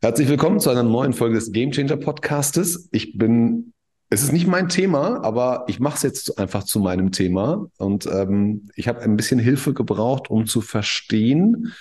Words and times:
Herzlich 0.00 0.28
willkommen 0.28 0.60
zu 0.60 0.70
einer 0.70 0.84
neuen 0.84 1.12
Folge 1.12 1.34
des 1.34 1.50
Game 1.50 1.72
Changer 1.72 1.96
Podcastes. 1.96 2.88
Ich 2.92 3.18
bin, 3.18 3.72
es 4.10 4.22
ist 4.22 4.32
nicht 4.32 4.46
mein 4.46 4.68
Thema, 4.68 5.24
aber 5.24 5.64
ich 5.66 5.80
mache 5.80 5.96
es 5.96 6.02
jetzt 6.02 6.38
einfach 6.38 6.62
zu 6.62 6.78
meinem 6.78 7.10
Thema. 7.10 7.66
Und 7.78 8.06
ähm, 8.06 8.70
ich 8.76 8.86
habe 8.86 9.00
ein 9.00 9.16
bisschen 9.16 9.40
Hilfe 9.40 9.74
gebraucht, 9.74 10.30
um 10.30 10.46
zu 10.46 10.60
verstehen, 10.60 11.74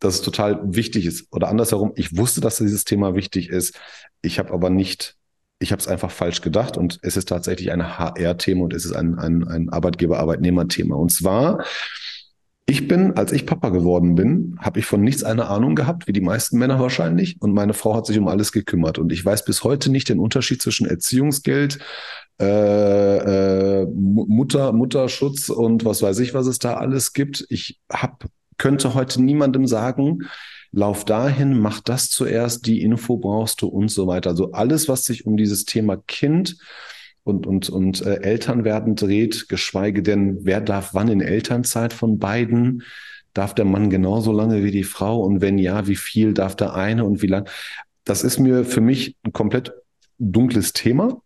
dass 0.00 0.16
es 0.16 0.22
total 0.22 0.60
wichtig 0.74 1.06
ist. 1.06 1.28
Oder 1.30 1.46
andersherum, 1.46 1.92
ich 1.94 2.16
wusste, 2.16 2.40
dass 2.40 2.56
dieses 2.56 2.82
Thema 2.82 3.14
wichtig 3.14 3.48
ist. 3.48 3.78
Ich 4.22 4.40
habe 4.40 4.52
aber 4.52 4.68
nicht, 4.68 5.14
ich 5.60 5.70
habe 5.70 5.78
es 5.78 5.86
einfach 5.86 6.10
falsch 6.10 6.40
gedacht. 6.40 6.76
Und 6.76 6.98
es 7.02 7.16
ist 7.16 7.28
tatsächlich 7.28 7.70
ein 7.70 7.96
HR-Thema 7.96 8.64
und 8.64 8.74
es 8.74 8.84
ist 8.84 8.92
ein, 8.92 9.20
ein, 9.20 9.46
ein 9.46 9.68
Arbeitgeber-Arbeitnehmer-Thema. 9.68 10.96
Und 10.96 11.12
zwar 11.12 11.64
ich 12.68 12.88
bin, 12.88 13.12
als 13.12 13.30
ich 13.30 13.46
Papa 13.46 13.68
geworden 13.68 14.16
bin, 14.16 14.56
habe 14.58 14.80
ich 14.80 14.86
von 14.86 15.00
nichts 15.00 15.22
eine 15.22 15.46
Ahnung 15.46 15.76
gehabt, 15.76 16.08
wie 16.08 16.12
die 16.12 16.20
meisten 16.20 16.58
Männer 16.58 16.80
wahrscheinlich. 16.80 17.40
Und 17.40 17.54
meine 17.54 17.74
Frau 17.74 17.94
hat 17.94 18.06
sich 18.06 18.18
um 18.18 18.26
alles 18.26 18.50
gekümmert. 18.50 18.98
Und 18.98 19.12
ich 19.12 19.24
weiß 19.24 19.44
bis 19.44 19.62
heute 19.62 19.88
nicht 19.88 20.08
den 20.08 20.18
Unterschied 20.18 20.60
zwischen 20.60 20.84
Erziehungsgeld, 20.84 21.78
äh, 22.40 23.82
äh, 23.82 23.86
Mutter, 23.86 24.72
Mutterschutz 24.72 25.48
und 25.48 25.84
was 25.84 26.02
weiß 26.02 26.18
ich, 26.18 26.34
was 26.34 26.48
es 26.48 26.58
da 26.58 26.74
alles 26.74 27.12
gibt. 27.12 27.46
Ich 27.50 27.78
hab, 27.88 28.24
könnte 28.58 28.94
heute 28.94 29.22
niemandem 29.22 29.68
sagen, 29.68 30.26
lauf 30.72 31.04
dahin, 31.04 31.60
mach 31.60 31.80
das 31.80 32.10
zuerst, 32.10 32.66
die 32.66 32.82
Info 32.82 33.16
brauchst 33.16 33.62
du 33.62 33.68
und 33.68 33.92
so 33.92 34.08
weiter. 34.08 34.30
Also 34.30 34.50
alles, 34.50 34.88
was 34.88 35.04
sich 35.04 35.24
um 35.24 35.36
dieses 35.36 35.66
Thema 35.66 35.98
Kind 36.08 36.56
und, 37.26 37.44
und, 37.44 37.68
und 37.68 38.06
äh, 38.06 38.20
Elternwerden 38.22 38.94
dreht, 38.94 39.48
geschweige 39.48 40.00
denn, 40.00 40.38
wer 40.42 40.60
darf 40.60 40.94
wann 40.94 41.08
in 41.08 41.20
Elternzeit 41.20 41.92
von 41.92 42.20
beiden? 42.20 42.84
Darf 43.34 43.52
der 43.52 43.64
Mann 43.64 43.90
genauso 43.90 44.30
lange 44.30 44.62
wie 44.62 44.70
die 44.70 44.84
Frau? 44.84 45.20
Und 45.20 45.40
wenn 45.40 45.58
ja, 45.58 45.88
wie 45.88 45.96
viel 45.96 46.34
darf 46.34 46.54
der 46.54 46.74
eine 46.74 47.04
und 47.04 47.22
wie 47.22 47.26
lang? 47.26 47.48
Das 48.04 48.22
ist 48.22 48.38
mir 48.38 48.64
für 48.64 48.80
mich 48.80 49.16
ein 49.24 49.32
komplett 49.32 49.72
dunkles 50.18 50.72
Thema. 50.72 51.20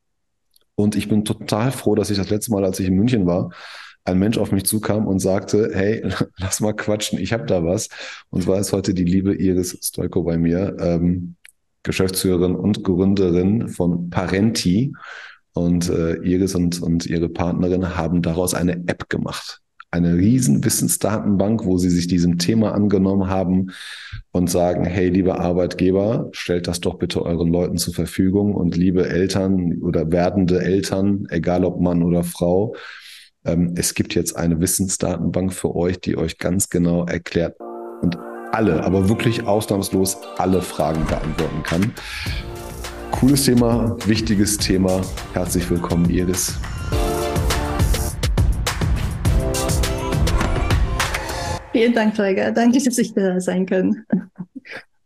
Und 0.75 0.97
ich 0.97 1.07
bin 1.11 1.27
total 1.27 1.71
froh, 1.71 1.95
dass 1.95 2.09
ich 2.09 2.17
das 2.17 2.31
letzte 2.31 2.53
Mal, 2.53 2.65
als 2.65 2.81
ich 2.81 2.87
in 2.87 2.95
München 2.95 3.27
war, 3.27 3.51
ein 4.05 4.19
Mensch 4.19 4.39
auf 4.39 4.53
mich 4.53 4.65
zukam 4.65 5.07
und 5.07 5.19
sagte, 5.19 5.71
hey, 5.75 6.03
lass 6.39 6.61
mal 6.61 6.73
quatschen, 6.73 7.19
ich 7.19 7.35
habe 7.35 7.45
da 7.45 7.63
was. 7.63 7.91
Und 8.31 8.45
zwar 8.45 8.59
ist 8.59 8.73
heute 8.73 8.95
die 8.95 9.05
liebe 9.05 9.35
Iris 9.35 9.77
Stoiko 9.83 10.23
bei 10.23 10.39
mir, 10.39 10.79
ähm, 10.81 11.37
Geschäftsführerin 11.83 12.55
und 12.55 12.85
Gründerin 12.85 13.69
von 13.69 14.09
Parenti. 14.09 14.95
Und 15.53 15.89
äh, 15.89 16.15
Iris 16.17 16.55
und, 16.55 16.81
und 16.81 17.07
ihre 17.07 17.29
Partnerin 17.29 17.97
haben 17.97 18.23
daraus 18.23 18.55
eine 18.55 18.75
App 18.87 19.09
gemacht. 19.09 19.61
Eine 19.91 20.15
riesen 20.15 20.65
Wissensdatenbank, 20.65 21.65
wo 21.65 21.77
sie 21.77 21.91
sich 21.91 22.07
diesem 22.07 22.39
Thema 22.39 22.73
angenommen 22.73 23.29
haben 23.29 23.73
und 24.31 24.49
sagen, 24.49 24.85
hey, 24.85 25.09
liebe 25.09 25.41
Arbeitgeber, 25.41 26.29
stellt 26.31 26.69
das 26.69 26.81
doch 26.81 26.95
bitte 26.95 27.23
euren 27.25 27.49
Leuten 27.49 27.77
zur 27.77 27.95
Verfügung 27.95 28.55
und 28.55 28.77
liebe 28.77 29.09
Eltern 29.09 29.83
oder 29.83 30.13
werdende 30.13 30.63
Eltern, 30.63 31.27
egal 31.31 31.65
ob 31.65 31.81
Mann 31.81 32.05
oder 32.05 32.23
Frau, 32.23 32.77
ähm, 33.45 33.75
es 33.77 33.95
gibt 33.95 34.15
jetzt 34.15 34.37
eine 34.37 34.61
Wissensdatenbank 34.61 35.53
für 35.53 35.75
euch, 35.75 36.01
die 36.01 36.17
euch 36.17 36.39
ganz 36.39 36.69
genau 36.69 37.05
erklärt 37.07 37.57
und 38.03 38.17
alle, 38.53 38.85
aber 38.85 39.09
wirklich 39.09 39.45
ausnahmslos 39.45 40.19
alle 40.37 40.63
Fragen 40.63 41.05
beantworten 41.07 41.63
kann. 41.63 41.93
Cooles 43.11 43.45
Thema, 43.45 43.97
wichtiges 44.07 44.57
Thema. 44.57 45.03
Herzlich 45.35 45.69
willkommen, 45.71 46.09
Iris. 46.09 46.59
Vielen 51.73 51.93
Dank, 51.93 52.15
Träger. 52.15 52.51
Danke, 52.53 52.83
dass 52.83 52.99
ich 52.99 53.13
da 53.15 53.41
sein 53.41 53.67
kann. 53.67 54.05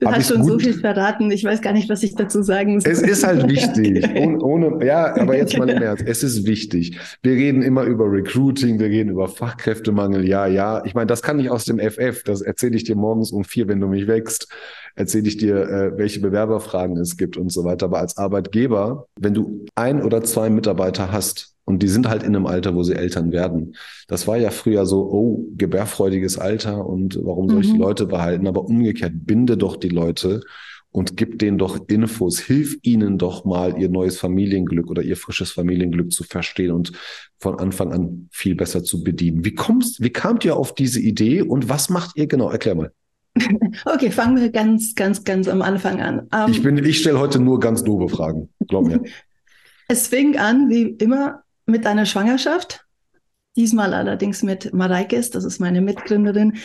Du 0.01 0.09
Hab 0.09 0.17
hast 0.17 0.29
schon 0.29 0.43
gut? 0.43 0.51
so 0.51 0.59
viel 0.59 0.75
verraten. 0.75 1.31
Ich 1.31 1.45
weiß 1.45 1.63
gar 1.63 1.73
nicht, 1.73 1.89
was 1.89 2.03
ich 2.03 2.15
dazu 2.15 2.43
sagen 2.43 2.81
soll. 2.81 2.93
Es 2.93 3.01
ist 3.01 3.25
halt 3.25 3.49
wichtig. 3.49 4.05
ohne, 4.17 4.39
ohne, 4.41 4.85
ja, 4.85 5.17
aber 5.17 5.37
jetzt 5.37 5.57
mal 5.57 5.69
im 5.71 5.83
Ernst. 5.83 6.05
Es 6.07 6.23
ist 6.23 6.47
wichtig. 6.47 6.99
Wir 7.23 7.33
reden 7.33 7.63
immer 7.63 7.85
über 7.85 8.11
Recruiting, 8.11 8.79
wir 8.79 8.89
reden 8.89 9.11
über 9.11 9.29
Fachkräftemangel. 9.29 10.29
Ja, 10.29 10.47
ja. 10.47 10.85
Ich 10.85 10.95
meine, 10.95 11.07
das 11.07 11.23
kann 11.23 11.39
ich 11.41 11.49
aus 11.49 11.65
dem 11.65 11.79
FF. 11.79 12.23
Das 12.25 12.43
erzähle 12.43 12.77
ich 12.77 12.85
dir 12.85 12.97
morgens 12.97 13.33
um 13.33 13.45
vier, 13.45 13.67
wenn 13.69 13.81
du 13.81 13.87
mich 13.87 14.07
wächst 14.07 14.49
erzähle 14.95 15.29
ich 15.29 15.37
dir, 15.37 15.69
äh, 15.69 15.99
welche 15.99 16.21
Bewerberfragen 16.21 16.97
es 16.99 17.17
gibt 17.17 17.37
und 17.37 17.51
so 17.51 17.65
weiter. 17.65 17.87
Aber 17.87 17.99
als 17.99 18.17
Arbeitgeber, 18.17 19.07
wenn 19.19 19.35
du 19.35 19.67
ein 19.75 20.03
oder 20.03 20.23
zwei 20.23 20.51
Mitarbeiter 20.51 21.13
hast 21.13 21.55
und 21.65 21.83
die 21.83 21.89
sind 21.89 22.09
halt 22.09 22.23
in 22.23 22.37
einem 22.37 22.47
Alter, 22.47 22.75
wo 22.75 22.83
sie 22.83 22.95
Eltern 22.95 23.33
werden. 23.33 23.75
Das 24.07 24.27
war 24.27 24.37
ja 24.37 24.51
früher 24.51 24.85
so, 24.87 25.11
oh, 25.11 25.45
gebärfreudiges 25.57 26.39
Alter 26.39 26.87
und 26.87 27.19
warum 27.23 27.49
soll 27.49 27.63
ich 27.63 27.69
die 27.69 27.75
mhm. 27.75 27.81
Leute 27.81 28.07
behalten? 28.07 28.47
Aber 28.47 28.65
umgekehrt, 28.65 29.13
binde 29.15 29.57
doch 29.57 29.77
die 29.77 29.89
Leute 29.89 30.43
und 30.91 31.17
gib 31.17 31.39
denen 31.39 31.59
doch 31.59 31.89
Infos, 31.89 32.39
hilf 32.39 32.77
ihnen 32.83 33.19
doch 33.19 33.45
mal 33.45 33.81
ihr 33.81 33.89
neues 33.89 34.19
Familienglück 34.19 34.91
oder 34.91 35.03
ihr 35.03 35.17
frisches 35.17 35.51
Familienglück 35.51 36.13
zu 36.13 36.23
verstehen 36.23 36.71
und 36.71 36.93
von 37.39 37.59
Anfang 37.59 37.93
an 37.93 38.29
viel 38.31 38.55
besser 38.55 38.85
zu 38.85 39.03
bedienen. 39.03 39.45
Wie 39.45 39.55
kommst, 39.55 40.03
wie 40.03 40.11
kamt 40.11 40.45
ihr 40.45 40.57
auf 40.57 40.75
diese 40.75 41.01
Idee 41.01 41.43
und 41.43 41.69
was 41.69 41.89
macht 41.89 42.17
ihr 42.17 42.27
genau? 42.27 42.51
Erklär 42.51 42.75
mal. 42.75 42.93
Okay, 43.85 44.11
fangen 44.11 44.41
wir 44.41 44.51
ganz, 44.51 44.95
ganz, 44.95 45.25
ganz 45.25 45.49
am 45.49 45.63
Anfang 45.63 46.01
an. 46.01 46.29
Um, 46.33 46.51
ich 46.51 46.63
bin, 46.63 46.77
ich 46.79 47.01
stelle 47.01 47.19
heute 47.19 47.41
nur 47.41 47.61
ganz 47.61 47.83
doofe 47.83 48.15
Fragen, 48.15 48.49
glaub 48.69 48.87
mir. 48.87 49.03
es 49.89 50.09
fing 50.09 50.39
an, 50.39 50.69
wie 50.69 50.83
immer, 50.83 51.43
mit 51.67 51.87
einer 51.87 52.07
Schwangerschaft. 52.07 52.85
Diesmal 53.57 53.95
allerdings 53.95 54.43
mit 54.43 54.75
Mareikes, 54.75 55.31
das 55.31 55.45
ist 55.45 55.61
meine 55.61 55.81
Mitgründerin. 55.81 56.57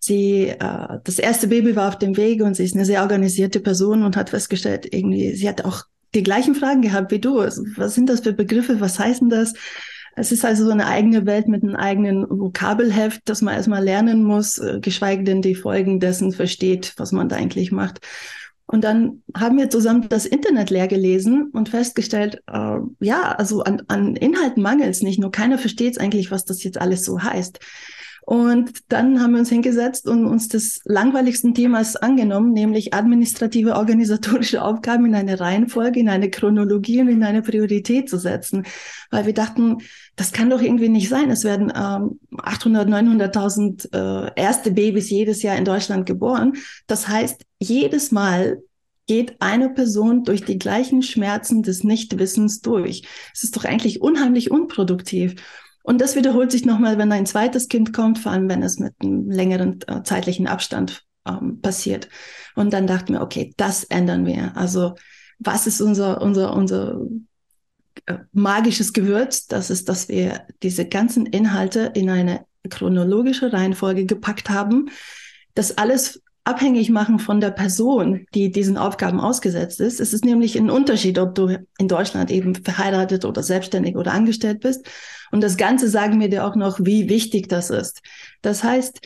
Sie, 0.00 0.48
äh, 0.48 0.98
das 1.04 1.18
erste 1.18 1.48
Baby 1.48 1.76
war 1.76 1.88
auf 1.88 1.98
dem 1.98 2.16
Weg 2.16 2.42
und 2.42 2.54
sie 2.54 2.64
ist 2.64 2.74
eine 2.74 2.86
sehr 2.86 3.02
organisierte 3.02 3.60
Person 3.60 4.02
und 4.02 4.16
hat 4.16 4.30
festgestellt, 4.30 4.88
irgendwie, 4.90 5.34
sie 5.34 5.48
hat 5.48 5.64
auch 5.64 5.84
die 6.14 6.22
gleichen 6.22 6.54
Fragen 6.54 6.80
gehabt 6.80 7.12
wie 7.12 7.18
du. 7.18 7.38
Also, 7.38 7.62
was 7.76 7.94
sind 7.94 8.08
das 8.08 8.20
für 8.20 8.32
Begriffe? 8.32 8.80
Was 8.80 8.98
heißen 8.98 9.28
das? 9.28 9.52
Es 10.18 10.32
ist 10.32 10.44
also 10.44 10.64
so 10.64 10.70
eine 10.70 10.86
eigene 10.86 11.26
Welt 11.26 11.48
mit 11.48 11.62
einem 11.62 11.76
eigenen 11.76 12.26
Vokabelheft, 12.28 13.22
das 13.26 13.40
man 13.40 13.54
erstmal 13.54 13.84
lernen 13.84 14.24
muss, 14.24 14.58
äh, 14.58 14.80
geschweige 14.80 15.24
denn 15.24 15.42
die 15.42 15.54
Folgen 15.54 16.00
dessen 16.00 16.32
versteht, 16.32 16.94
was 16.96 17.12
man 17.12 17.28
da 17.28 17.36
eigentlich 17.36 17.72
macht. 17.72 18.00
Und 18.66 18.84
dann 18.84 19.22
haben 19.34 19.56
wir 19.56 19.70
zusammen 19.70 20.08
das 20.08 20.26
Internet 20.26 20.68
leer 20.68 20.88
gelesen 20.88 21.50
und 21.52 21.70
festgestellt, 21.70 22.42
äh, 22.52 22.78
ja, 23.00 23.32
also 23.32 23.62
an, 23.62 23.82
an 23.88 24.14
Inhalten 24.16 24.62
mangelt 24.62 24.90
es 24.90 25.02
nicht, 25.02 25.18
nur 25.18 25.30
keiner 25.30 25.56
versteht 25.56 25.98
eigentlich, 25.98 26.30
was 26.30 26.44
das 26.44 26.62
jetzt 26.64 26.78
alles 26.78 27.04
so 27.04 27.22
heißt. 27.22 27.60
Und 28.28 28.72
dann 28.88 29.22
haben 29.22 29.32
wir 29.32 29.38
uns 29.38 29.48
hingesetzt 29.48 30.06
und 30.06 30.26
uns 30.26 30.48
des 30.48 30.82
langweiligsten 30.84 31.54
Themas 31.54 31.96
angenommen, 31.96 32.52
nämlich 32.52 32.92
administrative 32.92 33.74
organisatorische 33.74 34.62
Aufgaben 34.62 35.06
in 35.06 35.14
eine 35.14 35.40
Reihenfolge, 35.40 35.98
in 35.98 36.10
eine 36.10 36.28
Chronologie 36.28 37.00
und 37.00 37.08
in 37.08 37.24
eine 37.24 37.40
Priorität 37.40 38.10
zu 38.10 38.18
setzen. 38.18 38.66
Weil 39.10 39.24
wir 39.24 39.32
dachten, 39.32 39.78
das 40.18 40.32
kann 40.32 40.50
doch 40.50 40.60
irgendwie 40.60 40.88
nicht 40.88 41.08
sein. 41.08 41.30
Es 41.30 41.44
werden 41.44 41.72
ähm, 41.74 42.18
800, 42.38 42.88
900.000 42.88 43.94
äh, 43.94 44.32
erste 44.34 44.72
Babys 44.72 45.10
jedes 45.10 45.42
Jahr 45.42 45.56
in 45.56 45.64
Deutschland 45.64 46.06
geboren. 46.06 46.54
Das 46.88 47.06
heißt, 47.06 47.44
jedes 47.60 48.10
Mal 48.10 48.58
geht 49.06 49.36
eine 49.40 49.70
Person 49.70 50.24
durch 50.24 50.44
die 50.44 50.58
gleichen 50.58 51.02
Schmerzen 51.02 51.62
des 51.62 51.84
Nichtwissens 51.84 52.62
durch. 52.62 53.04
Es 53.32 53.44
ist 53.44 53.56
doch 53.56 53.64
eigentlich 53.64 54.02
unheimlich 54.02 54.50
unproduktiv. 54.50 55.36
Und 55.84 56.00
das 56.00 56.16
wiederholt 56.16 56.50
sich 56.50 56.66
nochmal, 56.66 56.98
wenn 56.98 57.12
ein 57.12 57.24
zweites 57.24 57.68
Kind 57.68 57.92
kommt, 57.92 58.18
vor 58.18 58.32
allem 58.32 58.48
wenn 58.48 58.64
es 58.64 58.80
mit 58.80 58.94
einem 59.00 59.30
längeren 59.30 59.78
äh, 59.86 60.02
zeitlichen 60.02 60.48
Abstand 60.48 61.04
ähm, 61.28 61.60
passiert. 61.60 62.08
Und 62.56 62.72
dann 62.72 62.88
dachten 62.88 63.12
wir, 63.12 63.22
okay, 63.22 63.54
das 63.56 63.84
ändern 63.84 64.26
wir. 64.26 64.56
Also 64.56 64.96
was 65.38 65.68
ist 65.68 65.80
unser, 65.80 66.20
unser, 66.20 66.54
unser 66.56 67.00
magisches 68.32 68.92
Gewürz? 68.92 69.46
Das 69.46 69.70
ist, 69.70 69.88
dass 69.88 70.08
wir 70.08 70.42
diese 70.62 70.86
ganzen 70.86 71.26
Inhalte 71.26 71.92
in 71.94 72.10
eine 72.10 72.44
chronologische 72.68 73.52
Reihenfolge 73.52 74.04
gepackt 74.04 74.50
haben. 74.50 74.90
Das 75.54 75.78
alles 75.78 76.22
abhängig 76.44 76.90
machen 76.90 77.18
von 77.18 77.40
der 77.40 77.50
Person, 77.50 78.26
die 78.34 78.50
diesen 78.50 78.78
Aufgaben 78.78 79.20
ausgesetzt 79.20 79.80
ist. 79.80 80.00
Es 80.00 80.12
ist 80.12 80.24
nämlich 80.24 80.56
ein 80.56 80.70
Unterschied, 80.70 81.18
ob 81.18 81.34
du 81.34 81.58
in 81.78 81.88
Deutschland 81.88 82.30
eben 82.30 82.54
verheiratet 82.54 83.24
oder 83.24 83.42
selbstständig 83.42 83.96
oder 83.96 84.12
angestellt 84.12 84.60
bist 84.60 84.86
und 85.30 85.42
das 85.42 85.56
Ganze 85.56 85.88
sagen 85.88 86.20
wir 86.20 86.28
dir 86.28 86.46
auch 86.46 86.56
noch, 86.56 86.78
wie 86.80 87.08
wichtig 87.08 87.48
das 87.48 87.70
ist. 87.70 88.00
Das 88.42 88.64
heißt, 88.64 89.00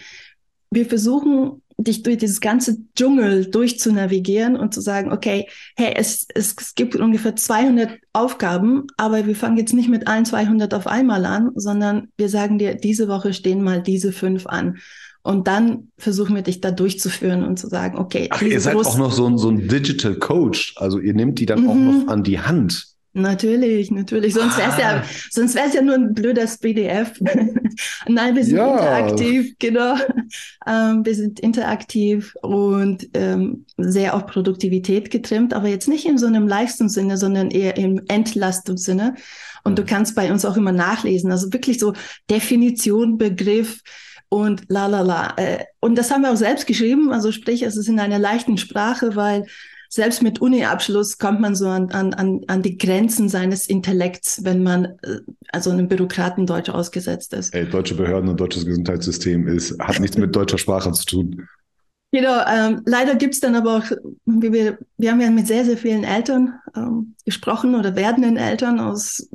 wir 0.71 0.87
versuchen, 0.87 1.62
dich 1.84 2.02
durch 2.02 2.19
dieses 2.19 2.40
ganze 2.40 2.79
Dschungel 2.96 3.46
durchzunavigieren 3.46 4.56
und 4.56 4.75
zu 4.75 4.81
sagen, 4.81 5.12
okay, 5.12 5.49
hey, 5.76 5.94
es, 5.96 6.26
es, 6.34 6.55
es 6.58 6.75
gibt 6.75 6.96
ungefähr 6.96 7.37
200 7.37 7.99
Aufgaben, 8.12 8.87
aber 8.96 9.26
wir 9.26 9.37
fangen 9.37 9.56
jetzt 9.56 9.75
nicht 9.75 9.88
mit 9.88 10.06
allen 10.06 10.25
200 10.25 10.75
auf 10.75 10.87
einmal 10.87 11.25
an, 11.25 11.50
sondern 11.55 12.08
wir 12.17 12.29
sagen 12.29 12.58
dir, 12.58 12.75
diese 12.75 13.08
Woche 13.08 13.32
stehen 13.32 13.62
mal 13.62 13.82
diese 13.82 14.12
fünf 14.12 14.46
an. 14.46 14.79
Und 15.25 15.46
dann 15.46 15.88
versuchen 15.99 16.34
wir 16.34 16.43
dich 16.43 16.61
da 16.61 16.73
durchzuführen 16.73 17.44
und 17.44 17.58
zu 17.58 17.69
sagen, 17.69 17.96
okay. 17.96 18.29
Ach, 18.31 18.43
ihr 18.43 18.61
seid 18.61 18.75
auch 18.75 18.99
noch 18.99 19.12
so 19.12 19.26
ein, 19.26 19.38
so 19.38 19.50
ein 19.50 19.69
Digital 19.69 20.17
Coach. 20.17 20.75
Also 20.79 20.99
ihr 20.99 21.14
nehmt 21.14 21.38
die 21.38 21.46
dann 21.46 21.62
mhm. 21.62 21.69
auch 21.69 21.75
noch 21.75 22.08
an 22.08 22.25
die 22.25 22.40
Hand. 22.40 22.92
Natürlich, 23.14 23.91
natürlich. 23.91 24.32
Sonst 24.32 24.56
wäre 24.56 24.70
es 24.70 24.79
ja, 24.79 24.97
ah. 24.97 25.05
sonst 25.31 25.55
wäre 25.55 25.69
es 25.69 25.75
ja 25.75 25.82
nur 25.82 25.97
ein 25.97 26.14
blödes 26.14 26.56
PDF. 26.56 27.20
Nein, 28.09 28.37
wir 28.37 28.44
sind 28.44 28.56
ja. 28.56 28.73
interaktiv, 28.73 29.55
genau. 29.59 29.97
Ähm, 30.67 31.05
wir 31.05 31.14
sind 31.14 31.38
interaktiv 31.41 32.35
und 32.41 33.09
ähm, 33.12 33.67
sehr 33.76 34.14
auf 34.14 34.26
Produktivität 34.26 35.11
getrimmt, 35.11 35.53
aber 35.53 35.69
jetzt 35.69 35.88
nicht 35.88 36.06
in 36.06 36.17
so 36.17 36.26
einem 36.26 36.49
Leistungssinne, 36.49 37.19
sondern 37.19 37.50
eher 37.50 37.76
im 37.76 38.00
Entlastungssinne. 38.09 39.15
Und 39.62 39.79
du 39.79 39.85
kannst 39.85 40.15
bei 40.15 40.32
uns 40.32 40.47
auch 40.47 40.56
immer 40.56 40.73
nachlesen. 40.73 41.31
Also 41.31 41.53
wirklich 41.53 41.79
so 41.79 41.93
Definition, 42.31 43.19
Begriff, 43.19 43.82
und 44.32 44.62
la 44.69 44.87
la 44.87 45.03
la. 45.03 45.35
Äh, 45.37 45.67
und 45.81 45.97
das 45.99 46.11
haben 46.11 46.23
wir 46.23 46.32
auch 46.32 46.37
selbst 46.37 46.67
geschrieben, 46.67 47.12
also 47.12 47.32
sprich, 47.32 47.61
es 47.65 47.76
ist 47.76 47.88
in 47.88 48.00
einer 48.00 48.19
leichten 48.19 48.56
Sprache, 48.56 49.15
weil 49.15 49.44
selbst 49.93 50.23
mit 50.23 50.41
Uni-Abschluss 50.41 51.19
kommt 51.19 51.41
man 51.41 51.55
so 51.55 51.69
an, 51.69 51.91
an, 51.91 52.41
an 52.47 52.62
die 52.62 52.79
Grenzen 52.79 53.29
seines 53.29 53.67
Intellekts, 53.67 54.43
wenn 54.43 54.62
man 54.62 54.87
äh, 55.03 55.19
also 55.53 55.71
einem 55.71 55.87
Bürokratendeutsch 55.87 56.71
ausgesetzt 56.71 57.35
ist. 57.35 57.55
Ey, 57.55 57.69
deutsche 57.69 57.94
Behörden 57.94 58.31
und 58.31 58.41
deutsches 58.41 58.65
Gesundheitssystem 58.65 59.47
ist, 59.49 59.79
hat 59.79 60.00
nichts 60.00 60.17
mit 60.17 60.35
deutscher 60.35 60.56
Sprache 60.56 60.91
zu 60.93 61.05
tun. 61.05 61.47
Genau, 62.11 62.41
ähm, 62.50 62.81
leider 62.87 63.17
gibt's 63.17 63.41
dann 63.41 63.55
aber 63.55 63.77
auch, 63.77 63.85
wir, 64.25 64.79
wir 64.97 65.11
haben 65.11 65.21
ja 65.21 65.31
mit 65.31 65.47
sehr, 65.47 65.67
sehr 65.67 65.77
vielen 65.77 66.05
Eltern 66.05 66.55
ähm, 66.75 67.15
gesprochen 67.27 67.75
oder 67.75 67.94
werdenden 67.94 68.39
Eltern 68.39 68.81
aus 68.81 69.29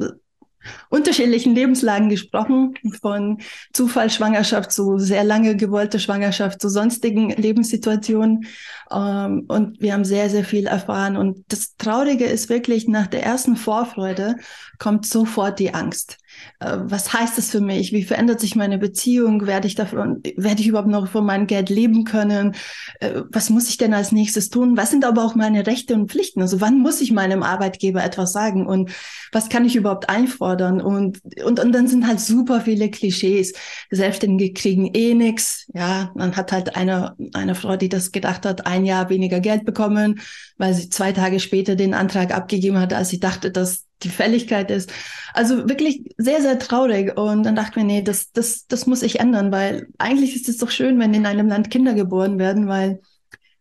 unterschiedlichen 0.90 1.56
Lebenslagen 1.56 2.10
gesprochen, 2.10 2.76
von 3.02 3.40
Zufallsschwangerschaft 3.74 4.72
zu 4.72 4.98
sehr 4.98 5.24
lange 5.24 5.56
gewollte 5.56 6.00
Schwangerschaft 6.00 6.62
zu 6.62 6.70
sonstigen 6.70 7.30
Lebenssituationen. 7.30 8.46
Ähm, 8.92 9.46
und 9.48 9.82
wir 9.82 9.94
haben 9.94 10.06
sehr, 10.06 10.30
sehr 10.30 10.44
viel 10.44 10.68
erfahren. 10.68 11.18
Und 11.18 11.46
das 11.50 11.76
Traurige 11.78 12.26
ist 12.26 12.50
wirklich, 12.50 12.88
nach 12.88 13.08
der 13.08 13.24
ersten 13.24 13.56
Vorfreude 13.56 14.36
kommt 14.80 15.06
sofort 15.06 15.60
die 15.60 15.74
Angst. 15.74 16.18
Äh, 16.60 16.78
was 16.82 17.14
heißt 17.14 17.38
das 17.38 17.50
für 17.52 17.62
mich? 17.62 17.92
Wie 17.92 18.04
verändert 18.04 18.40
sich 18.40 18.56
meine 18.56 18.78
Beziehung? 18.78 19.48
Werde 19.48 19.68
ich 19.68 19.76
davon, 19.76 20.22
werde 20.36 20.62
ich 20.62 20.68
überhaupt 20.68 20.90
noch 20.90 21.08
von 21.08 21.26
meinem 21.26 21.48
Geld 21.48 21.70
leben 21.70 22.04
können? 22.04 22.56
Äh, 23.00 23.22
was 23.32 23.50
muss 23.50 23.70
ich 23.70 23.78
denn 23.78 23.94
als 23.94 24.12
nächstes 24.12 24.50
tun? 24.50 24.78
Was 24.78 24.92
sind 24.92 25.06
aber 25.06 25.24
auch 25.24 25.36
meine 25.36 25.68
Rechte 25.68 25.94
und 25.94 26.12
Pflichten? 26.12 26.42
Also 26.42 26.62
wann 26.62 26.80
muss 26.80 27.02
ich 27.02 27.12
meinem 27.12 27.44
Arbeitgeber 27.44 28.04
etwas 28.04 28.32
sagen? 28.32 28.66
Und 28.66 28.92
was 29.32 29.50
kann 29.50 29.66
ich 29.66 29.76
überhaupt 29.76 30.10
einfordern? 30.10 30.82
Und, 30.82 31.22
und, 31.44 31.60
und 31.60 31.72
dann 31.72 31.88
sind 31.88 32.08
halt 32.08 32.20
super 32.20 32.62
viele 32.62 32.90
Klischees. 32.90 33.54
Selbstständige 33.92 34.54
kriegen 34.54 34.92
eh 34.94 35.14
nix. 35.14 35.68
Ja, 35.74 36.12
man 36.16 36.36
hat 36.36 36.52
halt 36.52 36.76
eine, 36.76 37.16
eine 37.34 37.56
Frau, 37.56 37.76
die 37.76 37.90
das 37.90 38.12
gedacht 38.12 38.46
hat, 38.46 38.66
ein 38.66 38.86
Jahr 38.86 39.10
weniger 39.10 39.40
Geld 39.40 39.66
bekommen, 39.66 40.20
weil 40.58 40.74
sie 40.74 40.90
zwei 40.90 41.12
Tage 41.12 41.40
später 41.40 41.76
den 41.76 41.94
Antrag 41.94 42.34
abgegeben 42.34 42.80
hat, 42.80 42.94
als 42.94 43.10
sie 43.10 43.20
dachte, 43.20 43.52
dass 43.52 43.86
die 44.04 44.10
Fälligkeit 44.10 44.70
ist. 44.72 44.92
Also 45.34 45.68
wirklich 45.70 46.04
sehr, 46.18 46.42
sehr 46.42 46.60
traurig. 46.60 47.18
Und 47.18 47.44
dann 47.44 47.56
dachte 47.56 47.72
ich 47.72 47.76
mir, 47.78 47.84
nee, 47.84 48.02
das, 48.02 48.32
das, 48.32 48.68
das 48.68 48.86
muss 48.86 49.02
ich 49.02 49.20
ändern, 49.20 49.52
weil 49.52 49.88
eigentlich 49.98 50.36
ist 50.36 50.50
es 50.50 50.58
doch 50.58 50.70
schön, 50.70 51.00
wenn 51.00 51.14
in 51.14 51.26
einem 51.26 51.48
Land 51.48 51.72
Kinder 51.72 51.94
geboren 51.94 52.38
werden, 52.40 52.68
weil 52.68 53.02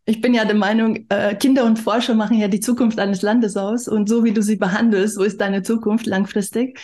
ich 0.05 0.21
bin 0.21 0.33
ja 0.33 0.45
der 0.45 0.55
Meinung, 0.55 1.05
äh, 1.09 1.35
Kinder 1.35 1.65
und 1.65 1.79
Forscher 1.79 2.13
machen 2.13 2.37
ja 2.37 2.47
die 2.47 2.61
Zukunft 2.61 2.99
eines 2.99 3.21
Landes 3.21 3.57
aus. 3.57 3.87
Und 3.87 4.07
so 4.07 4.23
wie 4.23 4.31
du 4.31 4.41
sie 4.41 4.55
behandelst, 4.55 5.15
so 5.15 5.23
ist 5.23 5.41
deine 5.41 5.63
Zukunft 5.63 6.05
langfristig. 6.05 6.79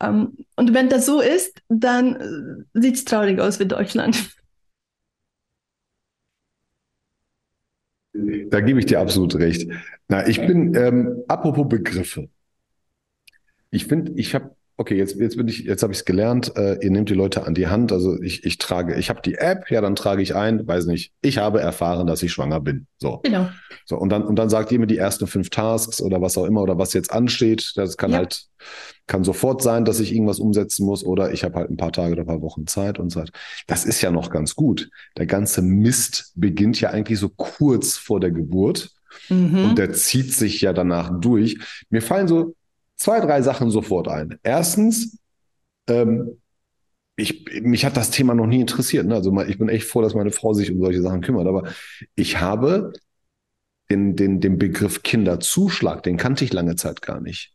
Ähm, 0.00 0.36
und 0.54 0.74
wenn 0.74 0.88
das 0.88 1.06
so 1.06 1.20
ist, 1.20 1.60
dann 1.68 2.16
äh, 2.16 2.80
sieht 2.80 2.96
es 2.96 3.04
traurig 3.04 3.40
aus 3.40 3.56
für 3.56 3.66
Deutschland. 3.66 4.30
Da 8.50 8.60
gebe 8.60 8.78
ich 8.78 8.86
dir 8.86 9.00
absolut 9.00 9.36
recht. 9.36 9.70
Na, 10.08 10.26
ich 10.26 10.38
bin, 10.38 10.74
ähm, 10.74 11.22
apropos 11.28 11.68
Begriffe. 11.68 12.28
Ich 13.70 13.86
finde, 13.86 14.12
ich 14.16 14.34
habe, 14.34 14.56
okay, 14.76 14.96
jetzt, 14.96 15.16
jetzt 15.16 15.36
bin 15.36 15.48
ich, 15.48 15.60
jetzt 15.60 15.82
habe 15.82 15.92
ich 15.92 16.00
es 16.00 16.04
gelernt, 16.04 16.56
äh, 16.56 16.78
ihr 16.80 16.90
nehmt 16.90 17.10
die 17.10 17.14
Leute 17.14 17.46
an 17.46 17.54
die 17.54 17.66
Hand. 17.66 17.92
Also 17.92 18.20
ich, 18.22 18.44
ich 18.44 18.58
trage, 18.58 18.94
ich 18.96 19.10
habe 19.10 19.20
die 19.22 19.34
App, 19.34 19.70
ja, 19.70 19.80
dann 19.80 19.94
trage 19.94 20.22
ich 20.22 20.34
ein, 20.34 20.66
weiß 20.66 20.86
nicht, 20.86 21.12
ich 21.20 21.38
habe 21.38 21.60
erfahren, 21.60 22.06
dass 22.06 22.22
ich 22.22 22.32
schwanger 22.32 22.60
bin. 22.60 22.86
So. 22.98 23.20
Genau. 23.22 23.48
So, 23.84 23.96
und 23.96 24.10
dann, 24.10 24.22
und 24.22 24.36
dann 24.36 24.48
sagt 24.48 24.72
ihr 24.72 24.78
mir 24.78 24.86
die 24.86 24.98
ersten 24.98 25.26
fünf 25.26 25.50
Tasks 25.50 26.00
oder 26.00 26.20
was 26.20 26.38
auch 26.38 26.46
immer 26.46 26.62
oder 26.62 26.78
was 26.78 26.92
jetzt 26.92 27.12
ansteht. 27.12 27.72
Das 27.76 27.96
kann 27.96 28.12
ja. 28.12 28.18
halt, 28.18 28.46
kann 29.08 29.24
sofort 29.24 29.62
sein, 29.62 29.84
dass 29.84 29.98
ich 29.98 30.12
irgendwas 30.12 30.38
umsetzen 30.38 30.86
muss 30.86 31.02
oder 31.02 31.32
ich 31.32 31.42
habe 31.42 31.56
halt 31.56 31.70
ein 31.70 31.76
paar 31.76 31.92
Tage 31.92 32.12
oder 32.12 32.22
ein 32.22 32.28
paar 32.28 32.42
Wochen 32.42 32.66
Zeit 32.66 32.98
und 33.00 33.10
so. 33.10 33.24
Das 33.66 33.84
ist 33.84 34.00
ja 34.02 34.10
noch 34.10 34.30
ganz 34.30 34.54
gut. 34.54 34.90
Der 35.16 35.26
ganze 35.26 35.62
Mist 35.62 36.32
beginnt 36.36 36.80
ja 36.80 36.90
eigentlich 36.90 37.18
so 37.18 37.30
kurz 37.30 37.96
vor 37.96 38.20
der 38.20 38.30
Geburt. 38.30 38.90
Mhm. 39.28 39.70
Und 39.70 39.78
der 39.78 39.92
zieht 39.94 40.32
sich 40.32 40.60
ja 40.60 40.72
danach 40.72 41.10
durch. 41.20 41.58
Mir 41.90 42.02
fallen 42.02 42.28
so 42.28 42.54
zwei, 42.96 43.20
drei 43.20 43.42
Sachen 43.42 43.70
sofort 43.70 44.08
ein. 44.08 44.38
Erstens, 44.42 45.18
ähm, 45.88 46.40
ich, 47.16 47.46
mich 47.62 47.84
hat 47.84 47.96
das 47.96 48.10
Thema 48.10 48.34
noch 48.34 48.46
nie 48.46 48.60
interessiert. 48.60 49.06
Ne? 49.06 49.14
Also 49.14 49.36
ich 49.42 49.58
bin 49.58 49.68
echt 49.68 49.86
froh, 49.86 50.02
dass 50.02 50.14
meine 50.14 50.30
Frau 50.30 50.52
sich 50.52 50.70
um 50.70 50.80
solche 50.80 51.02
Sachen 51.02 51.22
kümmert. 51.22 51.48
Aber 51.48 51.68
ich 52.14 52.40
habe 52.40 52.92
den, 53.90 54.16
den, 54.16 54.40
den 54.40 54.58
Begriff 54.58 55.02
Kinderzuschlag, 55.02 56.02
den 56.02 56.16
kannte 56.16 56.44
ich 56.44 56.52
lange 56.52 56.76
Zeit 56.76 57.02
gar 57.02 57.20
nicht. 57.20 57.54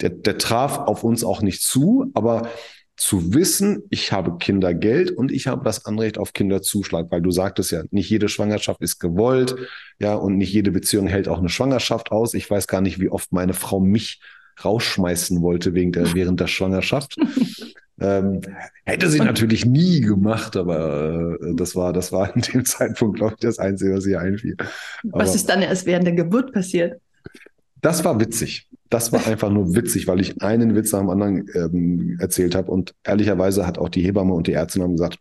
Der, 0.00 0.10
der 0.10 0.38
traf 0.38 0.78
auf 0.78 1.04
uns 1.04 1.24
auch 1.24 1.42
nicht 1.42 1.62
zu, 1.62 2.10
aber 2.14 2.48
zu 2.96 3.34
wissen, 3.34 3.82
ich 3.90 4.12
habe 4.12 4.38
Kindergeld 4.38 5.10
und 5.10 5.30
ich 5.30 5.46
habe 5.46 5.62
das 5.64 5.84
Anrecht 5.84 6.16
auf 6.18 6.32
Kinderzuschlag, 6.32 7.06
weil 7.10 7.20
du 7.20 7.30
sagtest 7.30 7.70
ja, 7.70 7.82
nicht 7.90 8.08
jede 8.08 8.28
Schwangerschaft 8.28 8.80
ist 8.80 8.98
gewollt, 8.98 9.54
ja, 9.98 10.14
und 10.14 10.38
nicht 10.38 10.52
jede 10.52 10.70
Beziehung 10.70 11.06
hält 11.06 11.28
auch 11.28 11.38
eine 11.38 11.50
Schwangerschaft 11.50 12.10
aus. 12.10 12.32
Ich 12.32 12.50
weiß 12.50 12.66
gar 12.66 12.80
nicht, 12.80 12.98
wie 12.98 13.10
oft 13.10 13.32
meine 13.32 13.52
Frau 13.52 13.80
mich 13.80 14.20
rausschmeißen 14.64 15.42
wollte 15.42 15.74
wegen 15.74 15.92
der, 15.92 16.12
während 16.14 16.40
der 16.40 16.48
Schwangerschaft. 16.48 17.16
Ähm, 17.98 18.42
hätte 18.84 19.08
sie 19.08 19.20
natürlich 19.20 19.64
nie 19.64 20.02
gemacht, 20.02 20.54
aber 20.54 21.38
äh, 21.40 21.54
das 21.54 21.74
war, 21.74 21.94
das 21.94 22.12
war 22.12 22.30
in 22.36 22.42
dem 22.42 22.64
Zeitpunkt, 22.66 23.16
glaube 23.16 23.32
ich, 23.34 23.40
das 23.40 23.58
Einzige, 23.58 23.94
was 23.94 24.04
ihr 24.04 24.20
einfiel. 24.20 24.54
Aber 25.10 25.22
was 25.22 25.34
ist 25.34 25.48
dann 25.48 25.62
erst 25.62 25.86
während 25.86 26.06
der 26.06 26.12
Geburt 26.12 26.52
passiert? 26.52 27.00
Das 27.80 28.04
war 28.04 28.20
witzig. 28.20 28.68
Das 28.90 29.12
war 29.12 29.26
einfach 29.26 29.50
nur 29.50 29.74
witzig, 29.74 30.06
weil 30.06 30.20
ich 30.20 30.42
einen 30.42 30.74
Witz 30.74 30.92
nach 30.92 31.00
dem 31.00 31.10
anderen 31.10 31.46
ähm, 31.54 32.16
erzählt 32.20 32.54
habe. 32.54 32.70
Und 32.70 32.94
ehrlicherweise 33.04 33.66
hat 33.66 33.78
auch 33.78 33.88
die 33.88 34.02
Hebamme 34.02 34.34
und 34.34 34.46
die 34.46 34.52
Ärztin 34.52 34.82
haben 34.82 34.92
gesagt, 34.92 35.18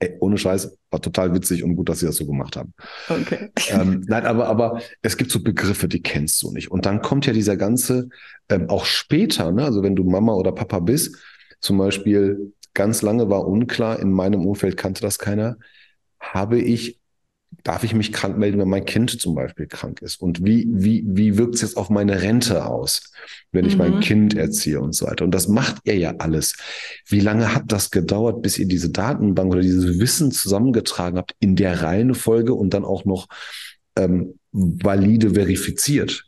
ey, 0.00 0.16
ohne 0.20 0.38
Scheiß, 0.38 0.78
war 0.90 1.02
total 1.02 1.34
witzig 1.34 1.64
und 1.64 1.76
gut, 1.76 1.88
dass 1.88 2.00
sie 2.00 2.06
das 2.06 2.16
so 2.16 2.26
gemacht 2.26 2.56
haben. 2.56 2.72
Okay. 3.08 3.50
Ähm, 3.70 4.04
nein, 4.08 4.26
aber, 4.26 4.46
aber 4.46 4.80
es 5.02 5.16
gibt 5.16 5.30
so 5.30 5.42
Begriffe, 5.42 5.88
die 5.88 6.02
kennst 6.02 6.42
du 6.42 6.52
nicht. 6.52 6.70
Und 6.70 6.86
dann 6.86 7.02
kommt 7.02 7.26
ja 7.26 7.32
dieser 7.32 7.56
ganze, 7.56 8.08
ähm, 8.48 8.70
auch 8.70 8.84
später, 8.84 9.50
ne, 9.50 9.64
also 9.64 9.82
wenn 9.82 9.96
du 9.96 10.04
Mama 10.04 10.34
oder 10.34 10.52
Papa 10.52 10.78
bist, 10.80 11.16
zum 11.60 11.78
Beispiel 11.78 12.52
ganz 12.74 13.02
lange 13.02 13.28
war 13.28 13.46
unklar, 13.46 13.98
in 13.98 14.12
meinem 14.12 14.46
Umfeld 14.46 14.76
kannte 14.76 15.02
das 15.02 15.18
keiner, 15.18 15.58
habe 16.20 16.60
ich 16.60 17.00
darf 17.64 17.84
ich 17.84 17.94
mich 17.94 18.12
krank 18.12 18.38
melden, 18.38 18.58
wenn 18.58 18.68
mein 18.68 18.84
Kind 18.84 19.20
zum 19.20 19.34
Beispiel 19.34 19.66
krank 19.66 20.00
ist? 20.02 20.20
Und 20.20 20.44
wie, 20.44 20.66
wie, 20.70 21.04
wie 21.06 21.36
wirkt 21.36 21.56
es 21.56 21.62
jetzt 21.62 21.76
auf 21.76 21.90
meine 21.90 22.22
Rente 22.22 22.64
aus, 22.66 23.12
wenn 23.52 23.66
ich 23.66 23.74
mhm. 23.74 23.78
mein 23.78 24.00
Kind 24.00 24.34
erziehe 24.34 24.80
und 24.80 24.94
so 24.94 25.06
weiter? 25.06 25.24
Und 25.24 25.32
das 25.32 25.48
macht 25.48 25.76
ihr 25.84 25.96
ja 25.96 26.14
alles. 26.18 26.56
Wie 27.06 27.20
lange 27.20 27.54
hat 27.54 27.64
das 27.66 27.90
gedauert, 27.90 28.42
bis 28.42 28.58
ihr 28.58 28.66
diese 28.66 28.90
Datenbank 28.90 29.52
oder 29.52 29.62
dieses 29.62 29.98
Wissen 29.98 30.30
zusammengetragen 30.32 31.18
habt 31.18 31.34
in 31.40 31.56
der 31.56 31.82
Reihenfolge 31.82 32.54
und 32.54 32.74
dann 32.74 32.84
auch 32.84 33.04
noch 33.04 33.26
ähm, 33.96 34.38
valide 34.52 35.34
verifiziert? 35.34 36.24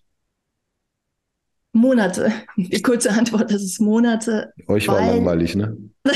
Monate. 1.72 2.32
Die 2.56 2.82
kurze 2.82 3.10
Antwort, 3.12 3.52
das 3.52 3.62
ist 3.62 3.80
Monate. 3.80 4.52
Euch 4.66 4.88
war 4.88 5.00
langweilig, 5.00 5.54
ne? 5.54 5.76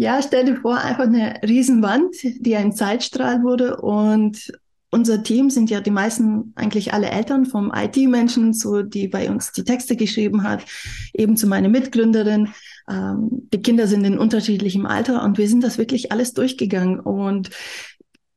Ja, 0.00 0.22
stell 0.22 0.46
dir 0.46 0.56
vor, 0.56 0.78
einfach 0.78 1.04
eine 1.04 1.42
Riesenwand, 1.46 2.16
die 2.22 2.56
ein 2.56 2.72
Zeitstrahl 2.72 3.42
wurde 3.42 3.76
und 3.82 4.50
unser 4.88 5.22
Team 5.22 5.50
sind 5.50 5.68
ja 5.68 5.82
die 5.82 5.90
meisten 5.90 6.54
eigentlich 6.56 6.94
alle 6.94 7.10
Eltern 7.10 7.44
vom 7.44 7.70
IT-Menschen, 7.70 8.54
so 8.54 8.80
die 8.80 9.08
bei 9.08 9.28
uns 9.28 9.52
die 9.52 9.62
Texte 9.62 9.96
geschrieben 9.96 10.42
hat, 10.42 10.64
eben 11.12 11.36
zu 11.36 11.46
meiner 11.46 11.68
Mitgründerin. 11.68 12.48
Ähm, 12.90 13.28
die 13.52 13.60
Kinder 13.60 13.86
sind 13.86 14.04
in 14.04 14.18
unterschiedlichem 14.18 14.86
Alter 14.86 15.22
und 15.22 15.36
wir 15.36 15.46
sind 15.50 15.62
das 15.62 15.76
wirklich 15.76 16.10
alles 16.10 16.32
durchgegangen 16.32 16.98
und 16.98 17.50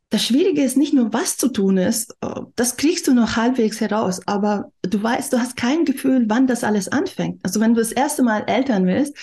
das 0.10 0.26
Schwierige 0.26 0.64
ist 0.64 0.76
nicht 0.76 0.94
nur, 0.94 1.14
was 1.14 1.38
zu 1.38 1.48
tun 1.48 1.78
ist, 1.78 2.14
das 2.56 2.76
kriegst 2.76 3.08
du 3.08 3.14
noch 3.14 3.38
halbwegs 3.38 3.80
heraus, 3.80 4.20
aber 4.28 4.70
du 4.82 5.02
weißt, 5.02 5.32
du 5.32 5.40
hast 5.40 5.56
kein 5.56 5.86
Gefühl, 5.86 6.26
wann 6.28 6.46
das 6.46 6.66
alles 6.66 6.90
anfängt. 6.90 7.40
Also 7.42 7.62
wenn 7.62 7.74
du 7.74 7.80
das 7.80 7.94
erste 7.94 8.22
Mal 8.22 8.44
Eltern 8.48 8.86
willst, 8.86 9.16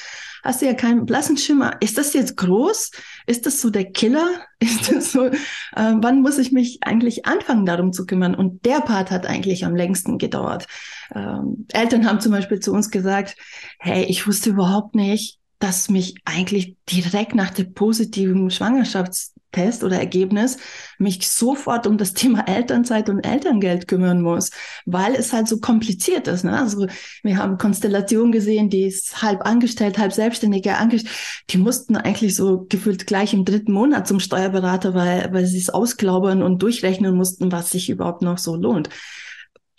hast 0.43 0.63
du 0.63 0.67
ja 0.67 0.75
keinen 0.75 1.07
blassen 1.07 1.37
Schimmer. 1.37 1.77
Ist 1.81 1.99
das 1.99 2.13
jetzt 2.13 2.37
groß? 2.37 2.91
Ist 3.27 3.47
das 3.47 3.61
so 3.61 3.71
der 3.71 3.91
Killer? 3.91 4.29
Ist 4.61 4.93
das 4.93 5.13
so, 5.13 5.27
äh, 5.27 5.35
wann 5.75 6.23
muss 6.23 6.39
ich 6.39 6.53
mich 6.53 6.79
eigentlich 6.83 7.27
anfangen, 7.27 7.65
darum 7.67 7.93
zu 7.93 8.07
kümmern? 8.07 8.35
Und 8.35 8.65
der 8.67 8.81
Part 8.81 9.11
hat 9.11 9.27
eigentlich 9.27 9.65
am 9.65 9.75
längsten 9.75 10.19
gedauert. 10.19 10.67
Ähm, 11.15 11.67
Eltern 11.73 12.07
haben 12.07 12.21
zum 12.21 12.33
Beispiel 12.33 12.61
zu 12.61 12.73
uns 12.73 12.91
gesagt, 12.91 13.37
hey, 13.79 14.05
ich 14.05 14.27
wusste 14.27 14.51
überhaupt 14.51 14.95
nicht, 14.95 15.39
dass 15.59 15.91
mich 15.91 16.15
eigentlich 16.25 16.77
direkt 16.91 17.35
nach 17.35 17.51
der 17.51 17.65
positiven 17.65 18.51
Schwangerschaft 18.51 19.15
Test 19.53 19.85
oder 19.85 19.99
Ergebnis 19.99 20.59
mich 20.99 21.29
sofort 21.29 21.87
um 21.87 21.99
das 21.99 22.13
Thema 22.13 22.47
Elternzeit 22.47 23.09
und 23.09 23.21
Elterngeld 23.21 23.89
kümmern 23.89 24.21
muss, 24.21 24.51
weil 24.87 25.15
es 25.15 25.33
halt 25.33 25.49
so 25.49 25.61
kompliziert 25.61 26.29
ist. 26.29 26.45
Ne? 26.45 26.59
Also 26.59 26.87
wir 27.23 27.37
haben 27.37 27.59
Konstellationen 27.59 28.33
gesehen, 28.33 28.71
die 28.71 28.85
ist 28.85 29.23
halb 29.23 29.47
angestellt, 29.47 29.99
halb 29.99 30.13
selbstständige 30.13 30.77
angestellt. 30.77 31.15
Die 31.51 31.59
mussten 31.59 31.97
eigentlich 31.97 32.37
so 32.37 32.67
gefühlt 32.69 33.07
gleich 33.07 33.35
im 33.35 33.45
dritten 33.45 33.73
Monat 33.73 34.07
zum 34.07 34.21
Steuerberater, 34.21 34.95
weil, 34.95 35.33
weil 35.33 35.47
sie 35.47 35.59
es 35.59 35.71
ausklaubern 35.71 36.43
und 36.43 36.63
durchrechnen 36.63 37.15
mussten, 37.17 37.53
was 37.53 37.71
sich 37.71 37.91
überhaupt 37.91 38.23
noch 38.23 38.39
so 38.39 38.57
lohnt. 38.57 38.89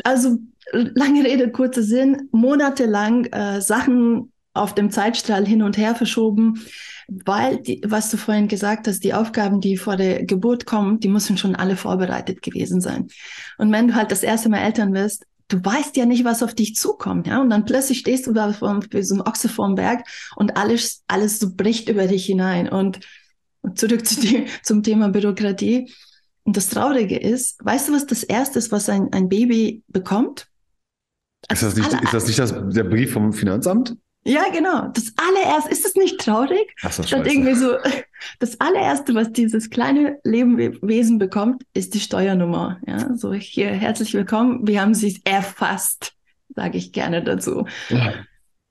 Also 0.03 0.37
lange 0.71 1.23
Rede, 1.23 1.51
kurzer 1.51 1.83
Sinn, 1.83 2.29
monatelang 2.31 3.25
äh, 3.25 3.61
Sachen 3.61 4.30
auf 4.53 4.75
dem 4.75 4.91
Zeitstrahl 4.91 5.45
hin 5.45 5.61
und 5.61 5.77
her 5.77 5.95
verschoben, 5.95 6.61
weil, 7.07 7.61
die, 7.61 7.81
was 7.85 8.09
du 8.09 8.17
vorhin 8.17 8.47
gesagt 8.47 8.87
hast, 8.87 9.03
die 9.03 9.13
Aufgaben, 9.13 9.61
die 9.61 9.77
vor 9.77 9.97
der 9.97 10.25
Geburt 10.25 10.65
kommen, 10.65 10.99
die 10.99 11.07
müssen 11.07 11.37
schon 11.37 11.55
alle 11.55 11.75
vorbereitet 11.75 12.41
gewesen 12.41 12.81
sein. 12.81 13.07
Und 13.57 13.71
wenn 13.71 13.87
du 13.87 13.95
halt 13.95 14.11
das 14.11 14.23
erste 14.23 14.49
Mal 14.49 14.59
Eltern 14.59 14.93
wirst, 14.93 15.25
du 15.47 15.63
weißt 15.63 15.97
ja 15.97 16.05
nicht, 16.05 16.23
was 16.23 16.43
auf 16.43 16.53
dich 16.53 16.75
zukommt, 16.75 17.27
ja, 17.27 17.41
und 17.41 17.49
dann 17.49 17.65
plötzlich 17.65 17.99
stehst 17.99 18.27
du 18.27 18.33
da 18.33 18.53
vor 18.53 18.79
so 19.01 19.15
einem 19.15 19.23
Ochse 19.25 19.49
vorm 19.49 19.75
Berg 19.75 20.03
und 20.35 20.57
alles, 20.57 21.03
alles 21.07 21.39
so 21.39 21.53
bricht 21.53 21.89
über 21.89 22.07
dich 22.07 22.25
hinein. 22.25 22.69
Und 22.69 23.01
zurück 23.75 24.05
zu 24.05 24.19
die, 24.19 24.45
zum 24.63 24.83
Thema 24.83 25.09
Bürokratie. 25.09 25.91
Und 26.43 26.57
das 26.57 26.69
Traurige 26.69 27.17
ist, 27.17 27.63
weißt 27.63 27.89
du, 27.89 27.93
was 27.93 28.05
das 28.07 28.23
Erste 28.23 28.59
ist, 28.59 28.71
was 28.71 28.89
ein, 28.89 29.11
ein 29.13 29.29
Baby 29.29 29.83
bekommt? 29.87 30.47
Also 31.47 31.67
ist, 31.67 31.77
das 31.77 31.91
nicht, 31.91 32.03
ist 32.03 32.13
das 32.13 32.27
nicht 32.27 32.39
das, 32.39 32.53
der 32.73 32.83
Brief 32.83 33.13
vom 33.13 33.33
Finanzamt? 33.33 33.95
Ja, 34.23 34.43
genau. 34.53 34.89
Das 34.93 35.13
allererste, 35.17 35.71
ist 35.71 35.83
das 35.83 35.95
nicht 35.95 36.19
traurig? 36.19 36.75
Ach 36.83 36.91
so, 36.91 37.01
Statt 37.03 37.25
irgendwie 37.25 37.55
so, 37.55 37.77
das 38.39 38.59
allererste, 38.59 39.15
was 39.15 39.31
dieses 39.31 39.69
kleine 39.71 40.19
Lebewesen 40.23 41.17
bekommt, 41.17 41.63
ist 41.73 41.95
die 41.95 41.99
Steuernummer. 41.99 42.79
Ja, 42.85 43.15
so 43.15 43.33
hier, 43.33 43.69
herzlich 43.69 44.13
willkommen. 44.13 44.67
Wir 44.67 44.81
haben 44.81 44.93
sie 44.93 45.19
erfasst, 45.23 46.13
sage 46.55 46.77
ich 46.77 46.91
gerne 46.91 47.23
dazu. 47.23 47.65
Ja. 47.89 48.13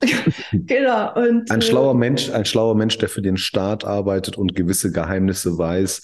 genau. 0.53 1.15
Und, 1.15 1.51
ein 1.51 1.63
schlauer 1.63 1.95
äh, 1.95 1.99
Mensch, 1.99 2.31
ein 2.31 2.45
schlauer 2.45 2.77
Mensch, 2.77 2.97
der 2.99 3.09
für 3.09 3.23
den 3.23 3.37
Staat 3.37 3.85
arbeitet 3.85 4.39
und 4.39 4.55
gewisse 4.55 4.93
Geheimnisse 4.93 5.59
weiß, 5.59 6.03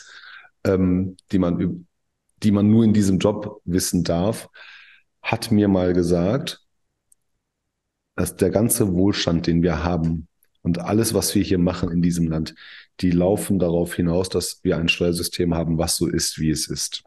ähm, 0.65 1.17
die 1.31 1.39
man, 1.39 1.87
die 2.43 2.51
man 2.51 2.69
nur 2.69 2.83
in 2.83 2.93
diesem 2.93 3.19
Job 3.19 3.61
wissen 3.65 4.03
darf, 4.03 4.49
hat 5.23 5.53
mir 5.53 5.69
mal 5.69 5.93
gesagt, 5.93 6.66
dass 8.17 8.37
der 8.37 8.51
ganze 8.51 8.93
Wohlstand, 8.93 9.47
den 9.47 9.63
wir 9.63 9.85
haben 9.85 10.27
und 10.63 10.81
alles, 10.81 11.15
was 11.15 11.35
wir 11.35 11.43
hier 11.43 11.59
machen 11.59 11.91
in 11.93 12.03
diesem 12.03 12.27
Land, 12.27 12.55
die 13.01 13.11
laufen 13.11 13.59
darauf 13.59 13.95
hinaus, 13.95 14.29
dass 14.29 14.61
wir 14.63 14.79
ein 14.79 14.89
Steuersystem 14.89 15.55
haben, 15.55 15.79
was 15.79 15.97
so 15.97 16.09
ist, 16.09 16.41
wie 16.41 16.51
es 16.51 16.67
ist. 16.67 17.05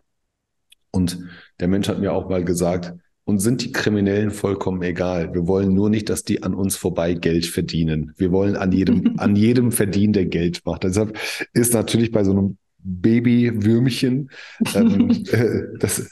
Und 0.91 1.19
der 1.59 1.67
Mensch 1.67 1.87
hat 1.87 1.99
mir 1.99 2.13
auch 2.13 2.29
mal 2.29 2.43
gesagt, 2.43 2.93
uns 3.25 3.43
sind 3.43 3.63
die 3.63 3.71
Kriminellen 3.71 4.31
vollkommen 4.31 4.81
egal. 4.81 5.33
Wir 5.33 5.47
wollen 5.47 5.73
nur 5.73 5.89
nicht, 5.89 6.09
dass 6.09 6.23
die 6.23 6.41
an 6.41 6.55
uns 6.55 6.75
vorbei 6.75 7.13
Geld 7.13 7.45
verdienen. 7.45 8.13
Wir 8.17 8.31
wollen 8.31 8.55
an 8.55 8.71
jedem, 8.71 9.13
an 9.19 9.35
jedem 9.35 9.71
verdienen, 9.71 10.13
der 10.13 10.25
Geld 10.25 10.65
macht. 10.65 10.83
Deshalb 10.83 11.17
ist 11.53 11.73
natürlich 11.73 12.11
bei 12.11 12.23
so 12.23 12.31
einem 12.31 12.57
Babywürmchen, 12.79 14.31
ähm, 14.73 15.09
äh, 15.31 15.61
das, 15.79 16.09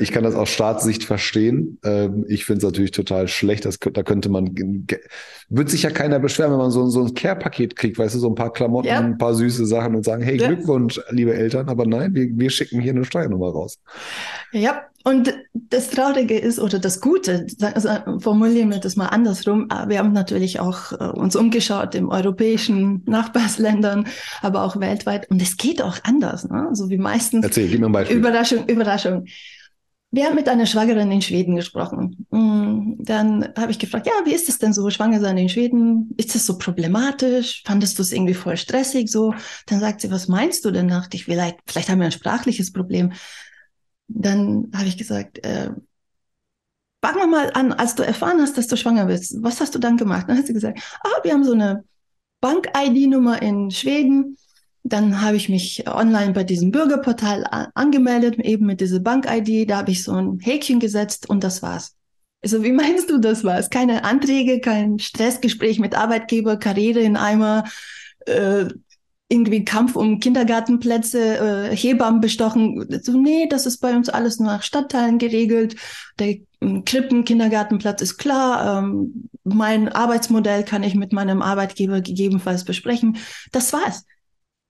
ich 0.00 0.12
kann 0.12 0.22
das 0.22 0.34
aus 0.34 0.48
Staatssicht 0.48 1.04
verstehen. 1.04 1.78
Ähm, 1.84 2.24
ich 2.28 2.44
finde 2.44 2.58
es 2.58 2.64
natürlich 2.64 2.92
total 2.92 3.26
schlecht. 3.28 3.64
Das, 3.64 3.78
da 3.78 4.02
könnte 4.02 4.28
man, 4.28 4.54
wird 5.48 5.70
sich 5.70 5.82
ja 5.82 5.90
keiner 5.90 6.20
beschweren, 6.20 6.52
wenn 6.52 6.58
man 6.58 6.70
so, 6.70 6.88
so 6.88 7.04
ein 7.04 7.14
Care-Paket 7.14 7.74
kriegt, 7.74 7.98
weißt 7.98 8.14
du, 8.14 8.18
so 8.18 8.28
ein 8.28 8.34
paar 8.34 8.52
Klamotten, 8.52 8.88
ja. 8.88 9.00
ein 9.00 9.18
paar 9.18 9.34
süße 9.34 9.66
Sachen 9.66 9.96
und 9.96 10.04
sagen, 10.04 10.22
hey, 10.22 10.38
ja. 10.38 10.46
Glückwunsch, 10.46 11.00
liebe 11.10 11.34
Eltern. 11.34 11.68
Aber 11.68 11.86
nein, 11.86 12.14
wir, 12.14 12.28
wir 12.32 12.50
schicken 12.50 12.80
hier 12.80 12.92
eine 12.92 13.04
Steuernummer 13.04 13.50
raus. 13.50 13.80
Ja, 14.52 14.82
und 15.04 15.34
das 15.52 15.90
Traurige 15.90 16.38
ist, 16.38 16.60
oder 16.60 16.78
das 16.78 17.00
Gute, 17.00 17.46
also 17.60 17.88
formulieren 18.20 18.70
wir 18.70 18.78
das 18.78 18.94
mal 18.94 19.06
andersrum, 19.06 19.68
äh, 19.68 19.88
wir 19.88 19.98
haben 19.98 20.12
natürlich 20.12 20.60
auch 20.60 20.92
äh, 20.92 21.04
uns 21.04 21.34
umgeschaut 21.34 21.94
im 21.94 22.08
europäischen 22.08 23.02
Nachbarsländern, 23.06 24.06
aber 24.42 24.62
auch 24.62 24.78
weltweit. 24.78 25.28
Und 25.30 25.42
es 25.42 25.56
geht 25.56 25.82
auch 25.82 25.98
anders, 26.04 26.48
ne? 26.48 26.68
so 26.72 26.88
wie 26.88 26.98
meistens. 26.98 27.44
Erzähl, 27.44 27.68
gib 27.68 27.80
mir 27.80 27.86
ein 27.86 27.92
Beispiel. 27.92 28.18
Überraschung, 28.18 28.66
Überraschung. 28.68 29.24
Wir 30.14 30.26
haben 30.26 30.34
mit 30.34 30.46
einer 30.46 30.66
Schwangeren 30.66 31.10
in 31.10 31.22
Schweden 31.22 31.56
gesprochen. 31.56 32.26
Mm, 32.30 32.96
dann 32.98 33.48
habe 33.56 33.72
ich 33.72 33.78
gefragt, 33.78 34.06
ja, 34.06 34.12
wie 34.26 34.34
ist 34.34 34.46
es 34.50 34.58
denn 34.58 34.74
so, 34.74 34.90
schwanger 34.90 35.20
sein 35.20 35.38
in 35.38 35.48
Schweden? 35.48 36.10
Ist 36.18 36.34
das 36.34 36.44
so 36.44 36.58
problematisch? 36.58 37.62
Fandest 37.64 37.98
du 37.98 38.02
es 38.02 38.12
irgendwie 38.12 38.34
voll 38.34 38.58
stressig 38.58 39.10
so? 39.10 39.34
Dann 39.66 39.80
sagt 39.80 40.02
sie, 40.02 40.10
was 40.10 40.28
meinst 40.28 40.66
du 40.66 40.70
denn? 40.70 40.88
Dachte 40.88 41.16
ich, 41.16 41.24
vielleicht, 41.24 41.60
vielleicht 41.66 41.88
haben 41.88 41.98
wir 41.98 42.04
ein 42.04 42.12
sprachliches 42.12 42.72
Problem. 42.72 43.14
Dann 44.06 44.70
habe 44.74 44.86
ich 44.86 44.98
gesagt, 44.98 45.42
äh, 45.46 45.70
fangen 47.02 47.18
wir 47.18 47.26
mal 47.26 47.50
an, 47.54 47.72
als 47.72 47.94
du 47.94 48.02
erfahren 48.02 48.42
hast, 48.42 48.58
dass 48.58 48.66
du 48.66 48.76
schwanger 48.76 49.06
bist, 49.06 49.42
was 49.42 49.62
hast 49.62 49.74
du 49.74 49.78
dann 49.78 49.96
gemacht? 49.96 50.26
Dann 50.28 50.36
hat 50.36 50.46
sie 50.46 50.52
gesagt, 50.52 50.78
ah, 51.02 51.22
wir 51.22 51.32
haben 51.32 51.44
so 51.44 51.52
eine 51.52 51.84
Bank-ID-Nummer 52.42 53.40
in 53.40 53.70
Schweden 53.70 54.36
dann 54.84 55.22
habe 55.22 55.36
ich 55.36 55.48
mich 55.48 55.84
online 55.86 56.32
bei 56.32 56.44
diesem 56.44 56.70
Bürgerportal 56.70 57.44
angemeldet, 57.74 58.38
eben 58.38 58.66
mit 58.66 58.80
dieser 58.80 59.00
Bank-ID. 59.00 59.70
Da 59.70 59.78
habe 59.78 59.92
ich 59.92 60.02
so 60.02 60.12
ein 60.12 60.40
Häkchen 60.40 60.80
gesetzt 60.80 61.30
und 61.30 61.44
das 61.44 61.62
war's. 61.62 61.94
Also 62.42 62.64
wie 62.64 62.72
meinst 62.72 63.08
du, 63.10 63.18
das 63.18 63.44
war's? 63.44 63.70
Keine 63.70 64.04
Anträge, 64.04 64.60
kein 64.60 64.98
Stressgespräch 64.98 65.78
mit 65.78 65.94
Arbeitgeber, 65.94 66.56
Karriere 66.56 67.00
in 67.00 67.16
Eimer, 67.16 67.64
äh, 68.26 68.66
irgendwie 69.28 69.64
Kampf 69.64 69.96
um 69.96 70.20
Kindergartenplätze, 70.20 71.70
äh, 71.70 71.76
Hebammen 71.76 72.20
bestochen. 72.20 72.86
So, 73.02 73.18
nee, 73.18 73.46
das 73.48 73.64
ist 73.64 73.78
bei 73.78 73.94
uns 73.94 74.10
alles 74.10 74.38
nur 74.38 74.48
nach 74.48 74.62
Stadtteilen 74.62 75.18
geregelt. 75.18 75.76
Der 76.18 76.36
ähm, 76.60 76.84
Krippen, 76.84 77.24
Kindergartenplatz 77.24 78.02
ist 78.02 78.18
klar. 78.18 78.82
Ähm, 78.82 79.30
mein 79.44 79.88
Arbeitsmodell 79.88 80.64
kann 80.64 80.82
ich 80.82 80.94
mit 80.94 81.12
meinem 81.12 81.40
Arbeitgeber 81.40 82.02
gegebenenfalls 82.02 82.64
besprechen. 82.64 83.16
Das 83.52 83.72
war's. 83.72 84.04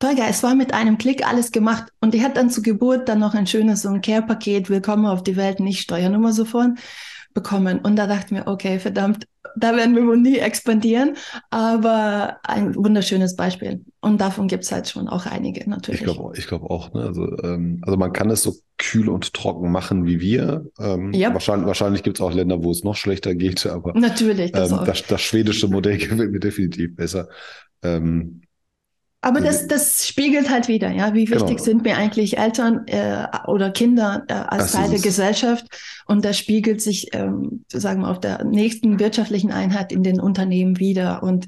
Tolga, 0.02 0.24
es 0.28 0.42
war 0.42 0.56
mit 0.56 0.74
einem 0.74 0.98
Klick 0.98 1.24
alles 1.24 1.52
gemacht. 1.52 1.84
Und 2.00 2.12
die 2.12 2.24
hat 2.24 2.36
dann 2.36 2.50
zur 2.50 2.64
Geburt 2.64 3.08
dann 3.08 3.20
noch 3.20 3.34
ein 3.34 3.46
schönes 3.46 3.82
so 3.82 3.88
ein 3.88 4.00
Care-Paket, 4.00 4.68
Willkommen 4.68 5.06
auf 5.06 5.22
die 5.22 5.36
Welt, 5.36 5.60
nicht 5.60 5.80
Steuernummer 5.80 6.32
sofort 6.32 6.70
bekommen. 7.34 7.78
Und 7.78 7.94
da 7.94 8.08
dachte 8.08 8.24
ich 8.26 8.30
mir, 8.32 8.48
okay, 8.48 8.80
verdammt, 8.80 9.28
da 9.54 9.76
werden 9.76 9.94
wir 9.94 10.04
wohl 10.04 10.16
nie 10.16 10.38
expandieren, 10.38 11.16
aber 11.50 12.38
ein 12.42 12.74
wunderschönes 12.74 13.36
Beispiel. 13.36 13.84
Und 14.00 14.20
davon 14.20 14.48
gibt 14.48 14.64
es 14.64 14.72
halt 14.72 14.88
schon 14.88 15.06
auch 15.06 15.26
einige 15.26 15.70
natürlich. 15.70 16.00
Ich 16.00 16.04
glaube 16.04 16.36
ich 16.36 16.48
glaub 16.48 16.64
auch. 16.68 16.92
Ne? 16.92 17.02
Also, 17.02 17.38
ähm, 17.44 17.80
also 17.82 17.96
man 17.96 18.12
kann 18.12 18.28
es 18.30 18.42
so 18.42 18.56
kühl 18.78 19.08
und 19.08 19.32
trocken 19.32 19.70
machen 19.70 20.04
wie 20.04 20.20
wir. 20.20 20.66
Ähm, 20.80 21.12
ja. 21.12 21.32
Wahrscheinlich, 21.32 21.68
wahrscheinlich 21.68 22.02
gibt 22.02 22.16
es 22.16 22.22
auch 22.22 22.34
Länder, 22.34 22.64
wo 22.64 22.72
es 22.72 22.82
noch 22.82 22.96
schlechter 22.96 23.36
geht, 23.36 23.64
aber 23.66 23.92
natürlich, 23.94 24.50
das, 24.50 24.72
ähm, 24.72 24.80
das, 24.84 25.06
das, 25.06 25.22
schwedische 25.22 25.68
Modell 25.68 25.98
gefällt 25.98 26.32
mir 26.32 26.40
definitiv 26.40 26.96
besser. 26.96 27.28
Ähm, 27.84 28.41
aber 29.24 29.40
das, 29.40 29.68
das 29.68 30.04
spiegelt 30.04 30.50
halt 30.50 30.66
wieder, 30.66 30.90
ja, 30.90 31.14
wie 31.14 31.30
wichtig 31.30 31.58
genau. 31.58 31.62
sind 31.62 31.84
mir 31.84 31.96
eigentlich 31.96 32.38
Eltern 32.38 32.86
äh, 32.88 33.28
oder 33.46 33.70
Kinder 33.70 34.24
äh, 34.26 34.32
als 34.32 34.64
das 34.64 34.72
Teil 34.72 34.90
der 34.90 34.98
Gesellschaft. 34.98 35.64
Und 36.06 36.24
das 36.24 36.36
spiegelt 36.36 36.82
sich, 36.82 37.14
ähm, 37.14 37.64
sagen 37.68 38.02
wir, 38.02 38.10
auf 38.10 38.18
der 38.18 38.42
nächsten 38.42 38.98
wirtschaftlichen 38.98 39.52
Einheit 39.52 39.92
in 39.92 40.02
den 40.02 40.20
Unternehmen 40.20 40.80
wieder. 40.80 41.22
Und 41.22 41.46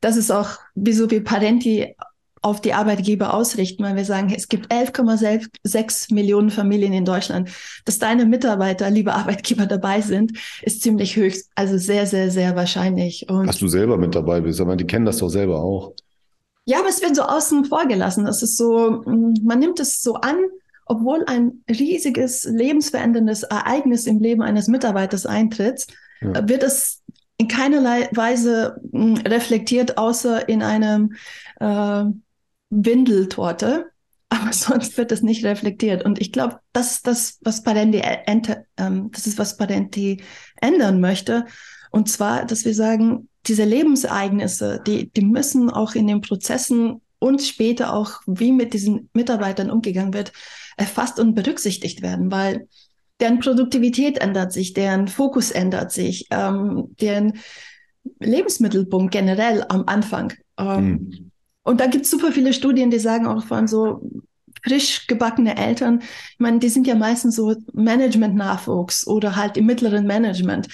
das 0.00 0.16
ist 0.16 0.30
auch, 0.30 0.58
wieso 0.74 1.10
wir 1.10 1.22
Parenti 1.22 1.94
auf 2.42 2.62
die 2.62 2.72
Arbeitgeber 2.72 3.34
ausrichten, 3.34 3.84
weil 3.84 3.96
wir 3.96 4.06
sagen, 4.06 4.32
es 4.34 4.48
gibt 4.48 4.72
11,6 4.72 6.14
Millionen 6.14 6.48
Familien 6.48 6.94
in 6.94 7.04
Deutschland. 7.04 7.50
Dass 7.84 7.98
deine 7.98 8.24
Mitarbeiter, 8.24 8.88
liebe 8.88 9.12
Arbeitgeber, 9.12 9.66
dabei 9.66 10.00
sind, 10.00 10.38
ist 10.62 10.80
ziemlich 10.80 11.16
höchst, 11.16 11.50
also 11.54 11.76
sehr, 11.76 12.06
sehr, 12.06 12.30
sehr 12.30 12.56
wahrscheinlich. 12.56 13.28
Und 13.28 13.46
Dass 13.46 13.58
du 13.58 13.68
selber 13.68 13.98
mit 13.98 14.14
dabei 14.14 14.40
bist, 14.40 14.58
aber 14.60 14.76
die 14.76 14.86
kennen 14.86 15.04
das 15.04 15.18
doch 15.18 15.28
selber 15.28 15.62
auch. 15.62 15.92
Ja, 16.70 16.78
aber 16.78 16.88
es 16.88 17.02
wird 17.02 17.16
so 17.16 17.22
außen 17.22 17.64
vor 17.64 17.86
gelassen. 17.86 18.26
Das 18.26 18.44
ist 18.44 18.56
so, 18.56 19.02
mm, 19.04 19.34
man 19.42 19.58
nimmt 19.58 19.80
es 19.80 20.02
so 20.02 20.14
an, 20.14 20.36
obwohl 20.86 21.24
ein 21.26 21.64
riesiges, 21.68 22.44
lebensveränderndes 22.44 23.42
Ereignis 23.42 24.06
im 24.06 24.20
Leben 24.20 24.40
eines 24.40 24.68
Mitarbeiters 24.68 25.26
eintritt, 25.26 25.86
ja. 26.20 26.48
Wird 26.48 26.62
es 26.62 27.02
in 27.38 27.48
keinerlei 27.48 28.08
Weise 28.12 28.76
mm, 28.92 29.14
reflektiert, 29.26 29.98
außer 29.98 30.48
in 30.48 30.62
einem 30.62 31.14
äh, 31.58 32.04
Windeltorte. 32.68 33.86
Aber 34.28 34.52
sonst 34.52 34.96
wird 34.96 35.10
es 35.10 35.22
nicht 35.22 35.44
reflektiert. 35.44 36.04
Und 36.04 36.20
ich 36.20 36.30
glaube, 36.30 36.60
das 36.72 36.92
ist 36.92 37.06
das, 37.08 37.38
was 37.40 37.64
Parenti, 37.64 37.98
äh, 37.98 38.18
das 38.76 39.26
ist, 39.26 39.38
was 39.38 39.56
Parenti 39.56 40.22
ändern 40.60 41.00
möchte. 41.00 41.46
Und 41.90 42.08
zwar, 42.08 42.44
dass 42.44 42.64
wir 42.64 42.74
sagen, 42.74 43.28
diese 43.46 43.64
Lebensereignisse, 43.64 44.82
die, 44.86 45.10
die 45.10 45.24
müssen 45.24 45.70
auch 45.70 45.94
in 45.94 46.06
den 46.06 46.20
Prozessen 46.20 47.00
und 47.18 47.42
später 47.42 47.94
auch, 47.94 48.20
wie 48.26 48.52
mit 48.52 48.74
diesen 48.74 49.08
Mitarbeitern 49.12 49.70
umgegangen 49.70 50.14
wird, 50.14 50.32
erfasst 50.76 51.18
und 51.18 51.34
berücksichtigt 51.34 52.02
werden, 52.02 52.30
weil 52.30 52.68
deren 53.20 53.38
Produktivität 53.38 54.18
ändert 54.18 54.52
sich, 54.52 54.72
deren 54.72 55.08
Fokus 55.08 55.50
ändert 55.50 55.92
sich, 55.92 56.26
ähm, 56.30 56.94
deren 57.00 57.38
Lebensmittelpunkt 58.18 59.12
generell 59.12 59.64
am 59.68 59.84
Anfang. 59.86 60.32
Ähm, 60.58 60.88
mhm. 60.88 61.30
Und 61.62 61.80
da 61.80 61.86
gibt 61.86 62.06
es 62.06 62.10
super 62.10 62.32
viele 62.32 62.54
Studien, 62.54 62.90
die 62.90 62.98
sagen 62.98 63.26
auch 63.26 63.44
von 63.44 63.68
so, 63.68 64.00
frisch 64.62 65.06
gebackene 65.06 65.56
Eltern, 65.56 66.00
ich 66.02 66.38
meine, 66.38 66.58
die 66.58 66.68
sind 66.68 66.86
ja 66.86 66.94
meistens 66.94 67.36
so 67.36 67.54
Management-Nachwuchs 67.72 69.06
oder 69.06 69.36
halt 69.36 69.56
im 69.56 69.66
mittleren 69.66 70.06
Management. 70.06 70.68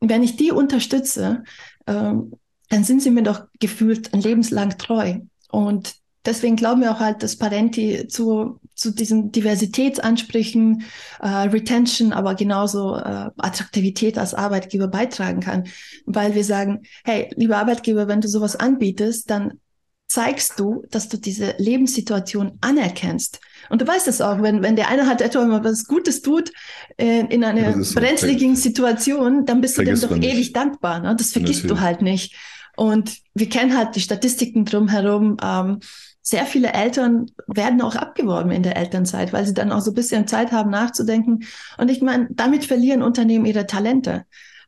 Wenn 0.00 0.22
ich 0.22 0.36
die 0.36 0.50
unterstütze, 0.50 1.44
ähm, 1.86 2.32
dann 2.68 2.84
sind 2.84 3.02
sie 3.02 3.10
mir 3.10 3.22
doch 3.22 3.44
gefühlt 3.60 4.12
ein 4.14 4.20
lebenslang 4.20 4.78
treu. 4.78 5.18
Und 5.50 5.94
deswegen 6.24 6.56
glauben 6.56 6.80
wir 6.80 6.92
auch 6.92 7.00
halt, 7.00 7.22
dass 7.22 7.36
Parenti 7.36 8.08
zu, 8.08 8.60
zu 8.74 8.90
diesen 8.90 9.30
Diversitätsansprüchen, 9.32 10.84
äh, 11.20 11.28
Retention, 11.28 12.12
aber 12.12 12.34
genauso 12.34 12.96
äh, 12.96 13.30
Attraktivität 13.36 14.18
als 14.18 14.34
Arbeitgeber 14.34 14.88
beitragen 14.88 15.40
kann. 15.40 15.68
Weil 16.06 16.34
wir 16.34 16.44
sagen, 16.44 16.82
hey, 17.04 17.30
lieber 17.36 17.58
Arbeitgeber, 17.58 18.08
wenn 18.08 18.20
du 18.20 18.28
sowas 18.28 18.56
anbietest, 18.56 19.30
dann 19.30 19.60
zeigst 20.08 20.58
du, 20.60 20.84
dass 20.90 21.08
du 21.08 21.16
diese 21.18 21.54
Lebenssituation 21.58 22.58
anerkennst. 22.60 23.40
Und 23.70 23.80
du 23.80 23.86
weißt 23.86 24.08
es 24.08 24.20
auch, 24.20 24.42
wenn, 24.42 24.62
wenn 24.62 24.76
der 24.76 24.88
eine 24.88 25.06
halt 25.06 25.20
etwa 25.20 25.44
mal 25.44 25.64
was 25.64 25.86
Gutes 25.86 26.22
tut 26.22 26.52
äh, 26.96 27.20
in 27.20 27.44
einer 27.44 27.72
brenzligen 27.72 28.56
Situation, 28.56 29.46
dann 29.46 29.60
bist 29.60 29.78
du 29.78 29.84
dem 29.84 30.00
doch 30.00 30.16
ewig 30.16 30.52
dankbar. 30.52 31.00
Ne? 31.00 31.16
Das 31.16 31.32
vergisst 31.32 31.64
Natürlich. 31.64 31.80
du 31.80 31.84
halt 31.84 32.02
nicht. 32.02 32.36
Und 32.76 33.18
wir 33.34 33.48
kennen 33.48 33.76
halt 33.76 33.96
die 33.96 34.00
Statistiken 34.00 34.64
drumherum. 34.64 35.36
Ähm, 35.42 35.80
sehr 36.22 36.46
viele 36.46 36.72
Eltern 36.72 37.26
werden 37.46 37.82
auch 37.82 37.96
abgeworben 37.96 38.50
in 38.50 38.62
der 38.62 38.76
Elternzeit, 38.76 39.32
weil 39.32 39.46
sie 39.46 39.54
dann 39.54 39.72
auch 39.72 39.80
so 39.80 39.90
ein 39.90 39.94
bisschen 39.94 40.26
Zeit 40.26 40.52
haben 40.52 40.70
nachzudenken. 40.70 41.44
Und 41.76 41.90
ich 41.90 42.00
meine, 42.00 42.28
damit 42.30 42.64
verlieren 42.64 43.02
Unternehmen 43.02 43.44
ihre 43.44 43.66
Talente. 43.66 44.24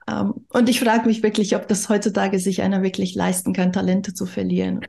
Ähm, 0.09 0.35
und 0.51 0.69
ich 0.69 0.81
frage 0.81 1.07
mich 1.07 1.23
wirklich, 1.23 1.57
ob 1.57 1.67
das 1.69 1.89
heutzutage 1.89 2.39
sich 2.39 2.63
einer 2.63 2.83
wirklich 2.83 3.15
leisten 3.15 3.53
kann, 3.53 3.73
Talente 3.73 4.15
zu 4.15 4.27
verlieren. 4.27 4.81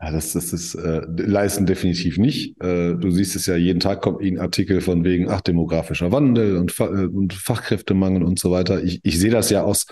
Ja, 0.00 0.12
das, 0.12 0.32
das 0.32 0.52
ist 0.52 0.76
äh, 0.76 1.02
leisten 1.08 1.66
definitiv 1.66 2.18
nicht. 2.18 2.60
Äh, 2.62 2.94
du 2.94 3.10
siehst 3.10 3.34
es 3.34 3.46
ja, 3.46 3.56
jeden 3.56 3.80
Tag 3.80 4.00
kommt 4.00 4.22
ein 4.22 4.38
Artikel 4.38 4.80
von 4.80 5.02
wegen, 5.02 5.28
ach, 5.28 5.40
demografischer 5.40 6.12
Wandel 6.12 6.56
und, 6.56 6.78
äh, 6.78 6.84
und 6.84 7.32
Fachkräftemangel 7.32 8.22
und 8.22 8.38
so 8.38 8.52
weiter. 8.52 8.82
Ich, 8.82 9.00
ich 9.02 9.18
sehe 9.18 9.32
das 9.32 9.50
ja 9.50 9.64
aus 9.64 9.86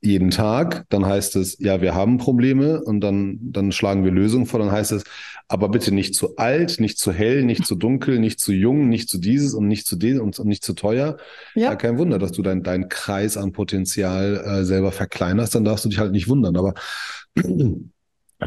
jeden 0.00 0.30
Tag. 0.30 0.84
Dann 0.88 1.04
heißt 1.04 1.34
es, 1.34 1.58
ja, 1.58 1.80
wir 1.80 1.94
haben 1.94 2.18
Probleme 2.18 2.80
und 2.82 3.00
dann, 3.00 3.38
dann 3.40 3.72
schlagen 3.72 4.04
wir 4.04 4.12
Lösungen 4.12 4.46
vor. 4.46 4.60
Dann 4.60 4.70
heißt 4.70 4.92
es, 4.92 5.02
aber 5.48 5.68
bitte 5.68 5.92
nicht 5.92 6.14
zu 6.14 6.36
alt, 6.36 6.78
nicht 6.78 6.98
zu 6.98 7.10
hell, 7.10 7.42
nicht 7.42 7.66
zu 7.66 7.74
dunkel, 7.74 8.20
nicht 8.20 8.38
zu 8.38 8.52
jung, 8.52 8.88
nicht 8.88 9.08
zu 9.08 9.18
dieses 9.18 9.54
und 9.54 9.66
nicht 9.66 9.86
zu 9.86 9.96
dem 9.96 10.20
und, 10.20 10.38
und 10.38 10.46
nicht 10.46 10.62
zu 10.62 10.74
teuer. 10.74 11.16
Ja. 11.56 11.70
ja 11.70 11.76
kein 11.76 11.98
Wunder, 11.98 12.18
dass 12.18 12.32
du 12.32 12.42
deinen 12.42 12.62
dein 12.62 12.88
Kreis 12.88 13.36
an 13.36 13.50
Potenzial 13.50 14.42
äh, 14.44 14.64
selber 14.64 14.92
verkleinerst. 14.92 15.54
Dann 15.56 15.64
darfst 15.64 15.84
du 15.84 15.88
dich 15.88 15.98
halt 15.98 16.12
nicht 16.12 16.28
wundern. 16.28 16.56
Aber 16.56 16.74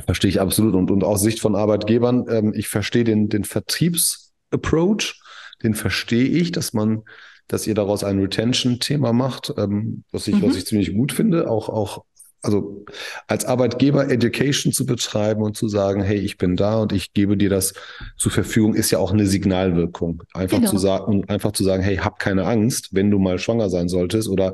Verstehe 0.05 0.29
ich 0.29 0.41
absolut. 0.41 0.75
Und, 0.75 0.91
und 0.91 1.03
aus 1.03 1.21
Sicht 1.21 1.39
von 1.39 1.55
Arbeitgebern, 1.55 2.25
ähm, 2.29 2.53
ich 2.55 2.67
verstehe 2.67 3.03
den, 3.03 3.29
den 3.29 3.43
Vertriebsapproach, 3.43 5.21
den 5.63 5.73
verstehe 5.73 6.25
ich, 6.25 6.51
dass 6.51 6.73
man, 6.73 7.03
dass 7.47 7.67
ihr 7.67 7.75
daraus 7.75 8.03
ein 8.03 8.19
Retention-Thema 8.19 9.13
macht, 9.13 9.53
ähm, 9.57 10.03
was 10.11 10.27
ich, 10.27 10.35
mhm. 10.35 10.43
was 10.43 10.55
ich 10.55 10.65
ziemlich 10.65 10.93
gut 10.93 11.11
finde. 11.11 11.49
Auch, 11.49 11.69
auch, 11.69 12.03
also 12.41 12.85
als 13.27 13.45
Arbeitgeber 13.45 14.09
Education 14.09 14.71
zu 14.71 14.85
betreiben 14.85 15.41
und 15.41 15.57
zu 15.57 15.67
sagen, 15.67 16.01
hey, 16.03 16.17
ich 16.17 16.37
bin 16.37 16.55
da 16.55 16.77
und 16.77 16.93
ich 16.93 17.13
gebe 17.13 17.35
dir 17.35 17.49
das 17.49 17.73
zur 18.17 18.31
Verfügung, 18.31 18.75
ist 18.75 18.91
ja 18.91 18.99
auch 18.99 19.11
eine 19.11 19.25
Signalwirkung. 19.25 20.23
Einfach 20.33 20.59
genau. 20.59 20.69
zu 20.69 20.77
sagen, 20.77 21.25
einfach 21.27 21.51
zu 21.51 21.63
sagen, 21.63 21.83
hey, 21.83 21.97
hab 21.97 22.19
keine 22.19 22.45
Angst, 22.45 22.89
wenn 22.91 23.09
du 23.09 23.17
mal 23.17 23.39
schwanger 23.39 23.69
sein 23.69 23.89
solltest 23.89 24.29
oder 24.29 24.53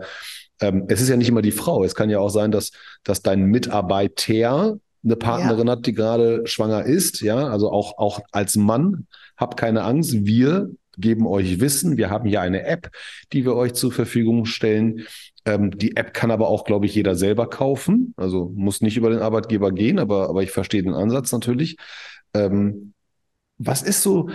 ähm, 0.61 0.85
es 0.87 1.01
ist 1.01 1.09
ja 1.09 1.17
nicht 1.17 1.27
immer 1.27 1.41
die 1.41 1.51
Frau. 1.51 1.83
Es 1.83 1.95
kann 1.95 2.09
ja 2.09 2.19
auch 2.19 2.29
sein, 2.29 2.51
dass, 2.51 2.71
dass 3.03 3.21
dein 3.21 3.45
Mitarbeiter 3.45 4.77
eine 5.03 5.15
Partnerin 5.15 5.67
ja. 5.67 5.73
hat, 5.73 5.85
die 5.85 5.93
gerade 5.93 6.45
schwanger 6.47 6.83
ist, 6.83 7.21
ja, 7.21 7.47
also 7.47 7.71
auch, 7.71 7.97
auch 7.97 8.21
als 8.31 8.55
Mann, 8.55 9.07
habt 9.37 9.57
keine 9.57 9.83
Angst, 9.83 10.25
wir 10.25 10.71
geben 10.97 11.27
euch 11.27 11.59
Wissen, 11.59 11.97
wir 11.97 12.09
haben 12.09 12.27
hier 12.27 12.41
eine 12.41 12.65
App, 12.65 12.91
die 13.33 13.45
wir 13.45 13.55
euch 13.55 13.73
zur 13.73 13.91
Verfügung 13.91 14.45
stellen. 14.45 15.01
Ähm, 15.45 15.71
die 15.71 15.97
App 15.97 16.13
kann 16.13 16.31
aber 16.31 16.47
auch, 16.47 16.65
glaube 16.65 16.85
ich, 16.85 16.95
jeder 16.95 17.15
selber 17.15 17.49
kaufen, 17.49 18.13
also 18.15 18.51
muss 18.55 18.81
nicht 18.81 18.97
über 18.97 19.09
den 19.09 19.19
Arbeitgeber 19.19 19.71
gehen, 19.71 19.99
aber, 19.99 20.29
aber 20.29 20.43
ich 20.43 20.51
verstehe 20.51 20.83
den 20.83 20.93
Ansatz 20.93 21.31
natürlich. 21.31 21.77
Ähm, 22.33 22.93
was 23.57 23.81
ist 23.81 24.01
so, 24.03 24.29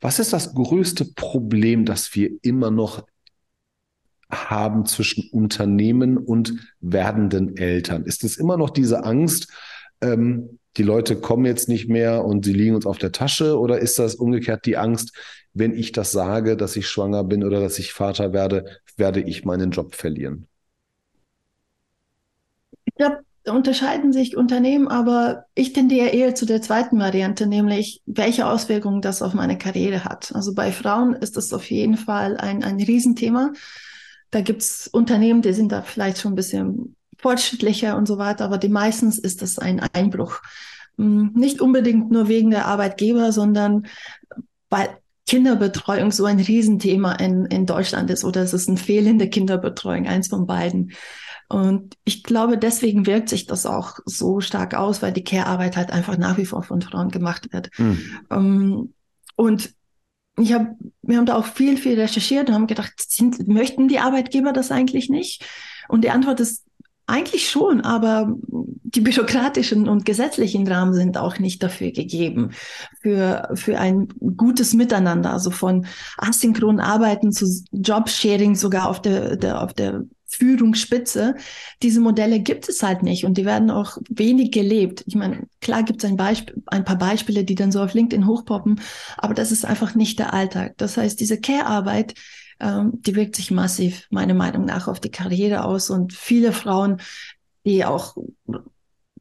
was 0.00 0.18
ist 0.18 0.32
das 0.32 0.54
größte 0.54 1.06
Problem, 1.14 1.84
das 1.84 2.14
wir 2.14 2.30
immer 2.42 2.70
noch 2.70 3.04
haben 4.30 4.86
zwischen 4.86 5.28
Unternehmen 5.30 6.16
und 6.16 6.54
werdenden 6.80 7.56
Eltern? 7.56 8.04
Ist 8.04 8.24
es 8.24 8.36
immer 8.36 8.56
noch 8.56 8.70
diese 8.70 9.04
Angst, 9.04 9.52
ähm, 10.00 10.58
die 10.76 10.82
Leute 10.82 11.16
kommen 11.16 11.46
jetzt 11.46 11.68
nicht 11.68 11.88
mehr 11.88 12.24
und 12.24 12.44
sie 12.44 12.52
liegen 12.52 12.74
uns 12.74 12.86
auf 12.86 12.98
der 12.98 13.12
Tasche? 13.12 13.58
Oder 13.58 13.78
ist 13.78 13.98
das 13.98 14.14
umgekehrt 14.14 14.66
die 14.66 14.76
Angst, 14.76 15.12
wenn 15.54 15.74
ich 15.74 15.92
das 15.92 16.12
sage, 16.12 16.56
dass 16.56 16.76
ich 16.76 16.86
schwanger 16.86 17.24
bin 17.24 17.44
oder 17.44 17.60
dass 17.60 17.78
ich 17.78 17.92
Vater 17.92 18.32
werde, 18.32 18.66
werde 18.96 19.20
ich 19.20 19.44
meinen 19.44 19.70
Job 19.70 19.94
verlieren? 19.94 20.46
Ich 22.84 22.94
glaube, 22.94 23.20
da 23.44 23.52
unterscheiden 23.52 24.12
sich 24.12 24.36
Unternehmen, 24.36 24.88
aber 24.88 25.46
ich 25.54 25.72
tendiere 25.72 26.08
eher 26.08 26.34
zu 26.34 26.46
der 26.46 26.62
zweiten 26.62 26.98
Variante, 26.98 27.46
nämlich 27.46 28.02
welche 28.04 28.46
Auswirkungen 28.46 29.00
das 29.00 29.22
auf 29.22 29.34
meine 29.34 29.56
Karriere 29.56 30.04
hat. 30.04 30.34
Also 30.34 30.52
bei 30.52 30.72
Frauen 30.72 31.14
ist 31.14 31.36
das 31.36 31.52
auf 31.52 31.70
jeden 31.70 31.96
Fall 31.96 32.36
ein, 32.36 32.64
ein 32.64 32.80
Riesenthema. 32.80 33.52
Da 34.30 34.40
gibt 34.40 34.62
es 34.62 34.88
Unternehmen, 34.88 35.42
die 35.42 35.52
sind 35.52 35.70
da 35.70 35.82
vielleicht 35.82 36.18
schon 36.18 36.32
ein 36.32 36.36
bisschen 36.36 36.95
fortschrittlicher 37.26 37.96
und 37.96 38.06
so 38.06 38.18
weiter, 38.18 38.44
aber 38.44 38.56
die 38.56 38.68
meistens 38.68 39.18
ist 39.18 39.42
das 39.42 39.58
ein 39.58 39.80
Einbruch. 39.80 40.42
Hm, 40.96 41.32
nicht 41.34 41.60
unbedingt 41.60 42.12
nur 42.12 42.28
wegen 42.28 42.50
der 42.50 42.66
Arbeitgeber, 42.66 43.32
sondern 43.32 43.88
weil 44.70 44.90
Kinderbetreuung 45.26 46.12
so 46.12 46.24
ein 46.24 46.38
Riesenthema 46.38 47.14
in, 47.14 47.46
in 47.46 47.66
Deutschland 47.66 48.10
ist 48.10 48.24
oder 48.24 48.42
es 48.42 48.54
ist 48.54 48.68
eine 48.68 48.76
fehlende 48.76 49.28
Kinderbetreuung, 49.28 50.06
eins 50.06 50.28
von 50.28 50.46
beiden. 50.46 50.92
Und 51.48 51.96
ich 52.04 52.22
glaube, 52.22 52.58
deswegen 52.58 53.06
wirkt 53.06 53.28
sich 53.28 53.46
das 53.46 53.66
auch 53.66 53.98
so 54.04 54.38
stark 54.38 54.74
aus, 54.74 55.02
weil 55.02 55.12
die 55.12 55.24
Care-Arbeit 55.24 55.76
halt 55.76 55.90
einfach 55.90 56.16
nach 56.18 56.38
wie 56.38 56.46
vor 56.46 56.62
von 56.62 56.80
Frauen 56.80 57.10
gemacht 57.10 57.52
wird. 57.52 57.70
Mhm. 57.76 58.92
und 59.34 59.74
ich 60.38 60.52
habe, 60.52 60.76
wir 61.02 61.16
haben 61.16 61.26
da 61.26 61.34
auch 61.34 61.46
viel, 61.46 61.76
viel 61.76 61.98
recherchiert 61.98 62.48
und 62.48 62.54
haben 62.54 62.66
gedacht, 62.66 62.92
sind, 62.98 63.48
möchten 63.48 63.88
die 63.88 63.98
Arbeitgeber 63.98 64.52
das 64.52 64.70
eigentlich 64.70 65.08
nicht? 65.08 65.44
Und 65.88 66.04
die 66.04 66.10
Antwort 66.10 66.40
ist 66.40 66.66
eigentlich 67.06 67.48
schon, 67.48 67.82
aber 67.82 68.34
die 68.48 69.00
bürokratischen 69.00 69.88
und 69.88 70.04
gesetzlichen 70.04 70.66
Rahmen 70.66 70.94
sind 70.94 71.18
auch 71.18 71.38
nicht 71.38 71.62
dafür 71.62 71.92
gegeben, 71.92 72.50
für, 73.00 73.48
für 73.54 73.78
ein 73.78 74.08
gutes 74.36 74.74
Miteinander, 74.74 75.32
also 75.32 75.50
von 75.50 75.86
asynchronen 76.18 76.80
Arbeiten 76.80 77.30
zu 77.30 77.46
Jobsharing 77.72 78.56
sogar 78.56 78.88
auf 78.88 79.00
der, 79.02 79.36
der, 79.36 79.62
auf 79.62 79.72
der 79.72 80.04
Führungsspitze. 80.26 81.36
Diese 81.82 82.00
Modelle 82.00 82.40
gibt 82.40 82.68
es 82.68 82.82
halt 82.82 83.02
nicht 83.02 83.24
und 83.24 83.38
die 83.38 83.44
werden 83.44 83.70
auch 83.70 83.98
wenig 84.08 84.50
gelebt. 84.50 85.04
Ich 85.06 85.14
meine, 85.14 85.46
klar 85.60 85.82
gibt 85.82 86.02
es 86.02 86.10
ein, 86.10 86.16
Beispiel, 86.16 86.62
ein 86.66 86.84
paar 86.84 86.98
Beispiele, 86.98 87.44
die 87.44 87.54
dann 87.54 87.70
so 87.72 87.80
auf 87.80 87.94
LinkedIn 87.94 88.26
hochpoppen, 88.26 88.80
aber 89.16 89.34
das 89.34 89.52
ist 89.52 89.64
einfach 89.64 89.94
nicht 89.94 90.18
der 90.18 90.34
Alltag. 90.34 90.74
Das 90.76 90.96
heißt, 90.96 91.20
diese 91.20 91.40
Care-Arbeit 91.40 92.14
ähm, 92.60 92.92
die 93.02 93.14
wirkt 93.14 93.36
sich 93.36 93.50
massiv, 93.50 94.06
meiner 94.10 94.34
Meinung 94.34 94.64
nach, 94.64 94.88
auf 94.88 95.00
die 95.00 95.10
Karriere 95.10 95.64
aus. 95.64 95.90
Und 95.90 96.12
viele 96.12 96.52
Frauen, 96.52 97.00
die 97.64 97.84
auch 97.84 98.16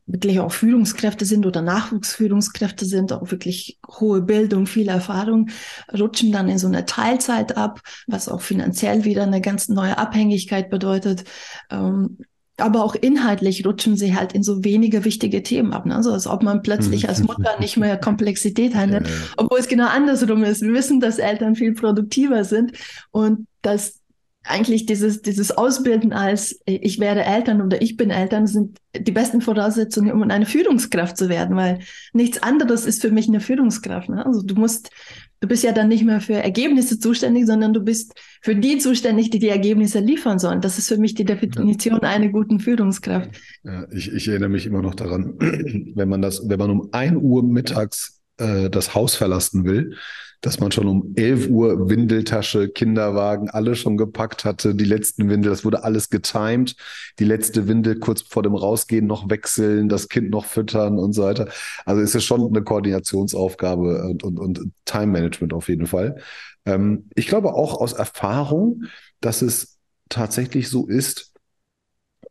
wirklich 0.07 0.39
auch 0.39 0.51
Führungskräfte 0.51 1.25
sind 1.25 1.45
oder 1.45 1.61
Nachwuchsführungskräfte 1.61 2.85
sind, 2.85 3.11
auch 3.11 3.31
wirklich 3.31 3.79
hohe 3.87 4.21
Bildung, 4.21 4.67
viel 4.67 4.87
Erfahrung, 4.87 5.49
rutschen 5.97 6.31
dann 6.31 6.47
in 6.47 6.59
so 6.59 6.67
eine 6.67 6.85
Teilzeit 6.85 7.57
ab, 7.57 7.81
was 8.07 8.29
auch 8.29 8.41
finanziell 8.41 9.03
wieder 9.03 9.23
eine 9.23 9.41
ganz 9.41 9.67
neue 9.67 9.97
Abhängigkeit 9.97 10.69
bedeutet. 10.69 11.23
Ähm, 11.71 12.19
aber 12.57 12.83
auch 12.83 12.95
inhaltlich 12.95 13.65
rutschen 13.65 13.97
sie 13.97 14.15
halt 14.15 14.33
in 14.33 14.43
so 14.43 14.63
wenige 14.63 15.03
wichtige 15.03 15.43
Themen 15.43 15.73
ab. 15.73 15.85
Ne? 15.85 15.95
Also 15.95 16.11
als 16.11 16.27
ob 16.27 16.43
man 16.43 16.61
plötzlich 16.61 17.09
als 17.09 17.23
Mutter 17.23 17.59
nicht 17.59 17.77
mehr 17.77 17.97
Komplexität 17.99 18.75
handelt, 18.75 19.09
obwohl 19.37 19.59
es 19.59 19.67
genau 19.67 19.87
andersrum 19.87 20.43
ist. 20.43 20.61
Wir 20.61 20.73
wissen, 20.73 20.99
dass 20.99 21.19
Eltern 21.19 21.55
viel 21.55 21.73
produktiver 21.73 22.43
sind 22.43 22.71
und 23.11 23.47
dass 23.61 23.99
eigentlich 24.45 24.85
dieses, 24.85 25.21
dieses 25.21 25.51
Ausbilden 25.51 26.13
als 26.13 26.59
ich 26.65 26.99
werde 26.99 27.23
Eltern 27.23 27.61
oder 27.61 27.81
ich 27.81 27.97
bin 27.97 28.11
Eltern 28.11 28.45
sind 28.47 28.77
die 28.95 29.11
besten 29.11 29.41
Voraussetzungen, 29.41 30.11
um 30.11 30.21
eine 30.23 30.45
Führungskraft 30.45 31.17
zu 31.17 31.29
werden, 31.29 31.55
weil 31.55 31.79
nichts 32.13 32.41
anderes 32.43 32.85
ist 32.85 33.01
für 33.01 33.11
mich 33.11 33.27
eine 33.27 33.39
Führungskraft. 33.39 34.09
Ne? 34.09 34.23
Also 34.25 34.43
du 34.43 34.55
musst 34.55 34.91
du 35.39 35.47
bist 35.47 35.63
ja 35.63 35.71
dann 35.71 35.89
nicht 35.89 36.03
mehr 36.03 36.21
für 36.21 36.35
Ergebnisse 36.35 36.99
zuständig, 36.99 37.45
sondern 37.45 37.73
du 37.73 37.81
bist 37.81 38.13
für 38.41 38.55
die 38.55 38.77
zuständig, 38.77 39.29
die 39.29 39.39
die 39.39 39.49
Ergebnisse 39.49 39.99
liefern 39.99 40.39
sollen. 40.39 40.61
Das 40.61 40.77
ist 40.77 40.87
für 40.87 40.97
mich 40.97 41.13
die 41.13 41.25
Definition 41.25 41.99
ja. 42.01 42.09
einer 42.09 42.29
guten 42.29 42.59
Führungskraft. 42.59 43.29
Ja, 43.63 43.87
ich, 43.91 44.11
ich 44.11 44.27
erinnere 44.27 44.49
mich 44.49 44.65
immer 44.65 44.81
noch 44.81 44.95
daran, 44.95 45.35
wenn 45.95 46.09
man 46.09 46.21
das, 46.21 46.47
wenn 46.47 46.59
man 46.59 46.71
um 46.71 46.89
ein 46.91 47.17
Uhr 47.17 47.43
mittags 47.43 48.21
äh, 48.37 48.69
das 48.69 48.95
Haus 48.95 49.15
verlassen 49.15 49.65
will, 49.65 49.95
dass 50.41 50.59
man 50.59 50.71
schon 50.71 50.87
um 50.87 51.13
11 51.15 51.49
Uhr 51.49 51.89
Windeltasche, 51.89 52.69
Kinderwagen, 52.69 53.49
alle 53.49 53.75
schon 53.75 53.97
gepackt 53.97 54.45
hatte, 54.45 54.75
die 54.75 54.85
letzten 54.85 55.29
Windel, 55.29 55.51
das 55.51 55.65
wurde 55.65 55.83
alles 55.83 56.09
getimed, 56.09 56.75
die 57.19 57.25
letzte 57.25 57.67
Windel 57.67 57.99
kurz 57.99 58.21
vor 58.21 58.43
dem 58.43 58.55
Rausgehen 58.55 59.07
noch 59.07 59.29
wechseln, 59.29 59.89
das 59.89 60.09
Kind 60.09 60.29
noch 60.29 60.45
füttern 60.45 60.99
und 60.99 61.13
so 61.13 61.23
weiter. 61.23 61.47
Also 61.85 62.01
es 62.01 62.15
ist 62.15 62.25
schon 62.25 62.47
eine 62.47 62.63
Koordinationsaufgabe 62.63 64.03
und, 64.03 64.23
und, 64.23 64.39
und 64.39 64.71
Time 64.85 65.07
Management 65.07 65.53
auf 65.53 65.69
jeden 65.69 65.87
Fall. 65.87 66.17
Ähm, 66.65 67.09
ich 67.15 67.27
glaube 67.27 67.53
auch 67.53 67.79
aus 67.79 67.93
Erfahrung, 67.93 68.83
dass 69.21 69.41
es 69.41 69.77
tatsächlich 70.09 70.69
so 70.69 70.87
ist, 70.87 71.33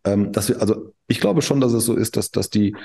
ähm, 0.05 0.33
dass 0.33 0.49
wir, 0.49 0.61
also 0.61 0.93
ich 1.07 1.21
glaube 1.21 1.43
schon, 1.43 1.61
dass 1.61 1.73
es 1.73 1.85
so 1.85 1.95
ist, 1.95 2.17
dass, 2.17 2.31
dass 2.31 2.51
die 2.51 2.77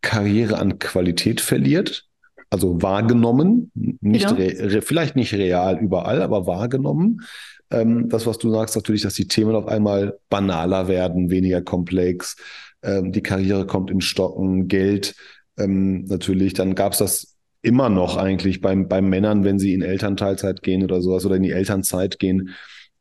Karriere 0.00 0.58
an 0.58 0.78
Qualität 0.78 1.40
verliert 1.40 2.08
also 2.52 2.82
wahrgenommen, 2.82 3.72
nicht 3.74 4.30
ja. 4.30 4.32
re, 4.32 4.82
vielleicht 4.82 5.16
nicht 5.16 5.32
real 5.32 5.78
überall, 5.78 6.20
aber 6.20 6.46
wahrgenommen. 6.46 7.22
Ähm, 7.70 8.10
das, 8.10 8.26
was 8.26 8.36
du 8.36 8.50
sagst, 8.50 8.76
natürlich, 8.76 9.00
dass 9.00 9.14
die 9.14 9.26
Themen 9.26 9.54
auf 9.54 9.66
einmal 9.66 10.18
banaler 10.28 10.86
werden, 10.86 11.30
weniger 11.30 11.62
komplex, 11.62 12.36
ähm, 12.82 13.10
die 13.10 13.22
Karriere 13.22 13.66
kommt 13.66 13.90
in 13.90 14.02
Stocken, 14.02 14.68
Geld 14.68 15.14
ähm, 15.58 16.04
natürlich. 16.04 16.52
Dann 16.52 16.74
gab 16.74 16.92
es 16.92 16.98
das 16.98 17.36
immer 17.62 17.88
noch 17.88 18.18
eigentlich 18.18 18.60
beim, 18.60 18.86
bei 18.86 19.00
Männern, 19.00 19.44
wenn 19.44 19.58
sie 19.58 19.72
in 19.72 19.80
Elternteilzeit 19.80 20.62
gehen 20.62 20.82
oder 20.82 21.00
sowas 21.00 21.24
oder 21.24 21.36
in 21.36 21.44
die 21.44 21.52
Elternzeit 21.52 22.18
gehen. 22.18 22.50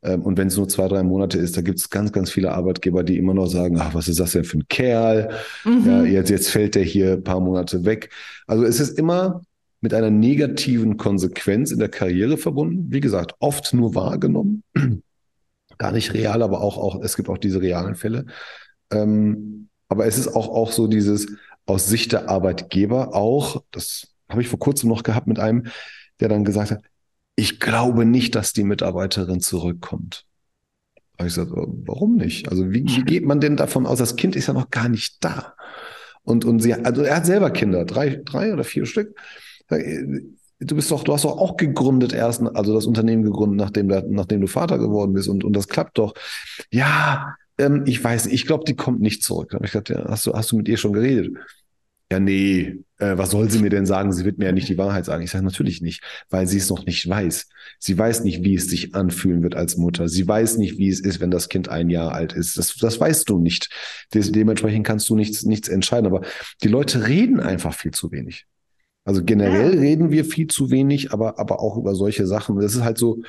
Ähm, 0.03 0.23
und 0.23 0.37
wenn 0.37 0.47
es 0.47 0.57
nur 0.57 0.67
zwei, 0.67 0.87
drei 0.87 1.03
Monate 1.03 1.37
ist, 1.37 1.57
da 1.57 1.61
gibt 1.61 1.79
es 1.79 1.89
ganz, 1.89 2.11
ganz 2.11 2.31
viele 2.31 2.51
Arbeitgeber, 2.51 3.03
die 3.03 3.17
immer 3.17 3.33
noch 3.33 3.47
sagen, 3.47 3.77
ach, 3.79 3.93
was 3.93 4.07
ist 4.07 4.19
das 4.19 4.31
denn 4.31 4.43
für 4.43 4.59
ein 4.59 4.67
Kerl? 4.67 5.29
Mhm. 5.63 5.85
Ja, 5.85 6.03
jetzt, 6.03 6.29
jetzt 6.29 6.49
fällt 6.49 6.75
der 6.75 6.83
hier 6.83 7.13
ein 7.13 7.23
paar 7.23 7.39
Monate 7.39 7.85
weg. 7.85 8.09
Also 8.47 8.63
es 8.63 8.79
ist 8.79 8.97
immer 8.97 9.41
mit 9.81 9.93
einer 9.93 10.11
negativen 10.11 10.97
Konsequenz 10.97 11.71
in 11.71 11.79
der 11.79 11.89
Karriere 11.89 12.37
verbunden. 12.37 12.87
Wie 12.89 12.99
gesagt, 12.99 13.33
oft 13.39 13.73
nur 13.73 13.95
wahrgenommen. 13.95 14.63
Gar 15.77 15.91
nicht 15.91 16.13
real, 16.13 16.43
aber 16.43 16.61
auch, 16.61 16.77
auch 16.77 17.01
es 17.01 17.15
gibt 17.15 17.29
auch 17.29 17.39
diese 17.39 17.61
realen 17.61 17.95
Fälle. 17.95 18.25
Ähm, 18.91 19.69
aber 19.89 20.05
es 20.05 20.17
ist 20.17 20.35
auch, 20.35 20.49
auch 20.49 20.71
so 20.71 20.87
dieses 20.87 21.27
aus 21.65 21.87
Sicht 21.87 22.11
der 22.11 22.29
Arbeitgeber 22.29 23.15
auch, 23.15 23.63
das 23.71 24.13
habe 24.29 24.41
ich 24.41 24.47
vor 24.47 24.59
kurzem 24.59 24.89
noch 24.89 25.03
gehabt 25.03 25.27
mit 25.27 25.39
einem, 25.39 25.65
der 26.19 26.29
dann 26.29 26.45
gesagt 26.45 26.71
hat, 26.71 26.81
ich 27.41 27.59
glaube 27.59 28.05
nicht, 28.05 28.35
dass 28.35 28.53
die 28.53 28.63
Mitarbeiterin 28.63 29.39
zurückkommt. 29.39 30.25
Habe 31.17 31.27
ich 31.27 31.33
gesagt, 31.33 31.51
warum 31.55 32.15
nicht? 32.15 32.49
Also 32.49 32.69
wie, 32.69 32.85
wie 32.85 33.03
geht 33.03 33.25
man 33.25 33.39
denn 33.39 33.57
davon 33.57 33.87
aus? 33.87 33.97
Das 33.97 34.15
Kind 34.15 34.35
ist 34.35 34.45
ja 34.45 34.53
noch 34.53 34.69
gar 34.69 34.89
nicht 34.89 35.23
da. 35.23 35.55
Und, 36.21 36.45
und 36.45 36.59
sie, 36.59 36.75
also 36.75 37.01
er 37.01 37.15
hat 37.15 37.25
selber 37.25 37.49
Kinder, 37.49 37.83
drei, 37.83 38.21
drei 38.23 38.53
oder 38.53 38.63
vier 38.63 38.85
Stück. 38.85 39.17
Du 39.67 40.75
bist 40.75 40.91
doch, 40.91 41.03
du 41.03 41.13
hast 41.13 41.25
doch 41.25 41.35
auch 41.39 41.57
gegründet 41.57 42.13
erst, 42.13 42.43
also 42.53 42.75
das 42.75 42.85
Unternehmen 42.85 43.23
gegründet, 43.23 43.57
nachdem, 43.57 43.87
nachdem 43.87 44.41
du 44.41 44.47
Vater 44.47 44.77
geworden 44.77 45.13
bist 45.13 45.27
und, 45.27 45.43
und 45.43 45.55
das 45.55 45.67
klappt 45.67 45.97
doch. 45.97 46.13
Ja, 46.69 47.35
ähm, 47.57 47.85
ich 47.87 48.03
weiß, 48.03 48.27
ich 48.27 48.45
glaube, 48.45 48.65
die 48.67 48.75
kommt 48.75 49.01
nicht 49.01 49.23
zurück. 49.23 49.57
Ich 49.63 49.71
gedacht, 49.71 49.89
ja, 49.89 50.05
hast 50.07 50.27
du, 50.27 50.33
hast 50.33 50.51
du 50.51 50.57
mit 50.57 50.69
ihr 50.69 50.77
schon 50.77 50.93
geredet? 50.93 51.35
Ja, 52.11 52.19
nee, 52.19 52.83
äh, 52.97 53.17
was 53.17 53.31
soll 53.31 53.49
sie 53.49 53.59
mir 53.59 53.69
denn 53.69 53.85
sagen? 53.85 54.11
Sie 54.11 54.25
wird 54.25 54.37
mir 54.37 54.45
ja 54.45 54.51
nicht 54.51 54.67
die 54.67 54.77
Wahrheit 54.77 55.05
sagen. 55.05 55.23
Ich 55.23 55.31
sage 55.31 55.45
natürlich 55.45 55.81
nicht, 55.81 56.03
weil 56.29 56.45
sie 56.45 56.57
es 56.57 56.69
noch 56.69 56.85
nicht 56.85 57.07
weiß. 57.07 57.47
Sie 57.79 57.97
weiß 57.97 58.25
nicht, 58.25 58.43
wie 58.43 58.55
es 58.55 58.65
sich 58.65 58.93
anfühlen 58.93 59.41
wird 59.43 59.55
als 59.55 59.77
Mutter. 59.77 60.09
Sie 60.09 60.27
weiß 60.27 60.57
nicht, 60.57 60.77
wie 60.77 60.89
es 60.89 60.99
ist, 60.99 61.21
wenn 61.21 61.31
das 61.31 61.47
Kind 61.47 61.69
ein 61.69 61.89
Jahr 61.89 62.11
alt 62.11 62.33
ist. 62.33 62.57
Das, 62.57 62.75
das 62.75 62.99
weißt 62.99 63.29
du 63.29 63.39
nicht. 63.39 63.69
Des, 64.13 64.29
dementsprechend 64.29 64.85
kannst 64.85 65.07
du 65.07 65.15
nichts, 65.15 65.43
nichts 65.43 65.69
entscheiden. 65.69 66.05
Aber 66.05 66.19
die 66.63 66.67
Leute 66.67 67.07
reden 67.07 67.39
einfach 67.39 67.73
viel 67.73 67.91
zu 67.91 68.11
wenig. 68.11 68.45
Also 69.05 69.23
generell 69.23 69.73
ja. 69.73 69.79
reden 69.79 70.11
wir 70.11 70.25
viel 70.25 70.47
zu 70.47 70.69
wenig, 70.69 71.13
aber, 71.13 71.39
aber 71.39 71.61
auch 71.61 71.77
über 71.77 71.95
solche 71.95 72.27
Sachen. 72.27 72.59
Das 72.59 72.75
ist 72.75 72.83
halt 72.83 72.97
so 72.97 73.21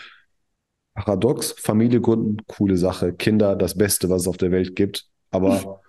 paradox. 0.94 1.52
Familie 1.52 2.00
gründen, 2.00 2.38
coole 2.48 2.76
Sache. 2.76 3.12
Kinder, 3.12 3.54
das 3.54 3.78
Beste, 3.78 4.10
was 4.10 4.22
es 4.22 4.28
auf 4.28 4.38
der 4.38 4.50
Welt 4.50 4.74
gibt. 4.74 5.06
Aber 5.30 5.80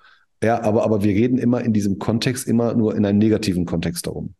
ja, 0.43 0.61
aber, 0.61 0.83
aber 0.83 1.03
wir 1.03 1.13
reden 1.13 1.37
immer 1.37 1.61
in 1.61 1.73
diesem 1.73 1.99
Kontext, 1.99 2.47
immer 2.47 2.73
nur 2.73 2.95
in 2.95 3.05
einem 3.05 3.17
negativen 3.17 3.65
Kontext 3.65 4.07
darum. 4.07 4.35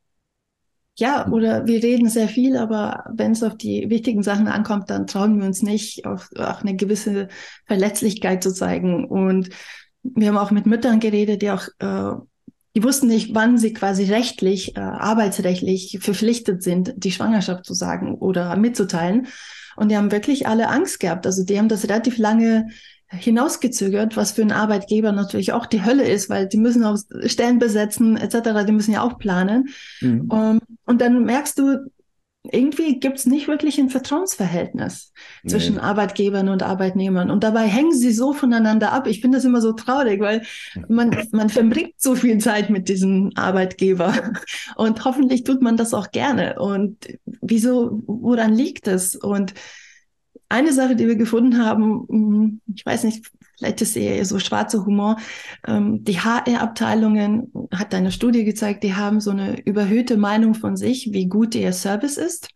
Ja, 0.95 1.27
oder 1.29 1.65
wir 1.65 1.81
reden 1.81 2.07
sehr 2.07 2.27
viel, 2.27 2.55
aber 2.55 3.05
wenn 3.11 3.31
es 3.31 3.41
auf 3.41 3.57
die 3.57 3.89
wichtigen 3.89 4.21
Sachen 4.21 4.47
ankommt, 4.47 4.91
dann 4.91 5.07
trauen 5.07 5.39
wir 5.39 5.47
uns 5.47 5.63
nicht, 5.63 6.05
auf, 6.05 6.29
auch 6.37 6.61
eine 6.61 6.75
gewisse 6.75 7.29
Verletzlichkeit 7.65 8.43
zu 8.43 8.53
zeigen. 8.53 9.05
Und 9.05 9.49
wir 10.03 10.27
haben 10.27 10.37
auch 10.37 10.51
mit 10.51 10.67
Müttern 10.67 10.99
geredet, 10.99 11.41
die 11.41 11.49
auch, 11.49 11.67
äh, 11.79 12.11
die 12.75 12.83
wussten 12.83 13.07
nicht, 13.07 13.33
wann 13.33 13.57
sie 13.57 13.73
quasi 13.73 14.03
rechtlich, 14.03 14.75
äh, 14.75 14.81
arbeitsrechtlich 14.81 15.97
verpflichtet 15.99 16.61
sind, 16.61 16.93
die 16.97 17.11
Schwangerschaft 17.11 17.65
zu 17.65 17.73
sagen 17.73 18.13
oder 18.15 18.55
mitzuteilen. 18.55 19.27
Und 19.75 19.89
die 19.89 19.97
haben 19.97 20.11
wirklich 20.11 20.45
alle 20.45 20.69
Angst 20.69 20.99
gehabt. 20.99 21.25
Also 21.25 21.43
die 21.43 21.57
haben 21.57 21.69
das 21.69 21.85
relativ 21.85 22.19
lange 22.19 22.67
hinausgezögert, 23.13 24.17
was 24.17 24.31
für 24.31 24.41
einen 24.41 24.51
Arbeitgeber 24.51 25.11
natürlich 25.11 25.53
auch 25.53 25.65
die 25.65 25.83
Hölle 25.83 26.03
ist, 26.03 26.29
weil 26.29 26.47
die 26.47 26.57
müssen 26.57 26.83
auch 26.83 26.97
Stellen 27.25 27.59
besetzen 27.59 28.17
etc., 28.17 28.65
die 28.65 28.71
müssen 28.73 28.93
ja 28.93 29.01
auch 29.01 29.17
planen. 29.17 29.69
Mhm. 30.01 30.29
Um, 30.29 30.39
ähm, 30.39 30.59
und 30.85 31.01
dann 31.01 31.23
merkst 31.23 31.57
du, 31.59 31.77
irgendwie 32.51 32.99
gibt 32.99 33.19
es 33.19 33.25
nicht 33.25 33.47
wirklich 33.47 33.79
ein 33.79 33.89
Vertrauensverhältnis 33.89 35.13
nee. 35.43 35.51
zwischen 35.51 35.79
Arbeitgebern 35.79 36.49
und 36.49 36.61
Arbeitnehmern. 36.61 37.31
Und 37.31 37.43
dabei 37.43 37.67
hängen 37.67 37.93
sie 37.93 38.11
so 38.11 38.33
voneinander 38.33 38.91
ab. 38.91 39.07
Ich 39.07 39.21
finde 39.21 39.37
das 39.37 39.45
immer 39.45 39.61
so 39.61 39.71
traurig, 39.71 40.19
weil 40.19 40.43
man, 40.89 41.15
man 41.31 41.49
verbringt 41.49 41.93
so 41.97 42.15
viel 42.15 42.39
Zeit 42.39 42.69
mit 42.69 42.89
diesem 42.89 43.31
Arbeitgeber. 43.35 44.33
Und 44.75 45.05
hoffentlich 45.05 45.45
tut 45.45 45.61
man 45.61 45.77
das 45.77 45.93
auch 45.93 46.11
gerne. 46.11 46.59
Und 46.59 46.97
wieso, 47.25 48.03
woran 48.07 48.53
liegt 48.53 48.87
es? 48.89 49.15
Und 49.15 49.53
eine 50.53 50.71
Sache, 50.71 50.95
die 50.95 51.07
wir 51.07 51.15
gefunden 51.15 51.57
haben, 51.57 52.05
hm, 52.07 52.61
ich 52.73 52.85
weiß 52.85 53.05
nicht, 53.05 53.31
vielleicht 53.57 53.81
ist 53.81 53.95
eher 53.97 54.23
so 54.23 54.37
schwarzer 54.37 54.85
Humor, 54.85 55.17
ähm, 55.67 56.03
die 56.03 56.19
HR-Abteilungen, 56.19 57.51
hat 57.73 57.93
eine 57.95 58.11
Studie 58.11 58.43
gezeigt, 58.43 58.83
die 58.83 58.93
haben 58.93 59.19
so 59.19 59.31
eine 59.31 59.59
überhöhte 59.61 60.15
Meinung 60.15 60.53
von 60.53 60.77
sich, 60.77 61.11
wie 61.11 61.25
gut 61.25 61.55
ihr 61.55 61.73
Service 61.73 62.17
ist. 62.17 62.49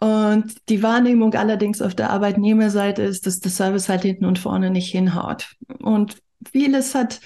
Und 0.00 0.68
die 0.68 0.82
Wahrnehmung 0.82 1.32
allerdings 1.34 1.80
auf 1.80 1.94
der 1.94 2.10
Arbeitnehmerseite 2.10 3.02
ist, 3.02 3.26
dass 3.26 3.40
der 3.40 3.52
Service 3.52 3.88
halt 3.88 4.02
hinten 4.02 4.26
und 4.26 4.38
vorne 4.38 4.70
nicht 4.70 4.90
hinhaut. 4.90 5.54
Und 5.80 6.18
vieles 6.50 6.94
hat 6.94 7.20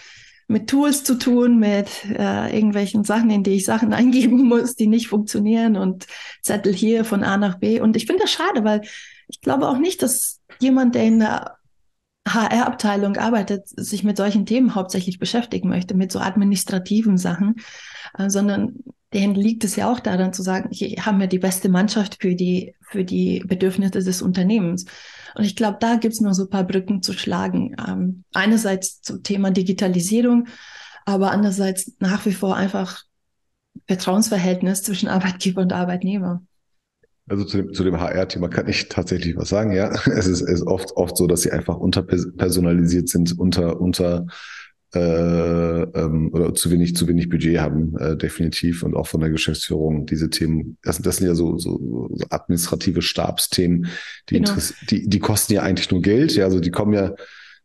mit 0.49 0.69
Tools 0.69 1.03
zu 1.03 1.17
tun, 1.17 1.59
mit 1.59 2.05
äh, 2.05 2.55
irgendwelchen 2.55 3.05
Sachen, 3.05 3.31
in 3.31 3.43
die 3.43 3.57
ich 3.57 3.65
Sachen 3.65 3.93
eingeben 3.95 4.45
muss, 4.45 4.77
die 4.77 4.87
nicht 4.87 5.09
funktionieren 5.09 5.77
und 5.77 6.07
Zettel 6.43 6.73
hier 6.73 7.05
von 7.05 7.25
A 7.25 7.37
nach 7.37 7.59
B. 7.59 7.81
Und 7.81 7.97
ich 7.97 8.07
finde 8.07 8.23
das 8.23 8.31
schade, 8.31 8.65
weil 8.65 8.83
ich 9.29 9.41
glaube 9.41 9.69
auch 9.69 9.79
nicht, 9.79 10.03
dass 10.03 10.41
jemand, 10.61 10.95
der 10.95 11.05
in 11.05 11.19
der 11.19 11.57
HR-Abteilung 12.29 13.17
arbeitet, 13.17 13.69
sich 13.69 14.03
mit 14.03 14.17
solchen 14.17 14.47
Themen 14.47 14.75
hauptsächlich 14.75 15.19
beschäftigen 15.19 15.69
möchte, 15.69 15.95
mit 15.95 16.11
so 16.11 16.19
administrativen 16.19 17.19
Sachen, 17.19 17.57
äh, 18.19 18.29
sondern 18.31 18.75
denen 19.13 19.35
liegt 19.35 19.65
es 19.65 19.77
ja 19.77 19.91
auch 19.91 20.01
daran 20.01 20.33
zu 20.33 20.43
sagen, 20.43 20.69
hier 20.73 21.07
haben 21.07 21.21
wir 21.21 21.27
die 21.27 21.39
beste 21.39 21.69
Mannschaft 21.69 22.19
für 22.21 22.35
die, 22.35 22.75
für 22.83 23.05
die 23.05 23.43
Bedürfnisse 23.47 24.01
des 24.03 24.21
Unternehmens. 24.21 24.85
Und 25.35 25.45
ich 25.45 25.57
glaube, 25.57 25.79
da 25.81 25.97
gibt 25.97 26.15
es 26.15 26.21
nur 26.21 26.35
so 26.35 26.45
ein 26.45 26.51
paar 26.51 26.65
Brücken 26.65 27.03
zu 27.03 27.13
schlagen. 27.13 27.77
Ähm, 27.87 28.25
einerseits 28.35 29.01
zum 29.03 29.23
Thema 29.23 29.51
Digitalisierung, 29.51 30.49
aber 31.05 31.31
andererseits 31.31 31.93
nach 31.99 32.27
wie 32.27 32.33
vor 32.33 32.57
einfach 32.57 33.05
Vertrauensverhältnis 33.87 34.83
zwischen 34.83 35.09
Arbeitgeber 35.09 35.63
und 35.63 35.73
Arbeitnehmer. 35.73 36.43
Also 37.29 37.45
zu 37.45 37.57
dem, 37.57 37.73
zu 37.73 37.83
dem 37.83 37.99
HR-Thema 38.01 38.49
kann 38.49 38.69
ich 38.69 38.89
tatsächlich 38.89 39.37
was 39.37 39.49
sagen, 39.49 39.73
ja. 39.73 39.91
Es 40.07 40.27
ist, 40.27 40.43
ist 40.43 40.67
oft, 40.67 40.93
oft 40.93 41.17
so, 41.17 41.27
dass 41.27 41.43
sie 41.43 41.53
einfach 41.53 41.77
unterpersonalisiert 41.77 43.09
sind, 43.09 43.39
unter, 43.39 43.81
unter 43.81 44.27
äh, 44.97 45.83
ähm, 45.99 46.31
oder 46.33 46.55
zu 46.55 46.71
wenig, 46.71 46.97
zu 46.97 47.07
wenig 47.09 47.29
Budget 47.29 47.59
haben, 47.59 47.97
äh, 47.99 48.17
definitiv. 48.17 48.83
Und 48.83 48.95
auch 48.95 49.07
von 49.07 49.21
der 49.21 49.31
Geschäftsführung 49.31 50.07
diese 50.07 50.31
Themen, 50.31 50.79
das, 50.83 51.01
das 51.01 51.19
sind 51.19 51.27
ja 51.27 51.35
so, 51.35 51.59
so, 51.59 52.09
so 52.13 52.27
administrative 52.31 53.03
Stabsthemen, 53.03 53.87
die, 54.31 54.41
genau. 54.41 54.53
die, 54.91 55.09
die 55.09 55.19
kosten 55.19 55.55
ja 55.55 55.63
eigentlich 55.63 55.91
nur 55.91 56.03
Geld. 56.03 56.35
Ja, 56.35 56.45
also 56.45 56.61
die 56.61 56.71
kommen 56.71 56.93
ja, 56.93 57.15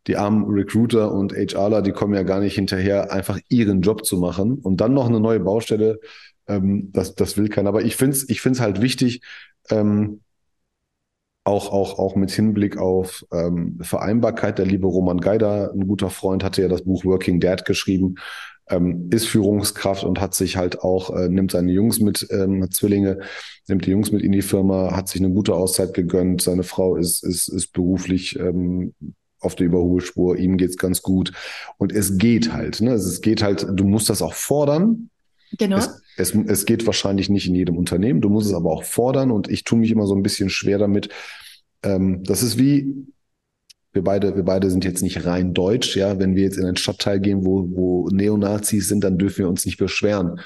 die 0.07 0.17
armen 0.17 0.45
Recruiter 0.45 1.13
und 1.13 1.33
HRler, 1.33 1.81
die 1.81 1.91
kommen 1.91 2.13
ja 2.13 2.23
gar 2.23 2.39
nicht 2.39 2.55
hinterher, 2.55 3.13
einfach 3.13 3.39
ihren 3.49 3.81
Job 3.81 4.05
zu 4.05 4.17
machen 4.17 4.55
und 4.55 4.81
dann 4.81 4.93
noch 4.93 5.07
eine 5.07 5.19
neue 5.19 5.39
Baustelle 5.39 5.99
ähm, 6.47 6.89
das, 6.91 7.15
das 7.15 7.37
will 7.37 7.49
keiner. 7.49 7.69
Aber 7.69 7.83
ich 7.83 7.95
finde 7.95 8.15
es 8.15 8.29
ich 8.29 8.41
find's 8.41 8.59
halt 8.59 8.81
wichtig, 8.81 9.21
ähm, 9.69 10.21
auch, 11.43 11.71
auch, 11.71 11.97
auch 11.97 12.15
mit 12.15 12.31
Hinblick 12.31 12.77
auf 12.77 13.25
ähm, 13.31 13.79
Vereinbarkeit. 13.81 14.59
Der 14.59 14.65
liebe 14.65 14.87
Roman 14.87 15.19
Geider, 15.19 15.71
ein 15.73 15.87
guter 15.87 16.09
Freund, 16.09 16.43
hatte 16.43 16.61
ja 16.61 16.67
das 16.67 16.83
Buch 16.83 17.03
Working 17.03 17.39
Dad 17.39 17.65
geschrieben, 17.65 18.15
ähm, 18.69 19.09
ist 19.11 19.27
Führungskraft 19.27 20.03
und 20.03 20.21
hat 20.21 20.35
sich 20.35 20.57
halt 20.57 20.81
auch, 20.81 21.15
äh, 21.15 21.29
nimmt 21.29 21.51
seine 21.51 21.71
Jungs 21.71 21.99
mit, 21.99 22.27
ähm, 22.29 22.69
Zwillinge, 22.71 23.19
nimmt 23.67 23.85
die 23.85 23.91
Jungs 23.91 24.11
mit 24.11 24.21
in 24.21 24.31
die 24.31 24.43
Firma, 24.43 24.95
hat 24.95 25.07
sich 25.09 25.21
eine 25.21 25.33
gute 25.33 25.55
Auszeit 25.55 25.93
gegönnt. 25.93 26.41
Seine 26.41 26.63
Frau 26.63 26.95
ist, 26.95 27.23
ist, 27.23 27.47
ist 27.47 27.73
beruflich 27.73 28.37
ähm, 28.39 28.93
auf 29.39 29.55
der 29.55 29.65
Überholspur, 29.65 30.37
ihm 30.37 30.57
geht's 30.57 30.77
ganz 30.77 31.01
gut. 31.01 31.31
Und 31.77 31.91
es 31.91 32.19
geht 32.19 32.53
halt, 32.53 32.81
ne? 32.81 32.93
Es 32.93 33.21
geht 33.21 33.41
halt, 33.41 33.65
du 33.67 33.83
musst 33.85 34.09
das 34.09 34.21
auch 34.21 34.35
fordern, 34.35 35.09
Genau. 35.57 35.77
Es, 35.77 36.01
es, 36.17 36.33
es 36.33 36.65
geht 36.65 36.85
wahrscheinlich 36.85 37.29
nicht 37.29 37.47
in 37.47 37.55
jedem 37.55 37.77
Unternehmen. 37.77 38.21
Du 38.21 38.29
musst 38.29 38.47
es 38.47 38.53
aber 38.53 38.71
auch 38.71 38.83
fordern 38.83 39.31
und 39.31 39.49
ich 39.49 39.63
tue 39.63 39.79
mich 39.79 39.91
immer 39.91 40.05
so 40.05 40.15
ein 40.15 40.23
bisschen 40.23 40.49
schwer 40.49 40.77
damit. 40.77 41.09
Ähm, 41.83 42.23
das 42.23 42.43
ist 42.43 42.57
wie, 42.57 43.05
wir 43.93 44.03
beide, 44.03 44.35
wir 44.35 44.43
beide 44.43 44.69
sind 44.69 44.85
jetzt 44.85 45.01
nicht 45.01 45.25
rein 45.25 45.53
deutsch, 45.53 45.95
ja. 45.97 46.17
Wenn 46.19 46.35
wir 46.35 46.43
jetzt 46.43 46.57
in 46.57 46.65
einen 46.65 46.77
Stadtteil 46.77 47.19
gehen, 47.19 47.45
wo, 47.45 47.67
wo 47.71 48.09
Neonazis 48.09 48.87
sind, 48.87 49.03
dann 49.03 49.17
dürfen 49.17 49.39
wir 49.39 49.49
uns 49.49 49.65
nicht 49.65 49.77
beschweren, 49.77 50.39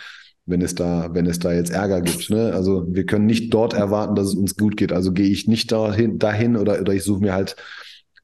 wenn 0.46 0.62
es 0.62 0.76
da, 0.76 1.10
wenn 1.14 1.26
es 1.28 1.40
da 1.40 1.54
jetzt 1.54 1.72
Ärger 1.72 2.02
gibt. 2.02 2.30
Ne? 2.30 2.54
Also 2.54 2.86
wir 2.88 3.06
können 3.06 3.26
nicht 3.26 3.54
dort 3.54 3.74
erwarten, 3.74 4.16
dass 4.16 4.28
es 4.28 4.36
uns 4.36 4.56
gut 4.56 4.78
geht. 4.78 4.92
Also 4.92 5.12
gehe 5.12 5.30
ich 5.30 5.48
nicht 5.48 5.72
dahin, 5.72 6.18
dahin 6.18 6.56
oder, 6.56 6.80
oder 6.82 6.94
ich 6.94 7.04
suche 7.04 7.22
mir 7.22 7.34
halt 7.34 7.56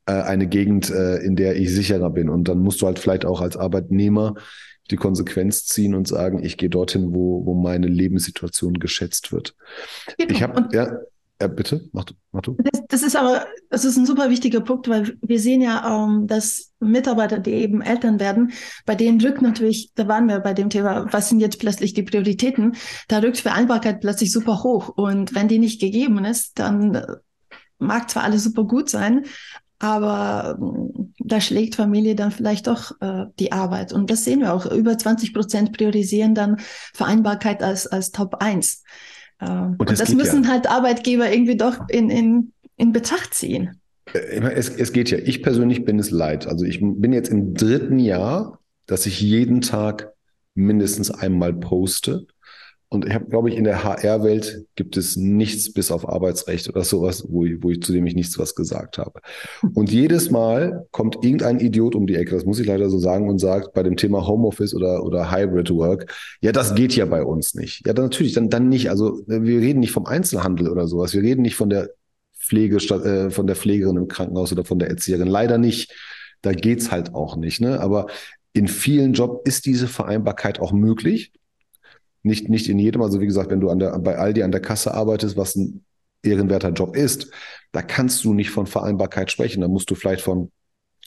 äh, 0.08 0.14
eine 0.14 0.48
Gegend, 0.48 0.90
äh, 0.90 1.18
in 1.18 1.36
der 1.36 1.56
ich 1.56 1.72
sicherer 1.72 2.10
bin. 2.10 2.30
Und 2.30 2.48
dann 2.48 2.60
musst 2.60 2.82
du 2.82 2.88
halt 2.88 3.00
vielleicht 3.00 3.26
auch 3.26 3.42
als 3.42 3.58
Arbeitnehmer 3.58 4.36
die 4.90 4.96
Konsequenz 4.96 5.66
ziehen 5.66 5.96
und 5.96 6.08
sagen, 6.08 6.44
ich 6.44 6.58
gehe 6.58 6.70
dorthin, 6.70 7.14
wo, 7.14 7.46
wo 7.46 7.54
meine 7.54 7.88
Lebenssituation 7.88 8.76
geschätzt 8.76 9.32
wird. 9.32 9.56
Genau. 10.18 10.32
Ich 10.32 10.44
habe, 10.44 10.70
ja, 10.74 10.98
ja, 11.42 11.48
bitte, 11.48 11.90
mach 11.92 12.04
du. 12.04 12.14
Mach 12.32 12.42
du. 12.42 12.56
Das, 12.60 12.84
das, 12.88 13.02
ist 13.02 13.16
aber, 13.16 13.48
das 13.72 13.84
ist 13.84 13.98
ein 13.98 14.06
super 14.06 14.30
wichtiger 14.30 14.62
Punkt, 14.62 14.88
weil 14.88 15.18
wir 15.24 15.40
sehen 15.40 15.62
ja, 15.62 16.06
ähm, 16.06 16.28
dass 16.28 16.72
Mitarbeiter, 16.80 17.40
die 17.40 17.54
eben 17.54 17.82
Eltern 17.82 18.20
werden, 18.20 18.52
bei 18.86 18.94
denen 18.94 19.20
rückt 19.20 19.42
natürlich, 19.42 19.92
da 19.96 20.08
waren 20.08 20.28
wir 20.28 20.40
bei 20.40 20.54
dem 20.54 20.70
Thema, 20.70 21.12
was 21.12 21.30
sind 21.30 21.40
jetzt 21.40 21.60
plötzlich 21.60 21.96
die 21.96 22.04
Prioritäten, 22.04 22.76
da 23.08 23.18
rückt 23.20 23.40
Vereinbarkeit 23.40 24.02
plötzlich 24.02 24.32
super 24.32 24.62
hoch. 24.62 24.90
Und 24.90 25.34
wenn 25.34 25.48
die 25.48 25.58
nicht 25.58 25.82
gegeben 25.82 26.24
ist, 26.26 26.60
dann 26.60 26.94
äh, 26.94 27.08
mag 27.80 28.12
zwar 28.12 28.22
alles 28.24 28.44
super 28.44 28.66
gut 28.66 28.92
sein, 28.92 29.26
aber 29.80 30.60
da 31.26 31.42
schlägt 31.42 31.76
Familie 31.76 32.16
dann 32.16 32.32
vielleicht 32.32 32.68
doch 32.68 33.00
äh, 33.02 33.26
die 33.40 33.52
Arbeit. 33.52 33.94
Und 33.94 34.10
das 34.10 34.24
sehen 34.24 34.42
wir 34.42 34.54
auch. 34.54 34.66
Über 34.66 34.98
20 34.98 35.34
Prozent 35.34 35.74
priorisieren 35.78 36.36
dann 36.36 36.58
Vereinbarkeit 36.94 37.64
als, 37.64 37.88
als 37.88 38.12
Top 38.12 38.36
1. 38.40 38.84
Äh, 39.40 39.50
und, 39.50 39.80
und 39.80 39.90
das, 39.90 40.00
das 40.00 40.14
müssen 40.14 40.44
ja. 40.44 40.50
halt 40.50 40.70
Arbeitgeber 40.70 41.32
irgendwie 41.32 41.58
doch 41.58 41.88
in, 41.90 42.10
in, 42.10 42.54
in 42.78 42.92
Betracht 42.92 43.34
ziehen. 43.34 43.82
Äh, 44.14 44.40
es, 44.54 44.70
es 44.70 44.94
geht 44.94 45.12
ja. 45.12 45.18
Ich 45.18 45.44
persönlich 45.44 45.86
bin 45.86 46.00
es 46.00 46.12
leid. 46.12 46.48
Also 46.48 46.66
ich 46.66 46.80
bin 46.82 47.14
jetzt 47.14 47.30
im 47.30 47.54
dritten 47.54 48.00
Jahr, 48.00 48.60
dass 48.86 49.06
ich 49.06 49.22
jeden 49.22 49.62
Tag 49.62 50.12
mindestens 50.54 51.12
einmal 51.12 51.54
poste. 51.54 52.28
Und 52.94 53.06
ich 53.06 53.14
habe, 53.14 53.24
glaube 53.30 53.50
ich, 53.50 53.56
in 53.56 53.64
der 53.64 53.86
HR-Welt 53.86 54.66
gibt 54.76 54.98
es 54.98 55.16
nichts 55.16 55.72
bis 55.72 55.92
auf 55.92 56.10
Arbeitsrecht 56.10 56.68
oder 56.68 56.84
sowas, 56.84 57.26
wo 57.30 57.46
ich, 57.46 57.64
wo 57.64 57.70
ich 57.70 57.82
zu 57.82 57.94
dem 57.94 58.06
ich 58.06 58.16
nichts 58.16 58.38
was 58.38 58.54
gesagt 58.54 58.98
habe. 58.98 59.22
Und 59.74 59.90
jedes 59.90 60.30
Mal 60.30 60.86
kommt 60.92 61.24
irgendein 61.24 61.62
Idiot 61.62 61.96
um 61.96 62.06
die 62.06 62.16
Ecke, 62.16 62.36
das 62.36 62.44
muss 62.44 62.60
ich 62.60 62.68
leider 62.68 62.90
so 62.90 63.00
sagen, 63.00 63.30
und 63.30 63.40
sagt 63.40 63.74
bei 63.74 63.82
dem 63.82 63.96
Thema 63.96 64.28
Homeoffice 64.28 64.76
oder, 64.76 65.06
oder 65.06 65.32
Hybrid 65.32 65.74
Work, 65.74 66.14
ja, 66.42 66.52
das 66.52 66.76
geht 66.76 66.94
ja 66.94 67.06
bei 67.06 67.24
uns 67.24 67.56
nicht. 67.56 67.88
Ja, 67.88 67.94
dann 67.94 68.06
natürlich, 68.06 68.34
dann, 68.34 68.50
dann 68.50 68.68
nicht. 68.68 68.90
Also 68.90 69.22
wir 69.26 69.62
reden 69.62 69.80
nicht 69.80 69.94
vom 69.94 70.06
Einzelhandel 70.06 70.68
oder 70.68 70.86
sowas. 70.86 71.14
Wir 71.14 71.22
reden 71.22 71.44
nicht 71.44 71.56
von 71.56 71.70
der 71.70 71.92
Pflege, 72.38 72.76
äh, 72.76 73.30
von 73.30 73.48
der 73.48 73.56
Pflegerin 73.56 73.96
im 73.96 74.10
Krankenhaus 74.10 74.52
oder 74.52 74.66
von 74.66 74.80
der 74.80 74.90
Erzieherin. 74.90 75.28
Leider 75.28 75.58
nicht. 75.58 75.94
Da 76.42 76.52
geht's 76.52 76.92
halt 76.92 77.16
auch 77.16 77.38
nicht. 77.38 77.62
Ne? 77.62 77.80
Aber 77.80 78.08
in 78.52 78.68
vielen 78.68 79.14
Jobs 79.14 79.48
ist 79.48 79.66
diese 79.66 79.88
Vereinbarkeit 79.88 80.60
auch 80.60 80.74
möglich. 80.74 81.32
Nicht, 82.24 82.50
nicht 82.50 82.70
in 82.70 82.80
jedem. 82.80 83.02
Also 83.02 83.20
wie 83.20 83.26
gesagt, 83.26 83.50
wenn 83.50 83.62
du 83.62 83.70
an 83.70 83.80
der, 83.80 83.98
bei 84.00 84.18
Aldi 84.18 84.44
an 84.44 84.52
der 84.52 84.62
Kasse 84.62 84.94
arbeitest, 84.94 85.38
was 85.38 85.56
ein 85.56 85.84
ehrenwerter 86.24 86.70
Job 86.70 86.96
ist, 86.96 87.32
da 87.72 87.82
kannst 87.82 88.24
du 88.24 88.34
nicht 88.34 88.52
von 88.52 88.68
Vereinbarkeit 88.68 89.32
sprechen. 89.32 89.62
Da 89.62 89.68
musst 89.68 89.90
du 89.90 89.96
vielleicht 89.96 90.22
von 90.22 90.52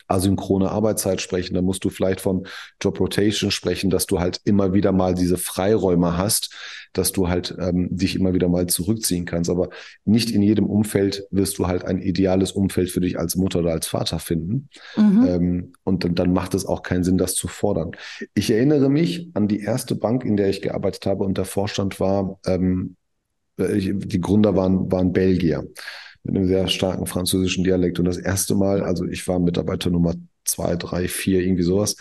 asynchrone 0.08 0.70
Arbeitszeit 0.70 1.20
sprechen, 1.20 1.54
da 1.54 1.62
musst 1.62 1.84
du 1.84 1.90
vielleicht 1.90 2.20
von 2.20 2.46
Job 2.80 3.00
Rotation 3.00 3.50
sprechen, 3.50 3.90
dass 3.90 4.06
du 4.06 4.20
halt 4.20 4.40
immer 4.44 4.72
wieder 4.72 4.92
mal 4.92 5.14
diese 5.14 5.38
Freiräume 5.38 6.16
hast, 6.16 6.54
dass 6.92 7.12
du 7.12 7.28
halt 7.28 7.54
ähm, 7.58 7.88
dich 7.90 8.16
immer 8.16 8.34
wieder 8.34 8.48
mal 8.48 8.66
zurückziehen 8.66 9.24
kannst. 9.24 9.50
Aber 9.50 9.70
nicht 10.04 10.30
in 10.30 10.42
jedem 10.42 10.66
Umfeld 10.66 11.26
wirst 11.30 11.58
du 11.58 11.66
halt 11.66 11.84
ein 11.84 12.00
ideales 12.00 12.52
Umfeld 12.52 12.90
für 12.90 13.00
dich 13.00 13.18
als 13.18 13.36
Mutter 13.36 13.60
oder 13.60 13.72
als 13.72 13.86
Vater 13.86 14.18
finden. 14.18 14.68
Mhm. 14.96 15.26
Ähm, 15.26 15.72
und 15.82 16.04
dann, 16.04 16.14
dann 16.14 16.32
macht 16.32 16.54
es 16.54 16.64
auch 16.64 16.82
keinen 16.82 17.04
Sinn, 17.04 17.18
das 17.18 17.34
zu 17.34 17.48
fordern. 17.48 17.92
Ich 18.34 18.50
erinnere 18.50 18.88
mich 18.88 19.30
an 19.34 19.48
die 19.48 19.60
erste 19.60 19.96
Bank, 19.96 20.24
in 20.24 20.36
der 20.36 20.48
ich 20.48 20.62
gearbeitet 20.62 21.06
habe 21.06 21.24
und 21.24 21.36
der 21.36 21.44
Vorstand 21.44 21.98
war, 22.00 22.38
ähm, 22.46 22.96
äh, 23.56 23.92
die 23.92 24.20
Gründer 24.20 24.56
waren, 24.56 24.90
waren 24.90 25.12
Belgier 25.12 25.66
mit 26.24 26.36
einem 26.36 26.46
sehr 26.46 26.68
starken 26.68 27.06
französischen 27.06 27.64
Dialekt. 27.64 27.98
Und 27.98 28.06
das 28.06 28.16
erste 28.16 28.54
Mal, 28.54 28.82
also 28.82 29.04
ich 29.04 29.26
war 29.28 29.38
Mitarbeiter 29.38 29.90
Nummer 29.90 30.14
zwei, 30.44 30.76
drei, 30.76 31.06
vier, 31.06 31.40
irgendwie 31.40 31.62
sowas. 31.62 31.96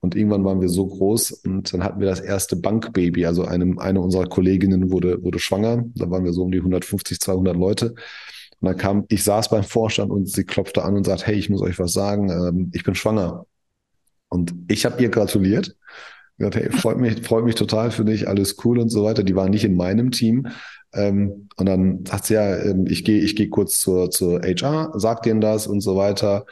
Und 0.00 0.14
irgendwann 0.14 0.44
waren 0.44 0.60
wir 0.60 0.68
so 0.68 0.86
groß 0.86 1.32
und 1.32 1.72
dann 1.72 1.82
hatten 1.82 2.00
wir 2.00 2.06
das 2.06 2.20
erste 2.20 2.54
Bankbaby. 2.54 3.26
Also 3.26 3.44
einem, 3.44 3.78
eine 3.78 4.00
unserer 4.00 4.26
Kolleginnen 4.26 4.92
wurde, 4.92 5.22
wurde 5.24 5.38
schwanger. 5.38 5.84
Da 5.94 6.10
waren 6.10 6.24
wir 6.24 6.32
so 6.32 6.44
um 6.44 6.52
die 6.52 6.58
150, 6.58 7.18
200 7.18 7.56
Leute. 7.56 7.94
Und 8.60 8.68
dann 8.68 8.76
kam, 8.76 9.04
ich 9.08 9.24
saß 9.24 9.48
beim 9.48 9.64
Vorstand 9.64 10.10
und 10.10 10.28
sie 10.28 10.44
klopfte 10.44 10.84
an 10.84 10.96
und 10.96 11.04
sagt, 11.04 11.26
hey, 11.26 11.34
ich 11.34 11.50
muss 11.50 11.62
euch 11.62 11.78
was 11.78 11.92
sagen, 11.92 12.30
ähm, 12.30 12.70
ich 12.74 12.84
bin 12.84 12.94
schwanger. 12.94 13.46
Und 14.28 14.54
ich 14.68 14.84
habe 14.84 15.02
ihr 15.02 15.08
gratuliert. 15.08 15.76
Gesagt, 16.38 16.56
hey, 16.56 16.70
freut 16.70 16.98
mich, 16.98 17.22
freut 17.26 17.44
mich 17.44 17.54
total 17.54 17.90
für 17.90 18.04
dich, 18.04 18.28
alles 18.28 18.56
cool 18.64 18.78
und 18.78 18.90
so 18.90 19.02
weiter. 19.02 19.22
Die 19.22 19.34
waren 19.34 19.50
nicht 19.50 19.64
in 19.64 19.74
meinem 19.74 20.10
Team, 20.10 20.46
ähm, 20.92 21.48
und 21.56 21.66
dann 21.66 22.04
sagt 22.06 22.26
sie 22.26 22.34
ja, 22.34 22.56
ähm, 22.56 22.86
ich 22.86 23.04
gehe 23.04 23.20
ich 23.20 23.36
gehe 23.36 23.48
kurz 23.48 23.78
zur, 23.78 24.10
zur 24.10 24.40
HR, 24.40 24.92
sag 24.96 25.22
denen 25.22 25.40
das 25.40 25.66
und 25.66 25.80
so 25.80 25.96
weiter. 25.96 26.46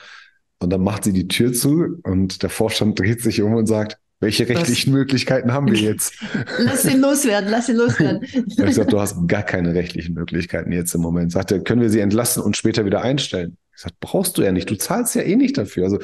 Und 0.60 0.70
dann 0.70 0.82
macht 0.82 1.04
sie 1.04 1.12
die 1.12 1.28
Tür 1.28 1.52
zu 1.52 1.98
und 2.04 2.42
der 2.42 2.50
Vorstand 2.50 2.98
dreht 2.98 3.22
sich 3.22 3.42
um 3.42 3.54
und 3.54 3.66
sagt, 3.66 3.98
welche 4.20 4.48
rechtlichen 4.48 4.92
das, 4.92 4.98
Möglichkeiten 4.98 5.52
haben 5.52 5.70
wir 5.70 5.78
jetzt? 5.78 6.14
Lass 6.58 6.82
sie 6.82 6.96
loswerden, 6.96 7.50
lass 7.50 7.66
sie 7.66 7.72
loswerden. 7.72 8.22
ich 8.46 8.74
sage, 8.74 8.88
du 8.88 8.98
hast 8.98 9.26
gar 9.28 9.42
keine 9.42 9.74
rechtlichen 9.74 10.14
Möglichkeiten 10.14 10.72
jetzt 10.72 10.94
im 10.94 11.02
Moment. 11.02 11.32
Sagt 11.32 11.52
er, 11.52 11.60
können 11.60 11.82
wir 11.82 11.90
sie 11.90 12.00
entlassen 12.00 12.42
und 12.42 12.56
später 12.56 12.86
wieder 12.86 13.02
einstellen? 13.02 13.58
Ich 13.74 13.82
sage, 13.82 13.94
brauchst 14.00 14.38
du 14.38 14.42
ja 14.42 14.52
nicht. 14.52 14.70
Du 14.70 14.76
zahlst 14.76 15.14
ja 15.14 15.22
eh 15.22 15.36
nicht 15.36 15.58
dafür. 15.58 15.84
Also 15.84 15.98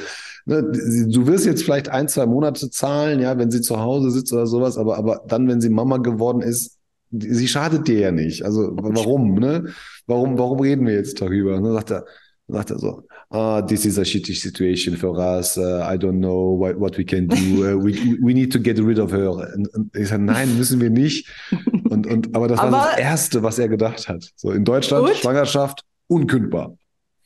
ne, 0.45 0.61
du 0.61 1.25
wirst 1.25 1.45
jetzt 1.45 1.63
vielleicht 1.63 1.89
ein, 1.89 2.09
zwei 2.09 2.25
Monate 2.25 2.69
zahlen, 2.69 3.21
ja, 3.21 3.37
wenn 3.39 3.49
sie 3.49 3.61
zu 3.61 3.79
Hause 3.79 4.11
sitzt 4.11 4.33
oder 4.33 4.45
sowas, 4.45 4.77
aber, 4.77 4.97
aber 4.97 5.23
dann, 5.27 5.47
wenn 5.47 5.61
sie 5.61 5.69
Mama 5.69 5.97
geworden 5.97 6.41
ist, 6.41 6.77
sie 7.11 7.47
schadet 7.47 7.87
dir 7.87 7.99
ja 7.99 8.11
nicht. 8.11 8.43
Also 8.43 8.71
warum, 8.73 9.35
ne? 9.35 9.65
Warum, 10.07 10.37
warum 10.37 10.59
reden 10.59 10.85
wir 10.85 10.93
jetzt 10.93 11.21
darüber? 11.21 11.59
Ne? 11.59 11.73
Sagt 11.73 11.91
er, 11.91 12.05
sagt 12.47 12.71
er 12.71 12.79
so, 12.79 13.03
ah, 13.29 13.61
this 13.61 13.85
is 13.85 13.97
a 13.97 14.05
shitty 14.05 14.33
situation 14.33 14.95
for 14.95 15.17
us. 15.17 15.57
Uh, 15.57 15.81
I 15.83 15.97
don't 15.97 16.19
know 16.19 16.57
what, 16.57 16.79
what 16.79 16.97
we 16.97 17.05
can 17.05 17.27
do. 17.27 17.35
Uh, 17.35 17.77
we, 17.77 18.17
we 18.21 18.33
need 18.33 18.51
to 18.51 18.59
get 18.59 18.79
rid 18.79 18.99
of 18.99 19.11
her. 19.11 19.31
Und, 19.31 19.67
und 19.73 19.95
ich 19.95 20.09
sage, 20.09 20.23
nein, 20.23 20.57
müssen 20.57 20.79
wir 20.81 20.89
nicht. 20.89 21.27
Und, 21.89 22.07
und, 22.07 22.35
aber 22.35 22.47
das 22.47 22.59
aber 22.59 22.71
war 22.71 22.89
das 22.91 22.99
Erste, 22.99 23.43
was 23.43 23.59
er 23.59 23.67
gedacht 23.67 24.07
hat. 24.07 24.29
So 24.35 24.51
in 24.51 24.63
Deutschland, 24.63 25.09
und? 25.09 25.15
Schwangerschaft, 25.15 25.81
unkündbar. 26.07 26.75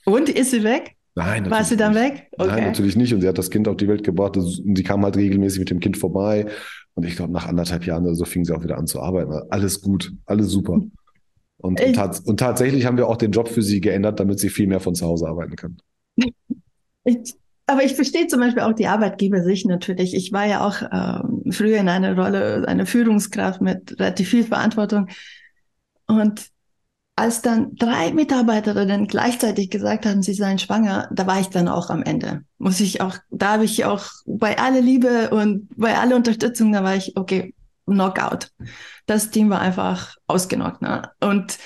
Und 0.06 0.30
ist 0.30 0.52
sie 0.52 0.64
weg? 0.64 0.96
Nein, 1.16 1.50
War 1.50 1.64
sie 1.64 1.78
dann 1.78 1.94
nicht. 1.94 2.04
weg? 2.04 2.28
Okay. 2.38 2.48
Nein, 2.50 2.64
natürlich 2.66 2.98
nicht. 2.98 3.14
Und 3.14 3.22
sie 3.22 3.28
hat 3.28 3.38
das 3.38 3.50
Kind 3.50 3.68
auf 3.70 3.78
die 3.78 3.88
Welt 3.88 4.04
gebracht. 4.04 4.36
Und 4.36 4.76
sie 4.76 4.84
kam 4.84 5.04
halt 5.04 5.16
regelmäßig 5.16 5.60
mit 5.60 5.70
dem 5.70 5.80
Kind 5.80 5.98
vorbei. 5.98 6.48
Und 6.96 7.06
ich 7.06 7.16
glaube, 7.16 7.34
nach 7.34 7.48
anderthalb 7.48 7.86
Jahren 7.86 8.06
oder 8.06 8.16
so 8.16 8.26
fing 8.26 8.46
sie 8.46 8.56
auch 8.56 8.64
wieder 8.64 8.78
an 8.78 8.88
zu 8.88 9.02
arbeiten. 9.02 9.34
Alles 9.50 9.82
gut, 9.82 10.14
alles 10.26 10.50
super. 10.50 10.82
Und, 11.58 11.82
und, 11.82 11.94
tats 11.94 12.22
und, 12.22 12.40
tatsächlich 12.40 12.86
haben 12.86 12.98
wir 12.98 13.08
auch 13.08 13.18
den 13.18 13.32
Job 13.32 13.50
für 13.50 13.62
sie 13.62 13.82
geändert, 13.82 14.20
damit 14.20 14.40
sie 14.40 14.50
viel 14.50 14.68
mehr 14.68 14.80
von 14.80 14.96
zu 14.96 15.06
Hause 15.06 15.28
arbeiten 15.28 15.56
kann. 15.56 15.78
Ich, 17.08 17.36
aber 17.68 17.84
ich 17.84 17.94
verstehe 17.94 18.26
zum 18.26 18.40
Beispiel 18.40 18.64
auch 18.64 18.74
die 18.74 18.88
Arbeitgeber 18.88 19.44
sich 19.44 19.64
natürlich. 19.66 20.16
Ich 20.16 20.32
war 20.32 20.48
ja 20.48 20.66
auch 20.66 20.82
ähm, 20.92 21.52
früher 21.52 21.78
in 21.78 21.88
einer 21.88 22.16
Rolle, 22.16 22.68
eine 22.68 22.88
Führungskraft 22.88 23.62
mit 23.62 24.00
relativ 24.00 24.30
viel 24.30 24.44
Verantwortung. 24.44 25.08
Und 26.08 26.48
als 27.16 27.42
dann 27.42 27.76
drei 27.76 28.12
Mitarbeiterinnen 28.12 29.08
gleichzeitig 29.08 29.70
gesagt 29.70 30.06
haben, 30.06 30.22
sie 30.22 30.34
seien 30.34 30.60
schwanger, 30.60 31.10
da 31.14 31.26
war 31.26 31.40
ich 31.40 31.48
dann 31.48 31.70
auch 31.70 31.90
am 31.90 32.04
Ende. 32.04 32.44
Muss 32.58 32.82
ich 32.82 33.00
auch, 33.00 33.16
da 33.32 33.54
habe 33.54 33.66
ich 33.66 33.86
auch 33.86 34.06
bei 34.26 34.58
aller 34.58 34.82
Liebe 34.82 35.30
und 35.30 35.70
bei 35.78 35.98
aller 35.98 36.18
Unterstützung, 36.18 36.74
da 36.74 36.84
war 36.84 36.96
ich, 36.96 37.16
okay, 37.16 37.54
Knockout. 37.86 38.50
Das 39.06 39.30
Team 39.30 39.50
war 39.50 39.62
einfach 39.62 40.16
ausgenockt. 40.28 40.82
Ne? 40.82 41.04
Und 41.22 41.58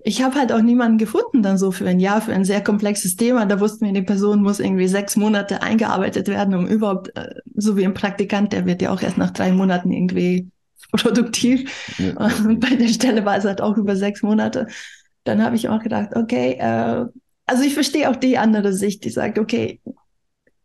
ich 0.00 0.22
habe 0.22 0.36
halt 0.36 0.52
auch 0.52 0.60
niemanden 0.60 0.98
gefunden 0.98 1.42
dann 1.42 1.58
so 1.58 1.70
für 1.70 1.88
ein 1.88 2.00
Jahr, 2.00 2.20
für 2.20 2.32
ein 2.32 2.44
sehr 2.44 2.62
komplexes 2.62 3.16
Thema. 3.16 3.46
Da 3.46 3.60
wussten 3.60 3.86
wir, 3.86 3.92
die 3.92 4.02
Person 4.02 4.42
muss 4.42 4.60
irgendwie 4.60 4.88
sechs 4.88 5.16
Monate 5.16 5.62
eingearbeitet 5.62 6.28
werden, 6.28 6.54
um 6.54 6.66
überhaupt, 6.66 7.16
äh, 7.16 7.34
so 7.54 7.76
wie 7.76 7.84
ein 7.84 7.94
Praktikant, 7.94 8.52
der 8.52 8.66
wird 8.66 8.82
ja 8.82 8.92
auch 8.92 9.00
erst 9.00 9.18
nach 9.18 9.30
drei 9.30 9.52
Monaten 9.52 9.90
irgendwie 9.90 10.50
produktiv. 10.92 11.96
Ja. 11.98 12.30
Und 12.44 12.60
bei 12.60 12.74
der 12.74 12.88
Stelle 12.88 13.24
war 13.24 13.36
es 13.36 13.44
halt 13.44 13.60
auch 13.60 13.76
über 13.76 13.96
sechs 13.96 14.22
Monate 14.22 14.66
dann 15.28 15.42
habe 15.42 15.56
ich 15.56 15.68
auch 15.68 15.80
gedacht, 15.80 16.16
okay, 16.16 16.52
äh, 16.58 17.06
also 17.46 17.62
ich 17.62 17.74
verstehe 17.74 18.10
auch 18.10 18.16
die 18.16 18.38
andere 18.38 18.72
Sicht, 18.72 19.04
die 19.04 19.10
sagt, 19.10 19.38
okay, 19.38 19.80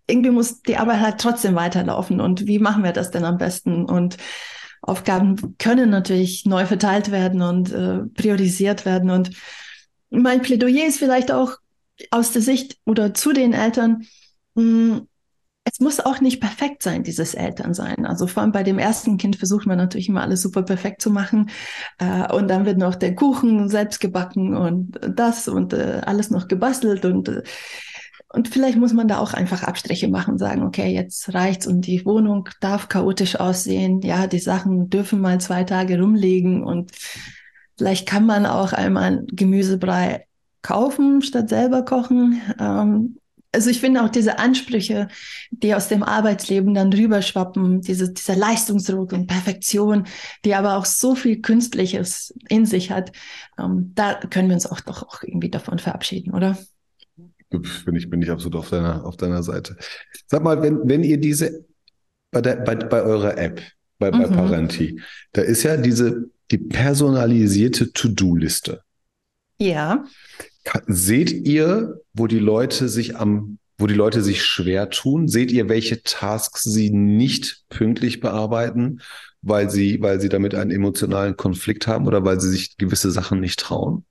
irgendwie 0.08 0.32
muss 0.32 0.62
die 0.62 0.78
Arbeit 0.78 1.00
halt 1.00 1.22
trotzdem 1.22 1.56
weiterlaufen 1.56 2.20
und 2.20 2.48
wie 2.48 2.60
machen 2.60 2.84
wir 2.84 2.92
das 2.92 3.12
denn 3.12 3.24
am 3.24 3.38
besten? 3.38 3.86
Und 3.86 4.18
Aufgaben 4.82 5.56
können 5.60 5.90
natürlich 5.90 6.46
neu 6.46 6.66
verteilt 6.66 7.10
werden 7.10 7.42
und 7.42 7.72
äh, 7.72 8.00
priorisiert 8.14 8.86
werden. 8.86 9.10
Und 9.10 9.32
mein 10.10 10.42
Plädoyer 10.42 10.88
ist 10.88 11.00
vielleicht 11.00 11.32
auch 11.32 11.56
aus 12.12 12.32
der 12.32 12.42
Sicht 12.42 12.78
oder 12.86 13.14
zu 13.14 13.32
den 13.32 13.54
Eltern, 13.54 14.06
mh, 14.56 14.62
hm, 14.62 15.08
es 15.66 15.80
muss 15.80 16.00
auch 16.00 16.20
nicht 16.20 16.42
perfekt 16.42 16.84
sein, 16.84 17.04
dieses 17.04 17.34
Elternsein. 17.34 18.06
Also 18.06 18.28
vor 18.28 18.44
allem 18.44 18.52
bei 18.52 18.64
dem 18.64 18.80
ersten 18.80 19.18
Kind 19.18 19.38
versucht 19.38 19.66
man 19.66 19.78
natürlich 19.78 20.10
immer 20.10 20.22
alles 20.22 20.42
super 20.42 20.64
perfekt 20.64 21.02
zu 21.02 21.10
machen. 21.10 21.50
Äh, 22.00 22.32
und 22.34 22.50
dann 22.50 22.66
wird 22.66 22.78
noch 22.78 22.96
der 22.96 23.16
Kuchen 23.16 23.70
selbst 23.70 24.00
gebacken 24.00 24.56
und 24.56 25.00
das 25.16 25.48
und 25.48 25.74
äh, 25.74 26.02
alles 26.06 26.30
noch 26.30 26.48
gebastelt 26.48 27.06
und 27.06 27.30
äh, 27.30 27.44
und 28.36 28.48
vielleicht 28.48 28.80
muss 28.80 28.94
man 28.94 29.08
da 29.08 29.20
auch 29.20 29.36
einfach 29.36 29.62
Abstriche 29.62 30.08
machen, 30.08 30.40
sagen, 30.40 30.64
okay, 30.64 30.92
jetzt 30.92 31.36
reicht's 31.36 31.68
und 31.68 31.82
die 31.82 32.04
Wohnung 32.04 32.50
darf 32.62 32.90
chaotisch 32.90 33.36
aussehen. 33.36 34.02
Ja, 34.02 34.26
die 34.26 34.40
Sachen 34.40 34.90
dürfen 34.90 35.22
mal 35.22 35.40
zwei 35.40 35.64
Tage 35.64 36.00
rumliegen 36.02 36.64
und 36.64 36.92
vielleicht 37.78 38.08
kann 38.08 38.26
man 38.26 38.48
auch 38.48 38.74
einmal 38.74 39.24
Gemüsebrei 39.28 40.26
kaufen 40.64 41.22
statt 41.22 41.50
selber 41.50 41.86
kochen. 41.86 42.42
Ähm, 42.60 43.18
also 43.54 43.70
ich 43.70 43.80
finde 43.80 44.04
auch 44.04 44.10
diese 44.10 44.40
Ansprüche, 44.40 45.08
die 45.52 45.76
aus 45.76 45.88
dem 45.88 46.04
Arbeitsleben 46.04 46.74
dann 46.74 46.92
rüberschwappen, 46.92 47.82
diese, 47.82 48.12
dieser 48.12 48.36
Leistungsdruck 48.36 49.14
und 49.14 49.28
Perfektion, 49.28 50.08
die 50.44 50.56
aber 50.56 50.76
auch 50.76 50.86
so 50.86 51.16
viel 51.16 51.40
Künstliches 51.42 52.34
in 52.50 52.66
sich 52.66 52.92
hat, 52.92 53.12
ähm, 53.60 53.92
da 53.96 54.16
können 54.16 54.50
wir 54.50 54.56
uns 54.56 54.66
auch 54.66 54.82
doch 54.82 55.04
auch 55.04 55.24
irgendwie 55.24 55.50
davon 55.50 55.80
verabschieden, 55.80 56.34
oder? 56.34 56.58
Bin 57.50 57.96
ich, 57.96 58.10
bin 58.10 58.22
ich 58.22 58.32
absolut 58.32 58.56
auf 58.56 58.70
deiner, 58.72 59.06
auf 59.06 59.16
deiner 59.16 59.44
Seite. 59.44 59.78
Sag 60.26 60.44
mal, 60.44 60.62
wenn, 60.64 60.80
wenn 60.90 61.04
ihr 61.04 61.20
diese, 61.20 61.66
bei, 62.32 62.42
der, 62.42 62.56
bei, 62.56 62.76
bei 62.76 63.04
eurer 63.04 63.38
App, 63.38 63.62
bei, 64.00 64.10
bei 64.10 64.26
mhm. 64.26 64.34
Parenti, 64.34 65.00
da 65.34 65.44
ist 65.44 65.62
ja 65.62 65.78
diese, 65.78 66.32
die 66.50 66.58
personalisierte 66.58 67.94
To-Do-Liste. 67.94 68.82
Ja. 69.60 70.04
Seht 70.88 71.32
ihr, 71.32 72.02
wo 72.14 72.28
die 72.28 72.40
Leute 72.40 72.88
sich 72.90 73.16
am, 73.18 73.60
wo 73.78 73.88
die 73.88 73.94
Leute 73.94 74.22
sich 74.24 74.44
schwer 74.44 74.90
tun? 74.90 75.28
Seht 75.28 75.52
ihr, 75.52 75.70
welche 75.70 76.04
Tasks 76.04 76.64
sie 76.64 76.90
nicht 76.90 77.64
pünktlich 77.70 78.20
bearbeiten, 78.20 79.02
weil 79.42 79.70
sie, 79.70 80.02
weil 80.02 80.22
sie 80.22 80.30
damit 80.30 80.56
einen 80.56 80.72
emotionalen 80.72 81.36
Konflikt 81.36 81.88
haben 81.88 82.08
oder 82.08 82.24
weil 82.24 82.40
sie 82.40 82.50
sich 82.50 82.78
gewisse 82.78 83.12
Sachen 83.12 83.40
nicht 83.40 83.60
trauen? 83.60 84.06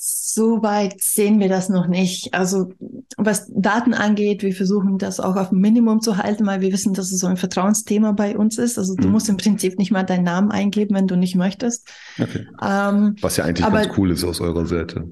So 0.00 0.62
weit 0.62 1.00
sehen 1.00 1.40
wir 1.40 1.48
das 1.48 1.68
noch 1.68 1.88
nicht. 1.88 2.32
Also 2.32 2.70
was 3.16 3.50
Daten 3.52 3.94
angeht, 3.94 4.44
wir 4.44 4.54
versuchen 4.54 4.96
das 4.96 5.18
auch 5.18 5.34
auf 5.34 5.50
ein 5.50 5.58
Minimum 5.58 6.00
zu 6.00 6.16
halten, 6.16 6.46
weil 6.46 6.60
wir 6.60 6.72
wissen, 6.72 6.94
dass 6.94 7.10
es 7.10 7.18
so 7.18 7.26
ein 7.26 7.36
Vertrauensthema 7.36 8.12
bei 8.12 8.36
uns 8.38 8.58
ist. 8.58 8.78
Also 8.78 8.94
du 8.94 9.08
mhm. 9.08 9.14
musst 9.14 9.28
im 9.28 9.36
Prinzip 9.36 9.76
nicht 9.76 9.90
mal 9.90 10.04
deinen 10.04 10.22
Namen 10.22 10.52
eingeben, 10.52 10.94
wenn 10.94 11.08
du 11.08 11.16
nicht 11.16 11.34
möchtest. 11.34 11.88
Okay. 12.16 12.46
Ähm, 12.62 13.16
was 13.20 13.38
ja 13.38 13.44
eigentlich 13.44 13.66
aber, 13.66 13.82
ganz 13.82 13.98
cool 13.98 14.12
ist 14.12 14.22
aus 14.22 14.40
eurer 14.40 14.66
Seite. 14.66 15.10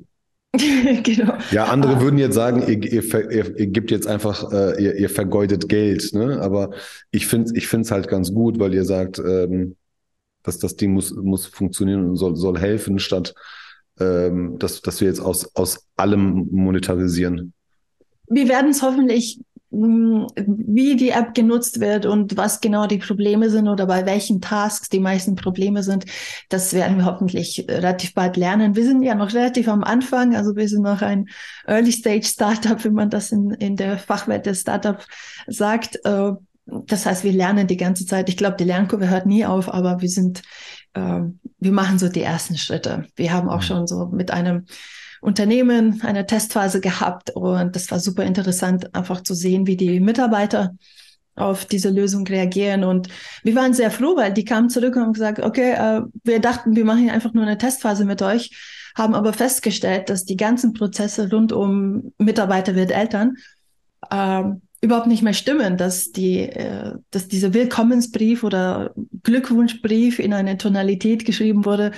genau. 1.03 1.35
Ja, 1.51 1.65
andere 1.65 1.97
ah. 1.97 2.01
würden 2.01 2.19
jetzt 2.19 2.37
sagen, 2.37 2.63
ihr, 2.63 2.81
ihr, 2.81 3.31
ihr, 3.33 3.59
ihr 3.59 3.67
gebt 3.67 3.91
jetzt 3.91 4.07
einfach, 4.07 4.53
äh, 4.53 4.81
ihr, 4.81 4.95
ihr 4.95 5.11
vergeudet 5.11 5.69
Geld, 5.69 6.15
ne? 6.15 6.41
Aber 6.41 6.71
ich 7.11 7.27
finde 7.27 7.47
es 7.47 7.57
ich 7.57 7.67
find's 7.67 7.91
halt 7.91 8.07
ganz 8.07 8.33
gut, 8.33 8.61
weil 8.61 8.73
ihr 8.73 8.85
sagt, 8.85 9.19
ähm, 9.19 9.75
dass 10.45 10.59
das 10.59 10.77
Ding 10.77 10.93
muss, 10.93 11.13
muss 11.13 11.47
funktionieren 11.47 12.09
und 12.09 12.17
soll, 12.17 12.37
soll 12.37 12.57
helfen, 12.57 13.01
statt 13.01 13.35
ähm, 14.01 14.59
dass, 14.59 14.83
dass 14.83 15.01
wir 15.01 15.09
jetzt 15.09 15.21
aus, 15.21 15.55
aus 15.55 15.87
allem 15.97 16.49
monetarisieren? 16.51 17.53
Wir 18.29 18.49
werden 18.49 18.71
es 18.71 18.83
hoffentlich, 18.83 19.41
hm, 19.71 20.27
wie 20.37 20.97
die 20.97 21.11
App 21.11 21.35
genutzt 21.35 21.81
wird 21.81 22.07
und 22.07 22.37
was 22.37 22.61
genau 22.61 22.87
die 22.87 22.99
Probleme 22.99 23.51
sind 23.51 23.69
oder 23.69 23.87
bei 23.87 24.05
welchen 24.05 24.41
Tasks 24.41 24.89
die 24.89 25.01
meisten 25.01 25.37
Probleme 25.37 25.83
sind, 25.83 26.05
das 26.49 26.73
werden 26.73 26.99
wir 26.99 27.05
hoffentlich 27.07 27.65
relativ 27.69 28.15
bald 28.15 28.37
lernen. 28.37 28.77
Wir 28.77 28.85
sind 28.85 29.03
ja 29.03 29.15
noch 29.15 29.33
relativ 29.33 29.69
am 29.69 29.85
Anfang, 29.85 30.35
also 30.35 30.57
wir 30.57 30.69
sind 30.69 30.83
noch 30.83 31.03
ein 31.03 31.29
Early 31.67 31.93
Stage 31.93 32.27
Startup, 32.27 32.83
wie 32.85 32.91
man 32.91 33.11
das 33.11 33.33
in, 33.33 33.51
in 33.53 33.77
der 33.77 33.99
Fachwelt 33.99 34.47
des 34.47 34.61
Startup 34.61 35.05
sagt. 35.47 36.01
Äh, 36.05 36.33
das 36.67 37.07
heißt, 37.07 37.23
wir 37.23 37.33
lernen 37.33 37.69
die 37.69 37.77
ganze 37.77 38.07
Zeit. 38.07 38.29
Ich 38.29 38.37
glaube, 38.37 38.57
die 38.57 38.65
Lernkurve 38.65 39.09
hört 39.09 39.27
nie 39.27 39.47
auf, 39.47 39.73
aber 39.73 40.01
wir 40.01 40.09
sind 40.09 40.43
ähm, 40.97 41.39
wir 41.59 41.73
machen 41.73 41.99
so 41.99 42.09
die 42.09 42.23
ersten 42.23 42.57
Schritte. 42.57 43.07
Wir 43.15 43.33
haben 43.33 43.49
auch 43.49 43.59
mhm. 43.59 43.63
schon 43.63 43.87
so 43.87 44.07
mit 44.07 44.31
einem 44.31 44.67
Unternehmen 45.21 46.01
eine 46.03 46.27
Testphase 46.27 46.81
gehabt 46.81 47.31
und 47.31 47.75
das 47.75 47.91
war 47.91 48.01
super 48.01 48.25
interessant, 48.25 48.95
einfach 48.95 49.23
zu 49.23 49.35
sehen, 49.35 49.67
wie 49.67 49.77
die 49.77 50.01
Mitarbeiter 50.01 50.75
auf 51.35 51.67
diese 51.67 51.91
Lösung 51.91 52.27
reagieren. 52.27 52.85
Und 52.85 53.09
wir 53.43 53.55
waren 53.55 53.75
sehr 53.75 53.91
froh, 53.91 54.17
weil 54.17 54.33
die 54.33 54.45
kamen 54.45 54.71
zurück 54.71 54.97
und 54.97 55.03
haben 55.03 55.13
gesagt, 55.13 55.41
okay, 55.41 55.73
äh, 55.73 56.03
wir 56.25 56.41
dachten, 56.41 56.75
wir 56.77 56.85
machen 56.85 57.11
einfach 57.11 57.35
nur 57.35 57.45
eine 57.45 57.59
Testphase 57.59 58.05
mit 58.05 58.23
euch, 58.23 58.57
haben 58.97 59.15
aber 59.15 59.33
festgestellt, 59.33 60.09
dass 60.09 60.25
die 60.25 60.37
ganzen 60.37 60.73
Prozesse 60.73 61.31
rund 61.31 61.53
um 61.53 62.13
Mitarbeiter 62.19 62.75
wird 62.75 62.91
Eltern 62.91 63.37
ähm, 64.11 64.63
überhaupt 64.81 65.07
nicht 65.07 65.23
mehr 65.23 65.33
stimmen, 65.33 65.77
dass 65.77 66.13
die, 66.13 66.41
äh, 66.41 66.93
dass 67.11 67.29
dieser 67.29 67.55
Willkommensbrief 67.55 68.45
oder 68.45 68.95
Glückwunschbrief 69.23 70.19
in 70.19 70.33
eine 70.33 70.59
Tonalität 70.59 71.25
geschrieben 71.25 71.65
wurde, 71.65 71.93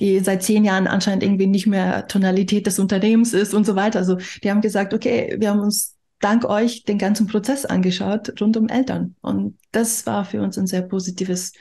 die 0.00 0.20
seit 0.20 0.42
zehn 0.42 0.64
Jahren 0.64 0.86
anscheinend 0.86 1.22
irgendwie 1.22 1.46
nicht 1.46 1.66
mehr 1.66 2.06
Tonalität 2.06 2.66
des 2.66 2.78
Unternehmens 2.78 3.32
ist 3.32 3.52
und 3.52 3.66
so 3.66 3.76
weiter. 3.76 3.98
Also 3.98 4.18
die 4.42 4.50
haben 4.50 4.60
gesagt, 4.60 4.94
okay, 4.94 5.36
wir 5.38 5.50
haben 5.50 5.60
uns 5.60 5.96
dank 6.20 6.44
euch 6.44 6.84
den 6.84 6.98
ganzen 6.98 7.26
Prozess 7.26 7.64
angeschaut 7.64 8.40
rund 8.40 8.56
um 8.56 8.68
Eltern. 8.68 9.16
Und 9.20 9.58
das 9.72 10.06
war 10.06 10.24
für 10.24 10.42
uns 10.42 10.56
ein 10.58 10.66
sehr 10.66 10.82
positives 10.82 11.52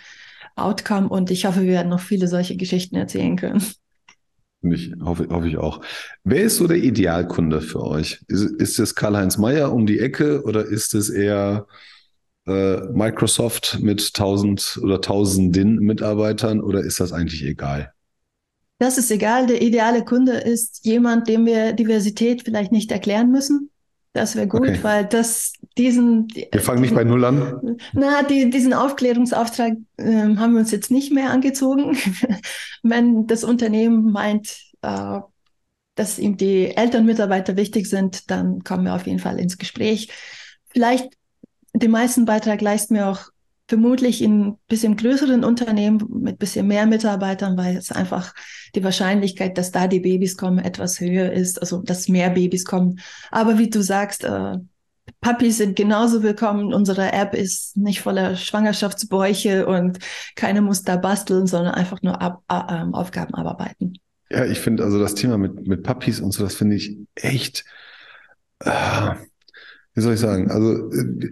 Outcome 0.56 1.10
und 1.10 1.32
ich 1.32 1.46
hoffe, 1.46 1.62
wir 1.62 1.72
werden 1.72 1.90
noch 1.90 2.02
viele 2.02 2.28
solche 2.28 2.58
Geschichten 2.58 2.96
erzählen 2.96 3.36
können. 3.36 3.64
Ich 4.62 4.92
hoffe, 5.02 5.28
hoffe 5.30 5.48
ich 5.48 5.58
auch. 5.58 5.82
Wer 6.24 6.44
ist 6.44 6.58
so 6.58 6.68
der 6.68 6.78
Idealkunde 6.78 7.62
für 7.62 7.82
euch? 7.82 8.22
Ist, 8.28 8.44
ist 8.60 8.80
es 8.80 8.96
Karl-Heinz 8.96 9.38
Mayer 9.38 9.72
um 9.72 9.86
die 9.86 10.00
Ecke 10.00 10.44
oder 10.44 10.66
ist 10.66 10.94
es 10.94 11.10
eher 11.10 11.66
äh, 12.46 12.82
Microsoft 12.92 13.80
mit 13.82 14.14
tausend 14.14 14.80
oder 14.84 15.00
tausenden 15.00 15.76
Mitarbeitern 15.80 16.60
oder 16.60 16.82
ist 16.82 17.00
das 17.00 17.14
eigentlich 17.14 17.46
egal? 17.46 17.94
Das 18.80 18.98
ist 18.98 19.12
egal. 19.12 19.48
Der 19.48 19.62
ideale 19.62 20.04
Kunde 20.04 20.34
ist 20.34 20.86
jemand, 20.86 21.28
dem 21.28 21.46
wir 21.46 21.74
Diversität 21.74 22.44
vielleicht 22.44 22.72
nicht 22.72 22.92
erklären 22.92 23.32
müssen. 23.32 23.70
Das 24.14 24.36
wäre 24.36 24.48
gut, 24.48 24.62
okay. 24.62 24.80
weil 24.82 25.06
das 25.06 25.54
diesen. 25.80 26.28
Wir 26.52 26.62
fangen 26.62 26.82
nicht 26.82 26.94
bei 26.94 27.04
Null 27.04 27.26
an. 27.26 27.78
Na, 27.94 28.22
die, 28.24 28.50
diesen 28.50 28.74
Aufklärungsauftrag 28.74 29.74
äh, 29.98 30.36
haben 30.36 30.54
wir 30.54 30.60
uns 30.60 30.72
jetzt 30.72 30.92
nicht 30.92 31.12
mehr 31.12 31.32
angezogen. 31.32 31.98
Wenn 32.84 33.26
das 33.26 33.44
Unternehmen 33.44 34.12
meint, 34.12 34.58
äh, 34.82 35.20
dass 35.96 36.20
ihm 36.20 36.38
die 36.38 36.76
Elternmitarbeiter 36.76 37.56
wichtig 37.56 37.88
sind, 37.88 38.30
dann 38.30 38.64
kommen 38.64 38.84
wir 38.84 38.96
auf 38.96 39.08
jeden 39.08 39.20
Fall 39.20 39.40
ins 39.40 39.58
Gespräch. 39.58 40.10
Vielleicht 40.68 41.10
den 41.74 41.92
meisten 41.92 42.26
Beitrag 42.26 42.62
leisten 42.62 42.96
wir 42.96 43.08
auch 43.08 43.30
vermutlich 43.68 44.22
in 44.22 44.48
ein 44.48 44.58
bisschen 44.68 44.98
größeren 44.98 45.44
Unternehmen 45.44 46.04
mit 46.10 46.36
ein 46.36 46.38
bisschen 46.38 46.68
mehr 46.68 46.88
Mitarbeitern, 46.88 47.56
weil 47.56 47.78
es 47.78 47.92
einfach 47.92 48.34
die 48.76 48.84
Wahrscheinlichkeit, 48.84 49.58
dass 49.58 49.72
da 49.72 49.88
die 49.88 50.00
Babys 50.00 50.38
kommen, 50.38 50.58
etwas 50.58 51.00
höher 51.00 51.32
ist, 51.32 51.62
also 51.62 51.82
dass 51.84 52.08
mehr 52.08 52.32
Babys 52.32 52.66
kommen. 52.66 53.00
Aber 53.30 53.60
wie 53.60 53.70
du 53.70 53.82
sagst, 53.82 54.24
äh, 54.24 54.58
Puppies 55.22 55.58
sind 55.58 55.76
genauso 55.76 56.24
willkommen. 56.24 56.74
Unsere 56.74 57.12
App 57.12 57.34
ist 57.34 57.76
nicht 57.76 58.02
voller 58.02 58.36
Schwangerschaftsbäuche 58.36 59.66
und 59.68 60.00
keiner 60.36 60.62
muss 60.62 60.84
da 60.84 60.96
basteln, 60.96 61.46
sondern 61.46 61.74
einfach 61.74 62.02
nur 62.02 62.22
Ab 62.22 62.42
äh, 62.50 62.86
Aufgaben 62.94 63.34
abarbeiten. 63.36 63.98
Ja, 64.30 64.46
ich 64.46 64.60
finde 64.60 64.84
also 64.84 65.00
das 65.00 65.16
Thema 65.16 65.38
mit, 65.38 65.68
mit 65.68 65.84
Puppies 65.84 66.20
und 66.22 66.32
so, 66.32 66.44
das 66.44 66.56
finde 66.56 66.76
ich 66.76 66.98
echt, 67.16 67.66
äh, 68.60 69.16
wie 69.94 70.02
soll 70.02 70.14
ich 70.14 70.20
sagen, 70.20 70.52
also 70.52 70.90
äh, 70.92 71.32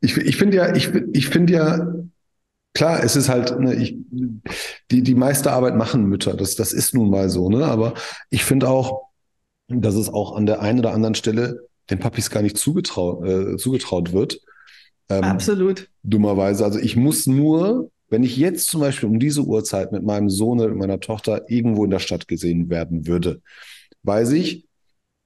ich, 0.00 0.16
ich 0.16 0.36
finde 0.36 0.58
ja, 0.58 0.76
ich, 0.76 0.94
ich 1.12 1.28
finde 1.28 1.52
ja, 1.54 1.94
klar, 2.74 3.02
es 3.02 3.16
ist 3.16 3.28
halt, 3.28 3.58
ne, 3.58 3.74
ich, 3.74 3.96
die, 4.90 5.02
die 5.02 5.14
meiste 5.14 5.50
Arbeit 5.50 5.74
machen 5.74 6.04
Mütter, 6.04 6.34
das, 6.34 6.54
das 6.54 6.72
ist 6.72 6.94
nun 6.94 7.10
mal 7.10 7.30
so, 7.30 7.48
ne? 7.48 7.64
Aber 7.64 7.94
ich 8.30 8.44
finde 8.44 8.68
auch, 8.68 9.08
dass 9.68 9.94
es 9.94 10.08
auch 10.08 10.36
an 10.36 10.46
der 10.46 10.60
einen 10.60 10.78
oder 10.78 10.92
anderen 10.92 11.14
Stelle 11.14 11.67
den 11.90 11.98
Papis 11.98 12.30
gar 12.30 12.42
nicht 12.42 12.56
zugetraut, 12.56 13.26
äh, 13.26 13.56
zugetraut 13.56 14.12
wird. 14.12 14.40
Ähm, 15.08 15.24
Absolut. 15.24 15.88
Dummerweise. 16.02 16.64
Also 16.64 16.78
ich 16.78 16.96
muss 16.96 17.26
nur, 17.26 17.90
wenn 18.08 18.22
ich 18.22 18.36
jetzt 18.36 18.68
zum 18.68 18.80
Beispiel 18.80 19.08
um 19.08 19.18
diese 19.18 19.42
Uhrzeit 19.42 19.92
mit 19.92 20.02
meinem 20.04 20.30
Sohn 20.30 20.60
oder 20.60 20.74
meiner 20.74 21.00
Tochter 21.00 21.48
irgendwo 21.48 21.84
in 21.84 21.90
der 21.90 21.98
Stadt 21.98 22.28
gesehen 22.28 22.68
werden 22.70 23.06
würde, 23.06 23.40
weiß 24.02 24.32
ich, 24.32 24.66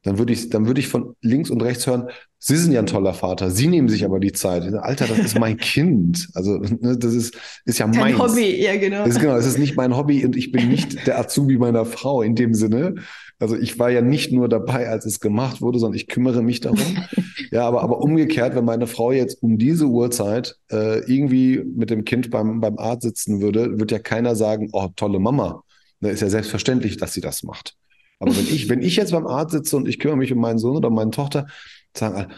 dann 0.03 0.18
würde 0.18 0.33
ich, 0.33 0.51
dann 0.51 0.66
würde 0.66 0.81
ich 0.81 0.88
von 0.88 1.14
links 1.20 1.51
und 1.51 1.62
rechts 1.62 1.87
hören, 1.87 2.09
Sie 2.44 2.57
sind 2.57 2.72
ja 2.72 2.81
ein 2.81 2.87
toller 2.87 3.14
Vater, 3.14 3.53
Sie 3.53 3.68
nehmen 3.68 3.88
sich 3.88 4.05
aber 4.05 4.18
die 4.18 4.33
Zeit. 4.33 4.64
Alter, 4.75 5.07
das 5.07 5.18
ist 5.20 5.38
mein 5.38 5.59
Kind. 5.59 6.29
Also, 6.35 6.59
ne, 6.59 6.98
das 6.98 7.14
ist, 7.14 7.38
ist 7.64 7.79
ja 7.79 7.87
mein 7.87 8.18
Hobby, 8.18 8.61
ja, 8.61 8.77
genau. 8.77 9.05
Das 9.05 9.14
ist, 9.14 9.20
genau, 9.20 9.37
es 9.37 9.46
ist 9.46 9.59
nicht 9.59 9.77
mein 9.77 9.96
Hobby 9.96 10.25
und 10.25 10.35
ich 10.35 10.51
bin 10.51 10.68
nicht 10.68 11.07
der 11.07 11.20
Azubi 11.20 11.57
meiner 11.57 11.85
Frau 11.85 12.20
in 12.20 12.35
dem 12.35 12.53
Sinne. 12.53 12.96
Also 13.42 13.57
ich 13.57 13.76
war 13.81 13.90
ja 13.90 14.02
nicht 14.02 14.31
nur 14.31 14.48
dabei, 14.48 14.88
als 14.88 15.05
es 15.05 15.18
gemacht 15.18 15.61
wurde, 15.61 15.81
sondern 15.81 15.96
ich 15.96 16.07
kümmere 16.07 16.42
mich 16.42 16.61
darum. 16.61 16.78
ja, 17.50 17.66
aber, 17.66 17.83
aber 17.83 17.98
umgekehrt, 17.98 18.55
wenn 18.55 18.64
meine 18.64 18.87
Frau 18.87 19.11
jetzt 19.11 19.42
um 19.42 19.59
diese 19.59 19.87
Uhrzeit 19.87 20.57
äh, 20.70 21.00
irgendwie 21.12 21.59
mit 21.59 21.90
dem 21.90 22.05
Kind 22.05 22.31
beim, 22.31 22.61
beim 22.61 22.78
Arzt 22.78 23.02
sitzen 23.02 23.40
würde, 23.40 23.81
wird 23.81 23.90
ja 23.90 23.98
keiner 23.98 24.37
sagen, 24.37 24.68
oh, 24.72 24.90
tolle 24.95 25.18
Mama. 25.18 25.64
Da 26.01 26.11
ist 26.11 26.22
ja 26.22 26.30
selbstverständlich, 26.30 26.99
dass 26.99 27.14
sie 27.14 27.20
das 27.20 27.43
macht. 27.43 27.74
Aber 28.20 28.30
wenn 28.36 28.47
ich, 28.47 28.68
wenn 28.68 28.80
ich 28.80 28.95
jetzt 28.95 29.11
beim 29.11 29.26
Arzt 29.26 29.51
sitze 29.51 29.76
und 29.76 29.88
ich 29.88 29.99
kümmere 29.99 30.18
mich 30.18 30.32
um 30.32 30.38
meinen 30.38 30.61
Sohn 30.61 30.76
oder 30.76 30.90
meine 30.90 31.11
Tochter, 31.11 31.49
sagen 31.97 32.14
alle, 32.14 32.28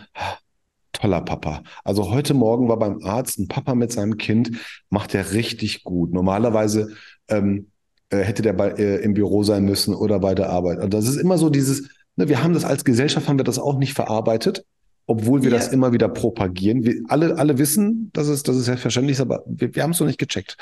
toller 0.94 1.20
Papa. 1.20 1.64
Also 1.84 2.10
heute 2.10 2.32
Morgen 2.32 2.70
war 2.70 2.78
beim 2.78 3.04
Arzt 3.04 3.38
ein 3.38 3.48
Papa 3.48 3.74
mit 3.74 3.92
seinem 3.92 4.16
Kind, 4.16 4.52
macht 4.88 5.14
er 5.14 5.32
richtig 5.32 5.84
gut. 5.84 6.14
Normalerweise 6.14 6.94
ähm, 7.28 7.56
äh, 7.56 7.73
hätte 8.22 8.42
der 8.42 8.52
bei, 8.52 8.70
äh, 8.70 8.96
im 9.02 9.14
Büro 9.14 9.42
sein 9.42 9.64
müssen 9.64 9.94
oder 9.94 10.18
bei 10.20 10.34
der 10.34 10.50
Arbeit. 10.50 10.78
Und 10.78 10.94
das 10.94 11.08
ist 11.08 11.16
immer 11.16 11.38
so 11.38 11.50
dieses, 11.50 11.88
ne, 12.16 12.28
wir 12.28 12.42
haben 12.42 12.54
das 12.54 12.64
als 12.64 12.84
Gesellschaft, 12.84 13.28
haben 13.28 13.38
wir 13.38 13.44
das 13.44 13.58
auch 13.58 13.78
nicht 13.78 13.94
verarbeitet, 13.94 14.64
obwohl 15.06 15.42
wir 15.42 15.50
ja. 15.50 15.56
das 15.56 15.68
immer 15.68 15.92
wieder 15.92 16.08
propagieren. 16.08 16.84
Wir 16.84 17.02
alle, 17.08 17.36
alle 17.36 17.58
wissen, 17.58 18.10
dass 18.12 18.28
es, 18.28 18.42
dass 18.42 18.56
es 18.56 18.66
selbstverständlich 18.66 19.16
ist, 19.16 19.20
aber 19.20 19.42
wir, 19.46 19.74
wir 19.74 19.82
haben 19.82 19.90
es 19.90 20.00
noch 20.00 20.06
nicht 20.06 20.18
gecheckt. 20.18 20.56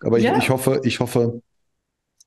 Aber 0.00 0.18
ich, 0.18 0.26
ich 0.26 0.50
hoffe, 0.50 0.80
ich 0.84 1.00
hoffe, 1.00 1.40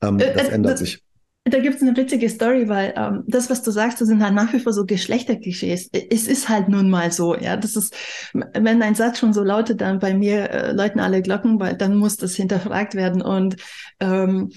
ähm, 0.02 0.20
äh, 0.20 0.34
das 0.34 0.50
äh, 0.50 0.52
ändert 0.52 0.74
das, 0.74 0.80
sich. 0.80 1.04
Da 1.44 1.60
gibt 1.60 1.78
es 1.78 1.82
eine 1.82 1.98
witzige 1.98 2.30
Story, 2.30 2.70
weil 2.70 2.94
ähm, 2.96 3.24
das, 3.26 3.50
was 3.50 3.64
du 3.64 3.72
sagst, 3.72 4.00
das 4.00 4.08
sind 4.08 4.24
halt 4.24 4.36
nach 4.36 4.54
wie 4.54 4.60
vor 4.60 4.74
so 4.74 4.86
Geschlechterklischees. 4.86 5.90
Es 5.92 6.28
ist 6.28 6.50
halt 6.50 6.70
nun 6.70 6.90
mal 6.92 7.12
so, 7.12 7.36
ja. 7.36 7.58
Das 7.58 7.76
ist, 7.76 7.96
wenn 8.34 8.84
ein 8.84 8.94
Satz 8.94 9.18
schon 9.18 9.34
so 9.34 9.44
lautet, 9.44 9.82
dann 9.82 9.98
bei 9.98 10.14
mir 10.14 10.52
äh, 10.52 10.72
läuten 10.72 11.00
alle 11.00 11.24
Glocken, 11.24 11.60
weil 11.60 11.76
dann 11.76 11.98
muss 11.98 12.18
das 12.18 12.36
hinterfragt 12.36 12.94
werden. 12.94 13.24
Und 13.24 13.56
ähm, 14.00 14.52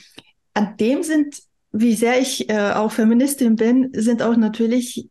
an 0.53 0.77
dem 0.79 1.03
sind, 1.03 1.39
wie 1.73 1.95
sehr 1.95 2.21
ich 2.21 2.51
äh, 2.51 2.73
auch 2.73 2.93
Feministin 2.93 3.57
bin, 3.57 3.91
sind 3.95 4.23
auch 4.23 4.37
natürlich 4.37 5.09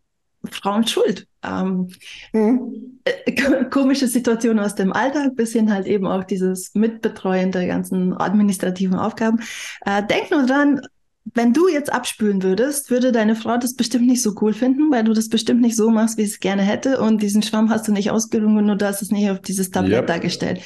Frauen 0.51 0.85
schuld. 0.85 1.27
Ähm, 1.43 1.89
mhm. 2.33 2.99
äh, 3.03 3.65
komische 3.65 4.07
Situationen 4.07 4.63
aus 4.63 4.75
dem 4.75 4.93
Alltag, 4.93 5.35
bis 5.35 5.53
hin 5.53 5.73
halt 5.73 5.87
eben 5.87 6.05
auch 6.05 6.23
dieses 6.23 6.75
Mitbetreuen 6.75 7.51
der 7.51 7.65
ganzen 7.65 8.13
administrativen 8.13 8.95
Aufgaben. 8.95 9.39
Äh, 9.85 10.05
denk 10.05 10.29
nur 10.29 10.45
dran, 10.45 10.81
wenn 11.25 11.53
du 11.53 11.67
jetzt 11.67 11.91
abspülen 11.91 12.43
würdest, 12.43 12.89
würde 12.89 13.11
deine 13.11 13.35
Frau 13.35 13.57
das 13.57 13.75
bestimmt 13.75 14.07
nicht 14.07 14.21
so 14.21 14.35
cool 14.41 14.53
finden, 14.53 14.91
weil 14.91 15.03
du 15.03 15.13
das 15.13 15.29
bestimmt 15.29 15.61
nicht 15.61 15.75
so 15.75 15.89
machst, 15.89 16.17
wie 16.17 16.25
sie 16.25 16.33
es 16.33 16.39
gerne 16.39 16.63
hätte. 16.63 16.99
Und 16.99 17.21
diesen 17.21 17.41
Schwamm 17.41 17.69
hast 17.69 17.87
du 17.87 17.91
nicht 17.91 18.11
ausgerungen 18.11 18.69
und 18.69 18.81
du 18.81 18.85
hast 18.85 19.01
es 19.01 19.11
nicht 19.11 19.29
auf 19.29 19.39
dieses 19.39 19.71
Tablett 19.71 19.99
yep. 19.99 20.07
dargestellt. 20.07 20.61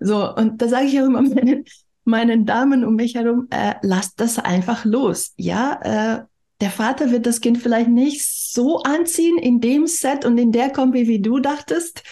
So, 0.00 0.34
und 0.34 0.62
da 0.62 0.68
sage 0.68 0.86
ich 0.86 1.00
auch 1.00 1.06
immer 1.06 1.22
meinen, 1.34 1.64
meinen 2.04 2.46
Damen 2.46 2.84
um 2.84 2.96
mich 2.96 3.14
herum, 3.14 3.48
äh, 3.50 3.74
lasst 3.82 4.20
das 4.20 4.38
einfach 4.38 4.84
los. 4.84 5.32
Ja, 5.36 5.80
äh, 5.82 6.24
der 6.60 6.70
Vater 6.70 7.10
wird 7.10 7.26
das 7.26 7.40
Kind 7.40 7.58
vielleicht 7.58 7.88
nicht 7.88 8.26
so 8.26 8.82
anziehen 8.82 9.38
in 9.38 9.60
dem 9.60 9.86
Set 9.86 10.24
und 10.24 10.38
in 10.38 10.52
der 10.52 10.70
Kombi, 10.70 11.08
wie 11.08 11.20
du 11.20 11.40
dachtest 11.40 12.02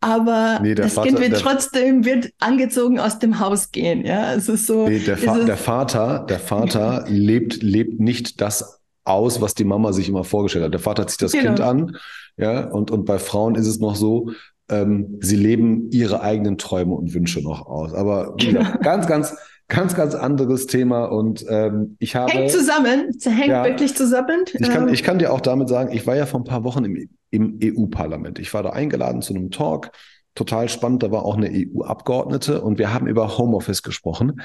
aber 0.00 0.60
nee, 0.62 0.74
das 0.74 0.94
Vater, 0.94 1.08
Kind 1.08 1.20
wird 1.20 1.32
der, 1.32 1.38
trotzdem 1.40 2.04
wird 2.04 2.30
angezogen 2.38 3.00
aus 3.00 3.18
dem 3.18 3.40
Haus 3.40 3.72
gehen. 3.72 4.04
Ja, 4.04 4.34
es 4.34 4.48
ist 4.48 4.66
so. 4.66 4.86
Nee, 4.86 5.00
der, 5.00 5.18
Fa 5.18 5.38
der 5.38 5.56
Vater, 5.56 6.24
der 6.28 6.38
Vater 6.38 7.04
lebt 7.08 7.62
lebt 7.62 7.98
nicht 7.98 8.40
das 8.40 8.80
aus, 9.04 9.40
was 9.40 9.54
die 9.54 9.64
Mama 9.64 9.92
sich 9.92 10.08
immer 10.08 10.24
vorgestellt 10.24 10.66
hat. 10.66 10.72
Der 10.72 10.80
Vater 10.80 11.06
zieht 11.06 11.22
das 11.22 11.32
genau. 11.32 11.46
Kind 11.46 11.60
an, 11.60 11.96
ja, 12.36 12.68
und 12.68 12.90
und 12.90 13.06
bei 13.06 13.18
Frauen 13.18 13.56
ist 13.56 13.66
es 13.66 13.80
noch 13.80 13.96
so. 13.96 14.30
Ähm, 14.70 15.18
sie 15.20 15.36
leben 15.36 15.90
ihre 15.90 16.20
eigenen 16.20 16.58
Träume 16.58 16.94
und 16.94 17.14
Wünsche 17.14 17.40
noch 17.40 17.66
aus. 17.66 17.94
Aber 17.94 18.34
genau. 18.36 18.64
ganz, 18.82 19.06
ganz, 19.06 19.34
ganz, 19.66 19.94
ganz 19.94 20.14
anderes 20.14 20.66
Thema 20.66 21.06
und 21.06 21.44
ähm, 21.48 21.96
ich 21.98 22.14
habe. 22.14 22.30
Hängt 22.30 22.50
zusammen, 22.50 23.10
hängt 23.24 23.48
ja, 23.48 23.64
wirklich 23.64 23.96
zusammen. 23.96 24.44
Ich 24.52 24.68
kann, 24.68 24.88
ähm. 24.88 24.94
ich 24.94 25.02
kann 25.02 25.18
dir 25.18 25.32
auch 25.32 25.40
damit 25.40 25.68
sagen, 25.68 25.92
ich 25.92 26.06
war 26.06 26.16
ja 26.16 26.26
vor 26.26 26.40
ein 26.40 26.44
paar 26.44 26.64
Wochen 26.64 26.84
im, 26.84 27.08
im 27.30 27.58
EU-Parlament. 27.62 28.38
Ich 28.38 28.52
war 28.54 28.62
da 28.62 28.70
eingeladen 28.70 29.22
zu 29.22 29.34
einem 29.34 29.50
Talk. 29.50 29.90
Total 30.34 30.68
spannend, 30.68 31.02
da 31.02 31.10
war 31.10 31.24
auch 31.24 31.36
eine 31.36 31.50
EU-Abgeordnete 31.50 32.60
und 32.62 32.78
wir 32.78 32.92
haben 32.92 33.08
über 33.08 33.38
Homeoffice 33.38 33.82
gesprochen 33.82 34.40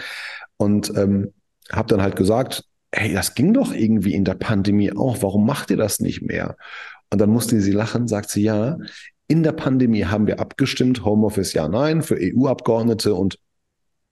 und 0.58 0.92
ähm, 0.98 1.34
habe 1.72 1.88
dann 1.88 2.02
halt 2.02 2.16
gesagt, 2.16 2.64
hey, 2.92 3.14
das 3.14 3.36
ging 3.36 3.54
doch 3.54 3.74
irgendwie 3.74 4.14
in 4.14 4.26
der 4.26 4.36
Pandemie 4.36 4.92
auch, 4.92 5.22
warum 5.22 5.46
macht 5.46 5.72
ihr 5.72 5.78
das 5.78 6.00
nicht 6.00 6.22
mehr? 6.22 6.56
Und 7.12 7.20
dann 7.20 7.30
musste 7.30 7.60
sie 7.62 7.72
lachen, 7.72 8.08
sagt 8.08 8.30
sie, 8.30 8.44
ja, 8.44 8.78
in 9.28 9.44
der 9.44 9.52
Pandemie 9.52 10.06
haben 10.06 10.28
wir 10.28 10.40
abgestimmt, 10.40 11.06
Homeoffice 11.06 11.54
ja, 11.54 11.68
nein, 11.68 12.02
für 12.02 12.18
EU-Abgeordnete 12.20 13.14
und 13.14 13.40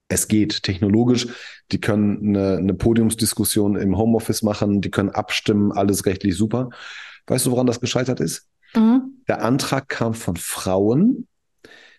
es 0.08 0.28
geht 0.28 0.62
technologisch. 0.62 1.26
Die 1.72 1.80
können 1.80 2.36
eine, 2.36 2.58
eine 2.58 2.74
Podiumsdiskussion 2.74 3.76
im 3.76 3.96
Homeoffice 3.96 4.42
machen, 4.42 4.80
die 4.80 4.90
können 4.90 5.10
abstimmen, 5.10 5.72
alles 5.72 6.06
rechtlich 6.06 6.36
super. 6.36 6.70
Weißt 7.26 7.46
du, 7.46 7.50
woran 7.50 7.66
das 7.66 7.80
gescheitert 7.80 8.20
ist? 8.20 8.48
Mhm. 8.74 9.22
Der 9.28 9.42
Antrag 9.42 9.88
kam 9.88 10.14
von 10.14 10.36
Frauen, 10.36 11.26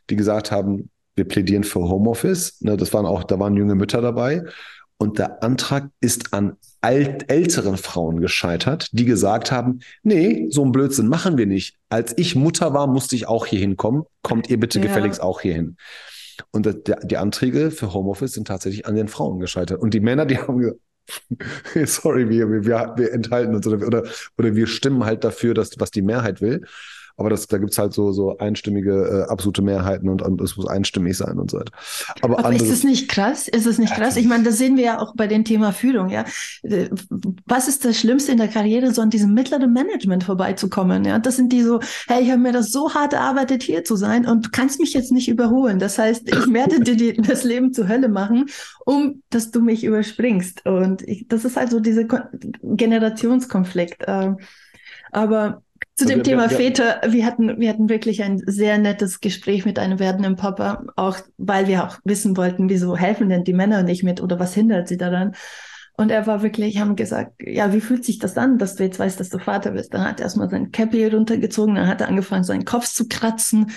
die 0.10 0.16
gesagt 0.16 0.52
haben, 0.52 0.90
wir 1.16 1.28
plädieren 1.28 1.64
für 1.64 1.80
Homeoffice. 1.80 2.62
Ne, 2.62 2.78
das 2.78 2.94
waren 2.94 3.06
auch, 3.06 3.24
da 3.24 3.40
waren 3.40 3.56
junge 3.56 3.76
Mütter 3.76 4.02
dabei. 4.02 4.44
Und 4.98 5.20
der 5.20 5.44
Antrag 5.44 5.90
ist 6.00 6.34
an 6.34 6.58
alt, 6.82 7.30
älteren 7.30 7.78
Frauen 7.78 8.20
gescheitert, 8.22 8.90
die 8.92 9.06
gesagt 9.06 9.52
haben, 9.52 9.80
nee, 10.02 10.48
so 10.50 10.64
ein 10.64 10.72
Blödsinn 10.72 11.08
machen 11.08 11.38
wir 11.38 11.46
nicht. 11.46 11.76
Als 11.90 12.18
ich 12.18 12.36
Mutter 12.36 12.74
war, 12.74 12.88
musste 12.88 13.16
ich 13.16 13.28
auch 13.28 13.46
hier 13.46 13.60
hinkommen. 13.60 14.04
Kommt 14.22 14.50
ihr 14.50 14.60
bitte 14.60 14.80
ja. 14.80 14.86
gefälligst 14.86 15.22
auch 15.22 15.42
hier 15.42 15.54
hin. 15.54 15.78
Und 16.52 16.68
die 16.86 17.18
Anträge 17.18 17.70
für 17.70 17.94
Homeoffice 17.94 18.34
sind 18.34 18.48
tatsächlich 18.48 18.86
an 18.86 18.96
den 18.96 19.08
Frauen 19.08 19.40
gescheitert. 19.40 19.82
Und 19.82 19.94
die 19.94 20.00
Männer, 20.00 20.26
die 20.26 20.38
haben 20.38 20.58
gesagt, 20.58 20.80
sorry, 21.86 22.30
wir, 22.30 22.50
wir, 22.50 22.66
wir 22.66 23.12
enthalten 23.12 23.56
uns 23.56 23.68
oder, 23.68 23.86
oder, 23.86 24.04
oder 24.38 24.56
wir 24.56 24.68
stimmen 24.68 25.06
halt 25.06 25.24
dafür, 25.24 25.54
dass, 25.54 25.72
was 25.80 25.92
die 25.92 26.02
Mehrheit 26.02 26.42
will. 26.42 26.62
Aber 27.18 27.30
das, 27.30 27.48
da 27.48 27.58
gibt's 27.58 27.78
halt 27.78 27.94
so, 27.94 28.12
so 28.12 28.38
einstimmige, 28.38 29.26
äh, 29.28 29.32
absolute 29.32 29.62
Mehrheiten 29.62 30.10
und, 30.10 30.22
und 30.22 30.42
es 30.42 30.58
muss 30.58 30.68
einstimmig 30.68 31.16
sein 31.16 31.38
und 31.38 31.52
so 31.52 31.60
weiter. 31.60 31.72
Aber, 32.22 32.40
Aber 32.40 32.54
ist 32.54 32.70
es 32.70 32.84
nicht 32.84 33.10
krass? 33.10 33.48
Ist 33.48 33.68
es 33.68 33.78
nicht 33.78 33.94
krass? 33.94 34.16
Ich 34.18 34.26
meine, 34.26 34.44
das 34.44 34.58
sehen 34.58 34.78
wir 34.78 34.84
ja 34.84 35.00
auch 35.00 35.14
bei 35.16 35.28
dem 35.28 35.46
Thema 35.46 35.72
Führung, 35.72 36.10
ja. 36.10 36.26
Äh, 36.64 36.90
was 37.46 37.68
ist 37.68 37.86
das 37.86 38.00
Schlimmste 38.00 38.32
in 38.32 38.38
der 38.38 38.48
Karriere, 38.48 38.94
so 38.94 39.02
an 39.02 39.10
diesem 39.10 39.34
mittleren 39.34 39.74
Management 39.74 40.24
vorbeizukommen? 40.24 41.06
Ja, 41.06 41.20
das 41.20 41.36
sind 41.36 41.52
die 41.52 41.62
so, 41.62 41.80
hey, 42.08 42.24
ich 42.24 42.32
habe 42.32 42.42
mir 42.42 42.52
das 42.52 42.72
so 42.72 42.94
hart 42.94 43.14
erarbeitet, 43.14 43.64
hier 43.64 43.84
zu 43.84 43.96
sein 43.96 44.26
und 44.26 44.46
du 44.46 44.50
kannst 44.52 44.80
mich 44.80 44.94
jetzt 44.94 45.12
nicht 45.12 45.30
überholen. 45.30 45.80
Das 45.80 45.98
heißt, 45.98 46.28
ich 46.28 46.54
werde 46.54 46.80
dir 46.80 46.96
die, 46.96 47.14
das 47.14 47.44
Leben 47.44 47.74
zur 47.74 47.88
Hölle 47.88 48.10
machen, 48.10 48.46
um 48.86 49.22
dass 49.30 49.52
du 49.52 49.62
mich 49.62 49.84
überspringst. 49.84 50.66
Und 50.66 51.02
ich, 51.08 51.28
das 51.28 51.46
ist 51.46 51.58
halt 51.58 51.72
so 51.72 51.80
dieser 51.80 52.06
Generationskonflikt. 52.62 54.04
Ähm, 54.08 54.38
aber 55.12 55.63
zu 55.96 56.06
dem 56.06 56.20
also, 56.20 56.32
Thema 56.32 56.50
wir, 56.50 56.58
Väter, 56.58 57.02
wir 57.08 57.26
hatten, 57.26 57.60
wir 57.60 57.70
hatten 57.70 57.88
wirklich 57.88 58.24
ein 58.24 58.42
sehr 58.46 58.78
nettes 58.80 59.20
Gespräch 59.22 59.66
mit 59.66 59.78
einem 59.78 60.00
werdenden 60.00 60.36
Papa, 60.36 60.84
auch 60.96 61.20
weil 61.38 61.68
wir 61.68 61.84
auch 61.84 62.00
wissen 62.04 62.36
wollten, 62.36 62.70
wieso 62.70 62.98
helfen 62.98 63.30
denn 63.30 63.44
die 63.44 63.54
Männer 63.54 63.84
nicht 63.84 64.04
mit 64.04 64.22
oder 64.22 64.40
was 64.40 64.56
hindert 64.56 64.88
sie 64.88 64.98
daran. 64.98 65.36
Und 65.96 66.10
er 66.10 66.26
war 66.26 66.42
wirklich, 66.42 66.80
haben 66.80 66.96
gesagt, 66.96 67.34
ja, 67.40 67.72
wie 67.72 67.82
fühlt 67.82 68.04
sich 68.04 68.18
das 68.18 68.36
an, 68.38 68.58
dass 68.58 68.76
du 68.76 68.84
jetzt 68.84 68.98
weißt, 68.98 69.20
dass 69.20 69.30
du 69.30 69.38
Vater 69.38 69.72
bist? 69.72 69.94
Dann 69.94 70.04
hat 70.04 70.20
er 70.20 70.24
erstmal 70.24 70.50
sein 70.50 70.72
Cappy 70.72 71.06
runtergezogen, 71.06 71.76
dann 71.76 71.88
hat 71.88 72.02
er 72.02 72.08
angefangen, 72.08 72.44
seinen 72.44 72.66
Kopf 72.66 72.88
zu 72.88 73.08
kratzen. 73.08 73.72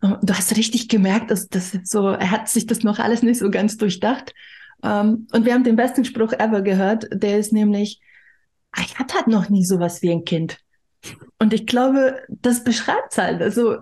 Und 0.00 0.18
du 0.22 0.34
hast 0.34 0.56
richtig 0.56 0.88
gemerkt, 0.88 1.32
dass 1.32 1.48
das 1.48 1.76
so, 1.82 2.06
er 2.06 2.30
hat 2.30 2.48
sich 2.48 2.66
das 2.66 2.84
noch 2.84 3.00
alles 3.00 3.22
nicht 3.22 3.40
so 3.40 3.50
ganz 3.50 3.76
durchdacht. 3.76 4.32
Um, 4.80 5.26
und 5.32 5.44
wir 5.44 5.54
haben 5.54 5.64
den 5.64 5.74
besten 5.74 6.04
Spruch 6.04 6.32
ever 6.32 6.62
gehört, 6.62 7.08
der 7.12 7.36
ist 7.36 7.52
nämlich, 7.52 8.00
ah, 8.70 8.82
ich 8.86 8.96
hatte 8.96 9.16
halt 9.16 9.26
noch 9.26 9.48
nie 9.48 9.64
sowas 9.64 10.02
wie 10.02 10.12
ein 10.12 10.24
Kind. 10.24 10.58
Und 11.38 11.52
ich 11.52 11.66
glaube, 11.66 12.16
das 12.28 12.64
beschreibt 12.64 13.12
es 13.12 13.18
halt. 13.18 13.40
Also, 13.42 13.76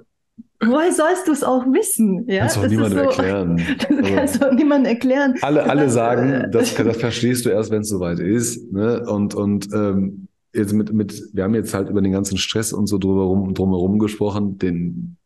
woher 0.61 0.93
sollst 0.93 1.29
du 1.29 1.33
es 1.33 1.43
auch 1.43 1.65
wissen? 1.67 2.29
Ja? 2.29 2.41
Kannst 2.41 2.57
du 2.57 2.61
auch 2.61 2.69
niemandem 2.69 2.99
so, 2.99 3.05
erklären. 3.05 3.63
Das 3.79 3.99
also, 3.99 4.15
kannst 4.15 4.43
du 4.43 4.49
auch 4.49 4.53
niemandem 4.55 4.93
erklären. 4.93 5.35
Alle, 5.43 5.65
alle 5.65 5.91
sagen, 5.91 6.31
äh, 6.31 6.51
das, 6.51 6.75
das 6.75 6.97
verstehst 6.97 7.47
du 7.47 7.51
erst, 7.51 7.71
wenn 7.71 7.83
es 7.83 7.89
soweit 7.89 8.19
ist. 8.19 8.73
Ne? 8.73 9.05
Und, 9.09 9.35
und 9.35 9.73
ähm, 9.73 10.29
jetzt 10.53 10.73
mit, 10.73 10.93
mit, 10.93 11.23
wir 11.33 11.45
haben 11.45 11.55
jetzt 11.55 11.75
halt 11.75 11.89
über 11.89 12.01
den 12.01 12.13
ganzen 12.13 12.39
Stress 12.39 12.73
und 12.73 12.87
so 12.87 12.99
drumherum, 12.99 13.55
drumherum 13.55 13.99
gesprochen, 13.99 14.59
den, 14.59 15.17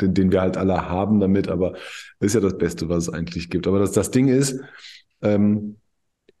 den, 0.00 0.14
den 0.14 0.32
wir 0.32 0.40
halt 0.40 0.56
alle 0.56 0.88
haben 0.88 1.20
damit, 1.20 1.48
aber 1.48 1.72
das 1.72 2.28
ist 2.28 2.34
ja 2.34 2.40
das 2.40 2.58
Beste, 2.58 2.88
was 2.88 3.08
es 3.08 3.14
eigentlich 3.14 3.50
gibt. 3.50 3.66
Aber 3.66 3.78
das, 3.78 3.92
das 3.92 4.10
Ding 4.10 4.28
ist, 4.28 4.60
ähm, 5.22 5.76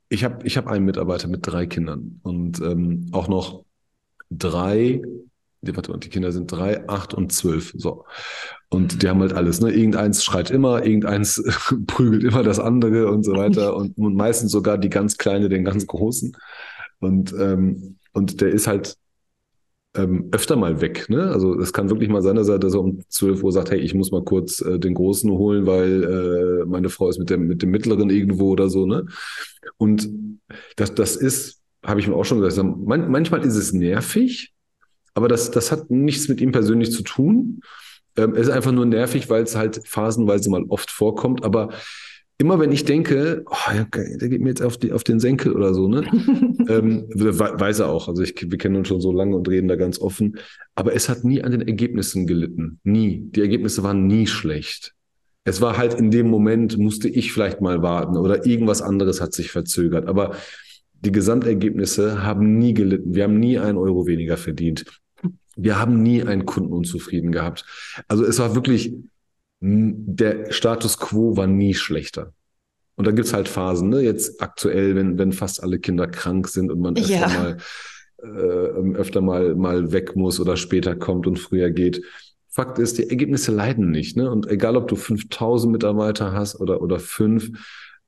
ich 0.08 0.24
habe 0.24 0.46
ich 0.46 0.56
hab 0.56 0.68
einen 0.68 0.84
Mitarbeiter 0.84 1.28
mit 1.28 1.40
drei 1.42 1.66
Kindern 1.66 2.20
und 2.22 2.60
ähm, 2.60 3.08
auch 3.12 3.28
noch 3.28 3.64
drei, 4.30 5.02
die, 5.62 5.76
warte 5.76 5.90
mal, 5.90 5.98
die 5.98 6.08
Kinder 6.08 6.32
sind 6.32 6.50
drei, 6.50 6.88
acht 6.88 7.14
und 7.14 7.32
zwölf. 7.32 7.72
So. 7.76 8.04
Und 8.68 9.02
die 9.02 9.08
haben 9.08 9.20
halt 9.20 9.32
alles, 9.32 9.60
ne? 9.60 9.70
Irgendeins 9.72 10.24
schreit 10.24 10.50
immer, 10.50 10.84
irgendeins 10.84 11.42
prügelt 11.86 12.24
immer 12.24 12.42
das 12.42 12.58
andere 12.58 13.10
und 13.10 13.24
so 13.24 13.32
weiter. 13.32 13.76
Und, 13.76 13.96
und 13.98 14.14
meistens 14.14 14.52
sogar 14.52 14.78
die 14.78 14.90
ganz 14.90 15.18
Kleine, 15.18 15.48
den 15.48 15.64
ganz 15.64 15.86
Großen. 15.86 16.36
Und, 17.00 17.34
ähm, 17.38 17.96
und 18.12 18.40
der 18.40 18.48
ist 18.48 18.66
halt 18.66 18.96
ähm, 19.96 20.28
öfter 20.32 20.56
mal 20.56 20.80
weg. 20.80 21.08
Ne? 21.08 21.30
Also 21.30 21.58
es 21.58 21.72
kann 21.72 21.90
wirklich 21.90 22.08
mal 22.08 22.22
sein, 22.22 22.36
dass 22.36 22.48
er, 22.48 22.58
dass 22.58 22.74
er 22.74 22.80
um 22.80 23.00
12 23.08 23.42
Uhr 23.42 23.52
sagt, 23.52 23.70
hey, 23.70 23.78
ich 23.78 23.94
muss 23.94 24.10
mal 24.10 24.24
kurz 24.24 24.60
äh, 24.60 24.78
den 24.78 24.94
Großen 24.94 25.30
holen, 25.30 25.66
weil 25.66 26.04
äh, 26.04 26.66
meine 26.66 26.88
Frau 26.88 27.08
ist 27.08 27.18
mit 27.18 27.30
dem, 27.30 27.46
mit 27.46 27.62
dem 27.62 27.70
Mittleren 27.70 28.10
irgendwo 28.10 28.50
oder 28.50 28.68
so. 28.68 28.86
Ne? 28.86 29.06
Und 29.76 30.08
das, 30.76 30.94
das 30.94 31.16
ist 31.16 31.60
habe 31.86 32.00
ich 32.00 32.08
mir 32.08 32.14
auch 32.14 32.24
schon 32.24 32.40
gesagt, 32.40 32.66
man, 32.84 33.10
manchmal 33.10 33.44
ist 33.44 33.56
es 33.56 33.72
nervig, 33.72 34.52
aber 35.14 35.28
das, 35.28 35.50
das 35.50 35.72
hat 35.72 35.90
nichts 35.90 36.28
mit 36.28 36.40
ihm 36.40 36.52
persönlich 36.52 36.92
zu 36.92 37.02
tun. 37.02 37.60
Ähm, 38.16 38.34
es 38.34 38.48
ist 38.48 38.50
einfach 38.50 38.72
nur 38.72 38.86
nervig, 38.86 39.30
weil 39.30 39.44
es 39.44 39.56
halt 39.56 39.80
phasenweise 39.86 40.50
mal 40.50 40.64
oft 40.68 40.90
vorkommt, 40.90 41.44
aber 41.44 41.70
immer 42.38 42.60
wenn 42.60 42.72
ich 42.72 42.84
denke, 42.84 43.44
oh, 43.46 43.72
ja, 43.74 43.86
der 43.90 44.28
geht 44.28 44.40
mir 44.40 44.50
jetzt 44.50 44.62
auf, 44.62 44.76
die, 44.76 44.92
auf 44.92 45.04
den 45.04 45.20
Senkel 45.20 45.52
oder 45.52 45.72
so, 45.72 45.88
ne? 45.88 46.02
ähm, 46.68 47.06
weiß 47.08 47.80
er 47.80 47.88
auch. 47.88 48.08
Also 48.08 48.22
ich, 48.22 48.34
wir 48.38 48.58
kennen 48.58 48.76
uns 48.76 48.88
schon 48.88 49.00
so 49.00 49.12
lange 49.12 49.36
und 49.36 49.48
reden 49.48 49.68
da 49.68 49.76
ganz 49.76 49.98
offen. 50.00 50.36
Aber 50.74 50.94
es 50.94 51.08
hat 51.08 51.24
nie 51.24 51.42
an 51.42 51.52
den 51.52 51.62
Ergebnissen 51.62 52.26
gelitten. 52.26 52.78
Nie. 52.84 53.22
Die 53.30 53.40
Ergebnisse 53.40 53.82
waren 53.82 54.06
nie 54.06 54.26
schlecht. 54.26 54.92
Es 55.44 55.60
war 55.60 55.78
halt 55.78 55.94
in 55.94 56.10
dem 56.10 56.28
Moment, 56.28 56.76
musste 56.76 57.08
ich 57.08 57.32
vielleicht 57.32 57.60
mal 57.60 57.80
warten 57.80 58.16
oder 58.16 58.44
irgendwas 58.44 58.82
anderes 58.82 59.20
hat 59.20 59.32
sich 59.32 59.50
verzögert. 59.50 60.06
Aber 60.06 60.34
die 61.00 61.12
Gesamtergebnisse 61.12 62.22
haben 62.22 62.58
nie 62.58 62.74
gelitten. 62.74 63.14
Wir 63.14 63.24
haben 63.24 63.38
nie 63.38 63.58
einen 63.58 63.78
Euro 63.78 64.06
weniger 64.06 64.36
verdient. 64.36 64.84
Wir 65.56 65.78
haben 65.78 66.02
nie 66.02 66.22
einen 66.22 66.46
Kunden 66.46 66.72
unzufrieden 66.72 67.32
gehabt. 67.32 67.64
Also 68.08 68.24
es 68.24 68.38
war 68.38 68.54
wirklich 68.54 68.94
der 69.60 70.52
Status 70.52 70.98
quo 70.98 71.36
war 71.36 71.46
nie 71.46 71.74
schlechter. 71.74 72.32
Und 72.96 73.06
da 73.06 73.10
gibt's 73.10 73.32
halt 73.32 73.48
Phasen, 73.48 73.90
ne? 73.90 74.00
Jetzt 74.00 74.40
aktuell, 74.40 74.94
wenn, 74.94 75.18
wenn 75.18 75.32
fast 75.32 75.62
alle 75.62 75.78
Kinder 75.78 76.06
krank 76.06 76.48
sind 76.48 76.70
und 76.70 76.80
man 76.80 76.96
öfter 76.96 77.12
ja. 77.12 77.28
mal 77.28 77.56
äh, 78.22 78.26
öfter 78.96 79.20
mal, 79.20 79.54
mal 79.54 79.92
weg 79.92 80.16
muss 80.16 80.40
oder 80.40 80.56
später 80.56 80.96
kommt 80.96 81.26
und 81.26 81.38
früher 81.38 81.70
geht. 81.70 82.02
Fakt 82.48 82.78
ist, 82.78 82.96
die 82.98 83.08
Ergebnisse 83.08 83.52
leiden 83.52 83.90
nicht. 83.90 84.16
Ne? 84.16 84.30
Und 84.30 84.48
egal, 84.48 84.76
ob 84.76 84.88
du 84.88 84.96
5000 84.96 85.70
Mitarbeiter 85.72 86.32
hast 86.32 86.58
oder, 86.58 86.80
oder 86.80 86.98
fünf, 86.98 87.50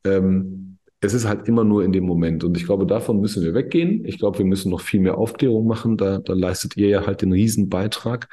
ähm, 0.05 0.78
es 1.01 1.15
ist 1.15 1.27
halt 1.27 1.47
immer 1.47 1.65
nur 1.65 1.85
in 1.85 1.93
dem 1.93 2.05
Moment. 2.05 2.43
Und 2.43 2.57
ich 2.57 2.65
glaube, 2.65 2.87
davon 2.87 3.21
müssen 3.21 3.43
wir 3.43 3.55
weggehen. 3.55 4.05
Ich 4.05 4.19
glaube, 4.19 4.39
wir 4.39 4.45
müssen 4.45 4.71
noch 4.71 4.81
viel 4.81 5.01
mehr 5.01 5.17
Aufklärung 5.17 5.67
machen. 5.67 5.97
Da, 5.97 6.19
da 6.19 6.33
leistet 6.33 6.77
ihr 6.77 6.89
ja 6.89 7.07
halt 7.07 7.23
den 7.23 7.33
Riesenbeitrag. 7.33 8.29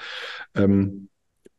Ähm, 0.55 1.09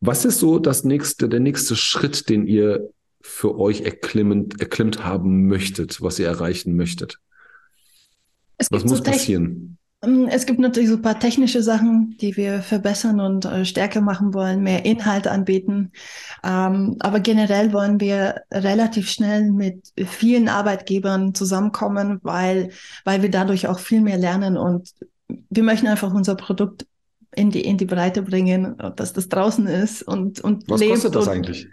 was 0.01 0.25
ist 0.25 0.41
so 0.41 0.59
das 0.59 0.85
nächste, 0.85 1.29
der 1.29 1.41
nächste 1.41 1.77
Schritt, 1.77 2.29
den 2.29 2.47
ihr 2.47 2.91
für 3.21 3.59
euch 3.59 3.83
erklimmend, 3.83 4.61
erklimmt 4.61 5.05
haben 5.05 5.47
möchtet, 5.47 6.03
was 6.03 6.19
ihr 6.19 6.27
erreichen 6.27 6.77
möchtet? 6.77 7.19
was 8.59 8.85
muss 8.85 8.99
so 8.99 9.05
passieren? 9.05 9.79
Ähm, 10.03 10.29
es 10.29 10.47
gibt 10.47 10.59
natürlich 10.59 10.91
so 10.91 10.97
ein 10.97 11.03
paar 11.03 11.19
technische 11.19 11.63
Sachen, 11.63 12.17
die 12.21 12.37
wir 12.37 12.61
verbessern 12.61 13.21
und 13.21 13.45
äh, 13.45 13.65
stärker 13.65 14.01
machen 14.01 14.35
wollen, 14.35 14.63
mehr 14.63 14.85
Inhalte 14.85 15.31
anbieten. 15.31 15.93
Ähm, 16.45 16.97
aber 17.01 17.21
generell 17.21 17.73
wollen 17.73 18.01
wir 18.01 18.43
relativ 18.53 19.11
schnell 19.11 19.51
mit 19.51 19.93
vielen 20.07 20.49
Arbeitgebern 20.49 21.35
zusammenkommen, 21.35 22.21
weil, 22.23 22.71
weil 23.05 23.23
wir 23.23 23.31
dadurch 23.31 23.69
auch 23.69 23.79
viel 23.79 24.01
mehr 24.01 24.19
lernen 24.19 24.57
und 24.57 24.93
wir 25.29 25.63
möchten 25.63 25.87
einfach 25.89 26.13
unser 26.15 26.37
Produkt 26.37 26.87
in 27.35 27.51
die, 27.51 27.63
in 27.63 27.77
die 27.77 27.85
Breite 27.85 28.23
bringen, 28.23 28.77
dass 28.97 29.13
das 29.13 29.29
draußen 29.29 29.67
ist 29.67 30.03
und, 30.03 30.41
und 30.41 30.65
Was 30.69 30.81
lebt. 30.81 30.93
Was 30.93 31.03
kostet 31.03 31.15
das 31.17 31.29
eigentlich? 31.29 31.69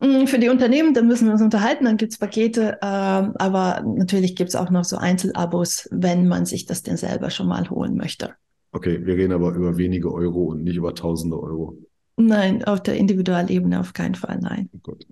Mm, 0.00 0.26
für 0.26 0.38
die 0.38 0.48
Unternehmen, 0.48 0.94
da 0.94 1.02
müssen 1.02 1.26
wir 1.26 1.32
uns 1.32 1.42
unterhalten, 1.42 1.84
dann 1.84 1.96
gibt's 1.96 2.18
Pakete, 2.18 2.78
äh, 2.80 2.84
aber 2.84 3.82
natürlich 3.84 4.34
gibt's 4.36 4.54
auch 4.54 4.70
noch 4.70 4.84
so 4.84 4.96
Einzelabos, 4.96 5.88
wenn 5.92 6.26
man 6.26 6.46
sich 6.46 6.66
das 6.66 6.82
denn 6.82 6.96
selber 6.96 7.30
schon 7.30 7.48
mal 7.48 7.68
holen 7.70 7.96
möchte. 7.96 8.34
Okay, 8.72 9.04
wir 9.04 9.16
reden 9.16 9.32
aber 9.32 9.52
über 9.52 9.76
wenige 9.76 10.12
Euro 10.12 10.44
und 10.44 10.62
nicht 10.64 10.76
über 10.76 10.94
tausende 10.94 11.40
Euro. 11.40 11.76
Nein, 12.16 12.64
auf 12.64 12.82
der 12.82 12.96
Individualebene 12.96 13.80
auf 13.80 13.92
keinen 13.92 14.14
Fall, 14.14 14.38
nein. 14.40 14.68
Gut. 14.82 15.06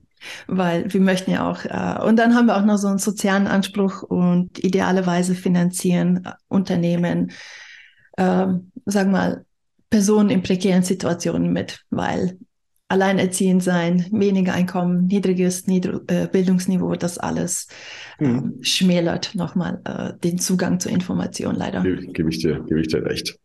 Weil 0.47 0.93
wir 0.93 1.01
möchten 1.01 1.31
ja 1.31 1.49
auch, 1.49 1.65
äh, 1.65 2.07
und 2.07 2.17
dann 2.19 2.35
haben 2.35 2.47
wir 2.47 2.57
auch 2.57 2.65
noch 2.65 2.77
so 2.77 2.89
einen 2.89 2.99
sozialen 2.99 3.47
Anspruch 3.47 4.03
und 4.03 4.63
idealerweise 4.63 5.35
finanzieren 5.35 6.25
äh, 6.25 6.33
Unternehmen 6.49 7.31
äh, 8.19 8.47
sagen 8.87 9.13
wir 9.13 9.19
mal, 9.19 9.45
Personen 9.91 10.29
in 10.29 10.43
prekären 10.43 10.83
Situationen 10.83 11.53
mit, 11.53 11.85
weil 11.91 12.37
alleinerziehend 12.89 13.63
sein, 13.63 14.07
weniger 14.11 14.55
Einkommen, 14.55 15.07
niedriges 15.07 15.67
Niedr 15.67 16.01
äh, 16.07 16.27
Bildungsniveau, 16.27 16.95
das 16.97 17.19
alles 17.19 17.69
mhm. 18.19 18.61
äh, 18.61 18.65
schmälert 18.65 19.35
nochmal 19.35 19.81
äh, 19.85 20.19
den 20.25 20.39
Zugang 20.39 20.81
zur 20.81 20.93
Information 20.93 21.55
leider. 21.55 21.83
Gebe, 21.83 22.07
gebe 22.07 22.31
ich 22.31 22.39
dir, 22.39 22.61
gebe 22.67 22.81
ich 22.81 22.89
dir 22.89 23.05
recht. 23.05 23.39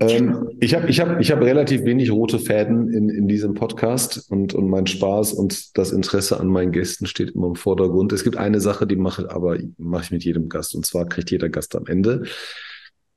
Ähm, 0.00 0.48
ich 0.58 0.74
habe 0.74 0.88
ich 0.88 1.00
hab, 1.00 1.20
ich 1.20 1.30
hab 1.30 1.40
relativ 1.42 1.84
wenig 1.84 2.10
rote 2.10 2.38
Fäden 2.38 2.88
in, 2.88 3.10
in 3.10 3.28
diesem 3.28 3.52
Podcast 3.52 4.30
und, 4.30 4.54
und 4.54 4.68
mein 4.68 4.86
Spaß 4.86 5.34
und 5.34 5.76
das 5.76 5.92
Interesse 5.92 6.40
an 6.40 6.46
meinen 6.46 6.72
Gästen 6.72 7.06
steht 7.06 7.32
immer 7.32 7.48
im 7.48 7.56
Vordergrund. 7.56 8.12
Es 8.12 8.24
gibt 8.24 8.38
eine 8.38 8.60
Sache, 8.60 8.86
die 8.86 8.96
mache 8.96 9.30
aber 9.30 9.58
mache 9.76 10.04
ich 10.04 10.10
mit 10.10 10.24
jedem 10.24 10.48
Gast 10.48 10.74
und 10.74 10.86
zwar 10.86 11.06
kriegt 11.06 11.30
jeder 11.30 11.50
Gast 11.50 11.76
am 11.76 11.86
Ende 11.86 12.24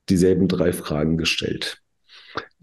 dieselben 0.09 0.49
drei 0.49 0.73
Fragen 0.73 1.17
gestellt. 1.17 1.81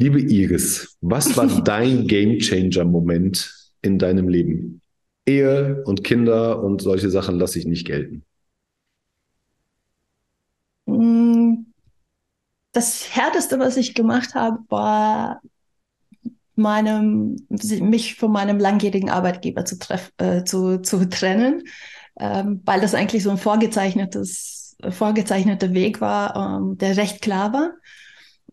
Liebe 0.02 0.20
Iris, 0.20 0.96
was 1.00 1.36
war 1.36 1.46
dein 1.64 2.08
Gamechanger-Moment 2.08 3.70
in 3.82 4.00
deinem 4.00 4.28
Leben? 4.28 4.80
Ehe 5.26 5.84
und 5.84 6.02
Kinder 6.02 6.60
und 6.60 6.82
solche 6.82 7.08
Sachen 7.08 7.38
lasse 7.38 7.60
ich 7.60 7.66
nicht 7.66 7.86
gelten. 7.86 8.24
Mm, 10.86 11.66
das 12.72 13.14
Härteste, 13.14 13.60
was 13.60 13.76
ich 13.76 13.94
gemacht 13.94 14.34
habe, 14.34 14.58
war 14.68 15.40
meinem, 16.56 17.36
mich 17.48 18.16
von 18.16 18.32
meinem 18.32 18.58
langjährigen 18.58 19.08
Arbeitgeber 19.08 19.64
zu, 19.64 19.76
äh, 20.16 20.42
zu, 20.42 20.78
zu 20.78 21.08
trennen, 21.08 21.62
ähm, 22.18 22.60
weil 22.64 22.80
das 22.80 22.96
eigentlich 22.96 23.22
so 23.22 23.30
ein 23.30 23.38
vorgezeichnetes 23.38 24.76
vorgezeichneter 24.88 25.74
Weg 25.74 26.00
war, 26.00 26.34
ähm, 26.34 26.76
der 26.76 26.96
recht 26.96 27.22
klar 27.22 27.52
war 27.52 27.70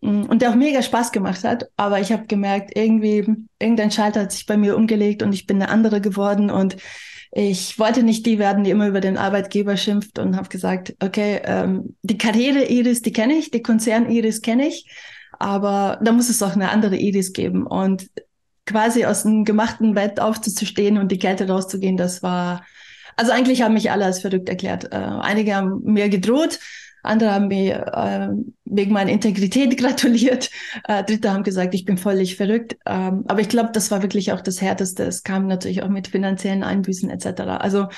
und 0.00 0.40
der 0.40 0.50
auch 0.50 0.54
mega 0.54 0.82
Spaß 0.82 1.12
gemacht 1.12 1.44
hat. 1.44 1.68
Aber 1.76 2.00
ich 2.00 2.12
habe 2.12 2.26
gemerkt, 2.26 2.76
irgendwie, 2.76 3.26
irgendein 3.58 3.90
Schalter 3.90 4.22
hat 4.22 4.32
sich 4.32 4.46
bei 4.46 4.56
mir 4.56 4.76
umgelegt 4.76 5.22
und 5.22 5.32
ich 5.32 5.46
bin 5.46 5.60
eine 5.60 5.70
andere 5.70 6.00
geworden 6.00 6.50
und 6.50 6.76
ich 7.32 7.78
wollte 7.78 8.02
nicht 8.02 8.26
die 8.26 8.38
werden, 8.38 8.64
die 8.64 8.70
immer 8.70 8.88
über 8.88 9.00
den 9.00 9.16
Arbeitgeber 9.16 9.76
schimpft 9.76 10.18
und 10.18 10.36
habe 10.36 10.48
gesagt, 10.48 10.94
okay, 11.00 11.40
ähm, 11.44 11.96
die 12.02 12.18
Karriere 12.18 12.64
Iris, 12.64 13.02
die 13.02 13.12
kenne 13.12 13.34
ich, 13.34 13.50
die 13.50 13.62
Konzern 13.62 14.10
Iris 14.10 14.42
kenne 14.42 14.66
ich, 14.66 14.90
aber 15.38 16.00
da 16.02 16.10
muss 16.12 16.28
es 16.28 16.42
auch 16.42 16.54
eine 16.54 16.70
andere 16.70 16.96
Iris 16.96 17.32
geben 17.32 17.66
und 17.66 18.08
quasi 18.66 19.04
aus 19.04 19.24
einem 19.24 19.44
gemachten 19.44 19.94
Bett 19.94 20.18
aufzustehen 20.18 20.98
und 20.98 21.12
die 21.12 21.18
Kälte 21.18 21.46
rauszugehen, 21.46 21.96
das 21.96 22.22
war 22.22 22.62
also 23.20 23.32
eigentlich 23.32 23.60
haben 23.60 23.74
mich 23.74 23.90
alle 23.90 24.06
als 24.06 24.20
verrückt 24.20 24.48
erklärt. 24.48 24.92
Äh, 24.92 24.96
einige 24.96 25.54
haben 25.54 25.82
mir 25.84 26.08
gedroht, 26.08 26.58
andere 27.02 27.32
haben 27.32 27.48
mir 27.48 27.86
äh, 27.92 28.28
wegen 28.64 28.92
meiner 28.92 29.10
Integrität 29.10 29.76
gratuliert. 29.78 30.50
Äh, 30.86 31.04
Dritte 31.04 31.32
haben 31.32 31.42
gesagt, 31.42 31.74
ich 31.74 31.84
bin 31.84 31.98
völlig 31.98 32.36
verrückt. 32.36 32.76
Ähm, 32.86 33.24
aber 33.28 33.40
ich 33.40 33.48
glaube, 33.48 33.70
das 33.72 33.90
war 33.90 34.02
wirklich 34.02 34.32
auch 34.32 34.40
das 34.40 34.60
Härteste. 34.60 35.04
Es 35.04 35.22
kam 35.22 35.46
natürlich 35.46 35.82
auch 35.82 35.88
mit 35.88 36.08
finanziellen 36.08 36.62
Einbüßen 36.62 37.10
etc. 37.10 37.40
Also 37.58 37.88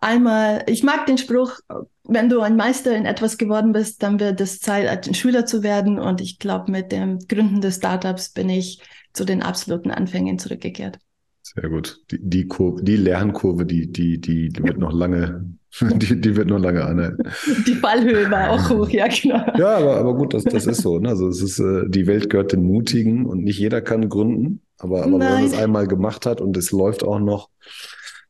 einmal, 0.00 0.64
ich 0.66 0.82
mag 0.82 1.06
den 1.06 1.18
Spruch, 1.18 1.58
wenn 2.04 2.28
du 2.28 2.40
ein 2.40 2.56
Meister 2.56 2.94
in 2.94 3.06
etwas 3.06 3.38
geworden 3.38 3.72
bist, 3.72 4.02
dann 4.02 4.20
wird 4.20 4.40
es 4.40 4.60
Zeit, 4.60 5.08
ein 5.08 5.14
Schüler 5.14 5.46
zu 5.46 5.62
werden. 5.62 5.98
Und 5.98 6.20
ich 6.20 6.38
glaube, 6.38 6.70
mit 6.70 6.92
dem 6.92 7.18
Gründen 7.18 7.60
des 7.60 7.76
Startups 7.76 8.30
bin 8.30 8.48
ich 8.48 8.82
zu 9.12 9.24
den 9.24 9.42
absoluten 9.42 9.90
Anfängen 9.90 10.38
zurückgekehrt. 10.38 10.98
Sehr 11.42 11.68
gut. 11.68 12.00
Die, 12.10 12.18
die, 12.20 12.46
Kurve, 12.46 12.82
die 12.82 12.96
Lernkurve, 12.96 13.64
die, 13.66 13.90
die, 13.90 14.20
die, 14.20 14.48
die 14.48 14.62
wird 14.62 14.78
noch 14.78 14.92
lange, 14.92 15.54
die, 15.80 16.20
die 16.20 16.36
wird 16.36 16.48
noch 16.48 16.58
lange 16.58 16.84
anhalten. 16.84 17.22
Die 17.66 17.74
Fallhöhe 17.74 18.30
war 18.30 18.50
auch 18.50 18.70
hoch, 18.70 18.88
ja, 18.88 19.08
genau. 19.08 19.44
Ja, 19.56 19.76
aber, 19.76 19.96
aber 19.96 20.14
gut, 20.14 20.34
das, 20.34 20.44
das 20.44 20.66
ist 20.66 20.82
so. 20.82 20.98
Ne? 20.98 21.08
Also 21.08 21.28
es 21.28 21.42
ist, 21.42 21.58
äh, 21.58 21.88
die 21.88 22.06
Welt 22.06 22.30
gehört 22.30 22.52
den 22.52 22.62
Mutigen 22.62 23.26
und 23.26 23.42
nicht 23.42 23.58
jeder 23.58 23.80
kann 23.80 24.08
gründen. 24.08 24.60
Aber, 24.78 25.02
aber 25.02 25.12
wenn 25.12 25.18
man 25.18 25.44
es 25.44 25.54
einmal 25.54 25.86
gemacht 25.86 26.26
hat 26.26 26.40
und 26.40 26.56
es 26.56 26.70
läuft 26.70 27.02
auch 27.02 27.18
noch, 27.18 27.48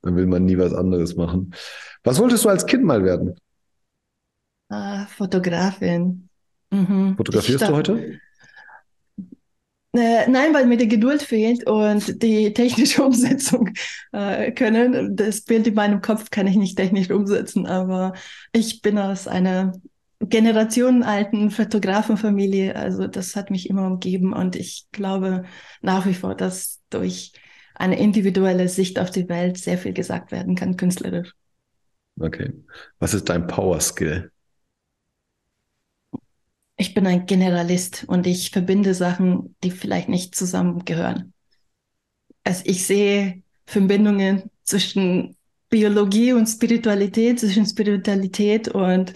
dann 0.03 0.17
will 0.17 0.27
man 0.27 0.45
nie 0.45 0.59
was 0.59 0.75
anderes 0.75 1.17
machen. 1.17 1.55
Was 2.03 2.19
wolltest 2.19 2.45
du 2.45 2.49
als 2.49 2.67
Kind 2.67 2.85
mal 2.85 3.05
werden? 3.05 3.35
Ah, 4.69 5.07
Fotografin. 5.07 6.29
Mhm. 6.71 7.17
Fotografierst 7.17 7.69
du 7.69 7.75
heute? 7.75 8.19
Äh, 9.95 10.29
nein, 10.29 10.53
weil 10.53 10.67
mir 10.67 10.77
die 10.77 10.89
Geduld 10.89 11.23
fehlt 11.23 11.69
und 11.69 12.21
die 12.21 12.53
technische 12.53 13.03
Umsetzung 13.05 13.71
äh, 14.11 14.51
können. 14.51 15.15
Das 15.15 15.43
Bild 15.43 15.69
in 15.69 15.75
meinem 15.75 16.01
Kopf 16.01 16.31
kann 16.31 16.49
ich 16.49 16.57
nicht 16.57 16.77
technisch 16.77 17.11
umsetzen, 17.11 17.67
aber 17.67 18.15
ich 18.53 18.83
bin 18.83 18.99
aus 18.99 19.29
einer 19.29 19.73
generationenalten 20.19 21.51
Fotografenfamilie. 21.51 22.75
Also 22.75 23.07
das 23.07 23.37
hat 23.37 23.51
mich 23.51 23.71
immer 23.71 23.87
umgeben 23.87 24.33
und 24.33 24.57
ich 24.57 24.87
glaube 24.91 25.45
nach 25.81 26.07
wie 26.07 26.15
vor, 26.15 26.35
dass 26.35 26.81
durch 26.91 27.33
eine 27.77 27.99
individuelle 27.99 28.69
Sicht 28.69 28.99
auf 28.99 29.11
die 29.11 29.29
Welt 29.29 29.59
sehr 29.59 29.79
viel 29.79 29.93
gesagt 29.93 30.33
werden 30.33 30.57
kann, 30.57 30.77
künstlerisch. 30.77 31.33
Okay. 32.19 32.53
Was 32.99 33.15
ist 33.15 33.29
dein 33.29 33.47
Power 33.47 33.81
Skill? 33.81 34.33
Ich 36.85 36.93
bin 36.93 37.07
ein 37.07 37.25
Generalist 37.25 38.05
und 38.07 38.27
ich 38.27 38.51
verbinde 38.51 38.93
Sachen, 38.93 39.57
die 39.65 39.71
vielleicht 39.71 40.11
nicht 40.11 40.35
zusammengehören. 40.35 41.33
Also 42.45 42.63
ich 42.67 42.87
sehe 42.87 43.43
Verbindungen 43.65 44.51
zwischen 44.65 45.35
Biologie 45.71 46.35
und 46.35 46.47
Spiritualität, 46.47 47.41
zwischen 47.41 47.65
Spiritualität 47.65 48.69
und 48.69 49.15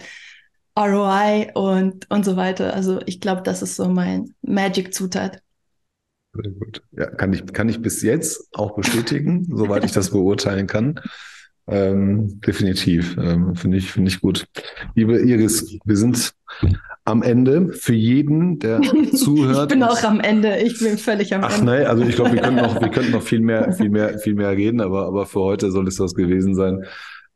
ROI 0.75 1.51
und, 1.53 2.09
und 2.09 2.25
so 2.25 2.35
weiter. 2.35 2.73
Also 2.73 3.01
ich 3.05 3.21
glaube, 3.21 3.43
das 3.43 3.61
ist 3.61 3.75
so 3.75 3.87
mein 3.87 4.33
Magic-Zutat. 4.41 5.43
Sehr 6.33 6.51
gut. 6.51 6.81
Ja, 6.91 7.05
kann 7.05 7.33
ich, 7.33 7.45
kann 7.53 7.69
ich 7.69 7.83
bis 7.83 8.01
jetzt 8.01 8.49
auch 8.53 8.75
bestätigen, 8.75 9.45
soweit 9.55 9.83
ich 9.83 9.91
das 9.91 10.09
beurteilen 10.09 10.65
kann. 10.65 10.99
Ähm, 11.67 12.41
definitiv. 12.41 13.15
Ähm, 13.17 13.55
Finde 13.55 13.77
ich, 13.77 13.91
finde 13.91 14.09
ich 14.09 14.21
gut. 14.21 14.47
Liebe 14.95 15.19
Iris, 15.19 15.77
wir 15.85 15.97
sind 15.97 16.33
am 17.09 17.23
Ende 17.23 17.73
für 17.73 17.93
jeden, 17.93 18.59
der 18.59 18.81
zuhört. 19.13 19.71
ich 19.71 19.77
bin 19.77 19.83
auch 19.83 20.03
am 20.03 20.19
Ende. 20.19 20.57
Ich 20.57 20.79
bin 20.79 20.97
völlig 20.97 21.33
am 21.33 21.43
Ach, 21.43 21.57
Ende. 21.59 21.71
Ach 21.71 21.77
nein, 21.77 21.87
also 21.87 22.03
ich 22.03 22.15
glaube, 22.15 22.33
wir 22.33 22.41
können 22.41 22.57
noch, 22.57 22.79
wir 22.81 22.89
können 22.89 23.11
noch 23.11 23.23
viel 23.23 23.41
mehr, 23.41 23.73
viel 23.73 23.89
mehr, 23.89 24.19
viel 24.19 24.35
mehr 24.35 24.51
reden, 24.51 24.81
aber, 24.81 25.07
aber 25.07 25.25
für 25.25 25.41
heute 25.41 25.71
soll 25.71 25.87
es 25.87 25.95
das 25.95 26.13
gewesen 26.13 26.55
sein. 26.55 26.85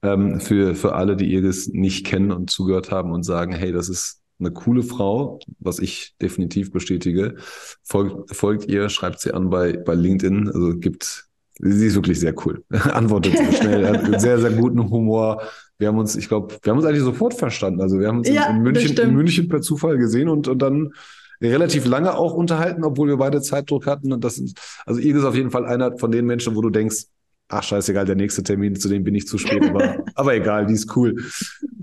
Ähm, 0.02 0.40
für, 0.40 0.76
für 0.76 0.96
alle, 0.96 1.16
die 1.16 1.34
Iris 1.34 1.70
nicht 1.70 2.06
kennen 2.06 2.32
und 2.32 2.50
zugehört 2.50 2.92
haben 2.92 3.12
und 3.12 3.24
sagen, 3.24 3.54
hey, 3.54 3.72
das 3.72 3.90
ist 3.90 4.22
eine 4.40 4.52
coole 4.52 4.84
Frau, 4.84 5.40
was 5.60 5.80
ich 5.80 6.16
definitiv 6.22 6.72
bestätige. 6.72 7.36
Folgt, 7.84 8.36
folgt 8.36 8.66
ihr, 8.66 8.90
schreibt 8.90 9.20
sie 9.20 9.34
an 9.34 9.50
bei, 9.50 9.78
bei 9.78 9.96
LinkedIn. 9.96 10.50
Also 10.50 10.78
gibt, 10.78 11.28
sie 11.64 11.88
ist 11.88 11.95
wirklich 11.95 12.20
sehr 12.20 12.34
cool. 12.45 12.64
Antwortet 12.70 13.38
sehr 13.38 13.51
schnell, 13.53 13.88
hat 13.88 14.22
sehr, 14.22 14.39
sehr 14.39 14.51
guten 14.51 14.89
Humor. 14.89 15.41
Wir 15.78 15.88
haben 15.88 15.97
uns, 15.97 16.16
ich 16.16 16.28
glaube, 16.28 16.55
wir 16.61 16.72
haben 16.72 16.78
uns 16.78 16.86
eigentlich 16.86 17.03
sofort 17.03 17.34
verstanden. 17.34 17.82
Also 17.82 17.99
wir 17.99 18.07
haben 18.07 18.20
uns 18.20 18.30
Ja, 18.30 18.49
in, 18.49 18.61
München, 18.61 18.97
in 18.97 19.14
München 19.14 19.47
per 19.47 19.61
Zufall 19.61 19.97
gesehen 19.97 20.30
und, 20.30 20.47
und 20.47 20.61
dann 20.61 20.93
relativ 21.41 21.86
lange 21.86 22.16
auch 22.16 22.34
unterhalten, 22.34 22.84
obwohl 22.84 23.09
wir 23.09 23.18
beide 23.18 23.41
Zeitdruck 23.41 23.88
hatten. 23.88 24.11
Und 24.14 24.24
das 24.24 24.38
ist, 24.38 24.57
also 24.86 24.99
Iris 24.99 25.22
ist 25.22 25.28
auf 25.28 25.36
jeden 25.36 25.51
Fall 25.51 25.66
einer 25.66 25.97
von 25.97 26.11
den 26.11 26.26
Menschen, 26.26 26.55
wo 26.55 26.61
du 26.61 26.70
denkst, 26.70 27.05
ach 27.49 27.64
scheißegal, 27.64 28.05
der 28.05 28.16
nächste 28.16 28.43
Termin, 28.43 28.76
zu 28.76 28.89
dem 28.89 29.03
bin 29.03 29.16
ich 29.16 29.28
zu 29.28 29.38
spät, 29.38 29.64
aber, 29.64 30.03
aber 30.16 30.36
egal, 30.36 30.66
die 30.66 30.74
ist 30.74 30.95
cool. 30.95 31.24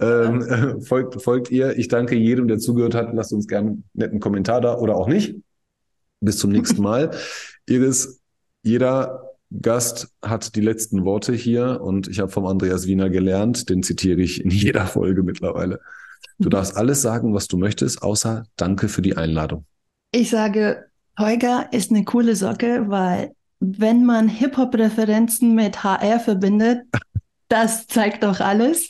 Ähm, 0.01 0.43
äh, 0.43 0.81
folgt, 0.85 1.23
folgt 1.23 1.51
ihr. 1.51 1.79
Ich 1.79 1.89
danke 1.89 2.17
jedem, 2.17 2.49
der 2.49 2.59
zugehört 2.59 2.95
hat. 2.95 3.13
Lasst 3.15 3.33
uns 3.33 3.47
gerne 3.47 3.71
einen 3.71 3.85
netten 3.93 4.21
Kommentar 4.21 4.61
da 4.61 4.77
oder 4.77 4.97
auch 4.97 5.09
nicht. 5.09 5.37
Bis 6.21 6.39
zum 6.39 6.51
nächsten 6.51 6.83
Mal. 6.83 7.11
Iris, 7.67 8.21
jeder 8.63 9.30
Gast 9.51 10.13
hat 10.23 10.55
die 10.55 10.61
letzten 10.61 11.05
Worte 11.05 11.33
hier 11.33 11.81
und 11.83 12.09
ich 12.09 12.21
habe 12.21 12.31
vom 12.31 12.47
Andreas 12.47 12.87
Wiener 12.87 13.11
gelernt, 13.11 13.69
den 13.69 13.83
zitiere 13.83 14.21
ich 14.21 14.45
in 14.45 14.51
jeder 14.51 14.87
Folge 14.87 15.23
mittlerweile. 15.23 15.81
Du 16.39 16.49
darfst 16.49 16.77
alles 16.77 17.03
sagen, 17.03 17.35
was 17.35 17.49
du 17.49 17.57
möchtest, 17.57 18.03
außer 18.03 18.45
Danke 18.57 18.89
für 18.89 19.03
die 19.03 19.17
Einladung. 19.17 19.65
Ich 20.13 20.31
sage, 20.31 20.87
Holger 21.19 21.69
ist 21.73 21.91
eine 21.91 22.05
coole 22.05 22.37
Socke, 22.37 22.85
weil 22.89 23.33
wenn 23.59 24.07
man 24.07 24.29
Hip-Hop-Referenzen 24.29 25.55
mit 25.55 25.83
HR 25.83 26.21
verbindet, 26.21 26.83
das 27.49 27.87
zeigt 27.87 28.23
doch 28.23 28.41
alles. 28.41 28.89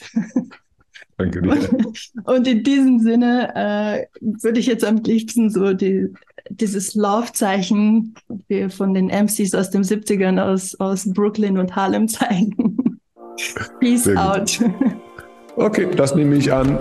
Danke 1.17 1.43
dir. 1.43 1.69
Und 2.25 2.47
in 2.47 2.63
diesem 2.63 3.01
Sinne 3.01 3.53
äh, 3.55 4.07
würde 4.21 4.61
ich 4.61 4.67
jetzt 4.67 4.85
am 4.85 4.99
liebsten 4.99 5.51
so 5.51 5.73
die, 5.73 6.13
dieses 6.49 6.95
Laufzeichen 6.95 8.14
von 8.68 8.95
den 8.95 9.09
MCs 9.09 9.55
aus 9.55 9.70
den 9.70 9.82
70ern 9.82 10.41
aus, 10.41 10.78
aus 10.80 11.12
Brooklyn 11.12 11.59
und 11.59 11.74
Harlem 11.76 12.09
zeigen. 12.09 13.01
Peace 13.80 14.09
out. 14.16 14.61
Okay, 15.57 15.88
das 15.95 16.14
nehme 16.14 16.36
ich 16.36 16.53
an. 16.53 16.78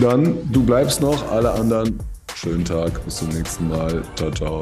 Dann, 0.00 0.36
du 0.52 0.62
bleibst 0.62 1.00
noch, 1.00 1.30
alle 1.30 1.52
anderen, 1.52 1.98
schönen 2.34 2.64
Tag, 2.64 3.04
bis 3.04 3.16
zum 3.16 3.28
nächsten 3.28 3.68
Mal. 3.68 4.02
Ciao, 4.16 4.30
ciao. 4.30 4.60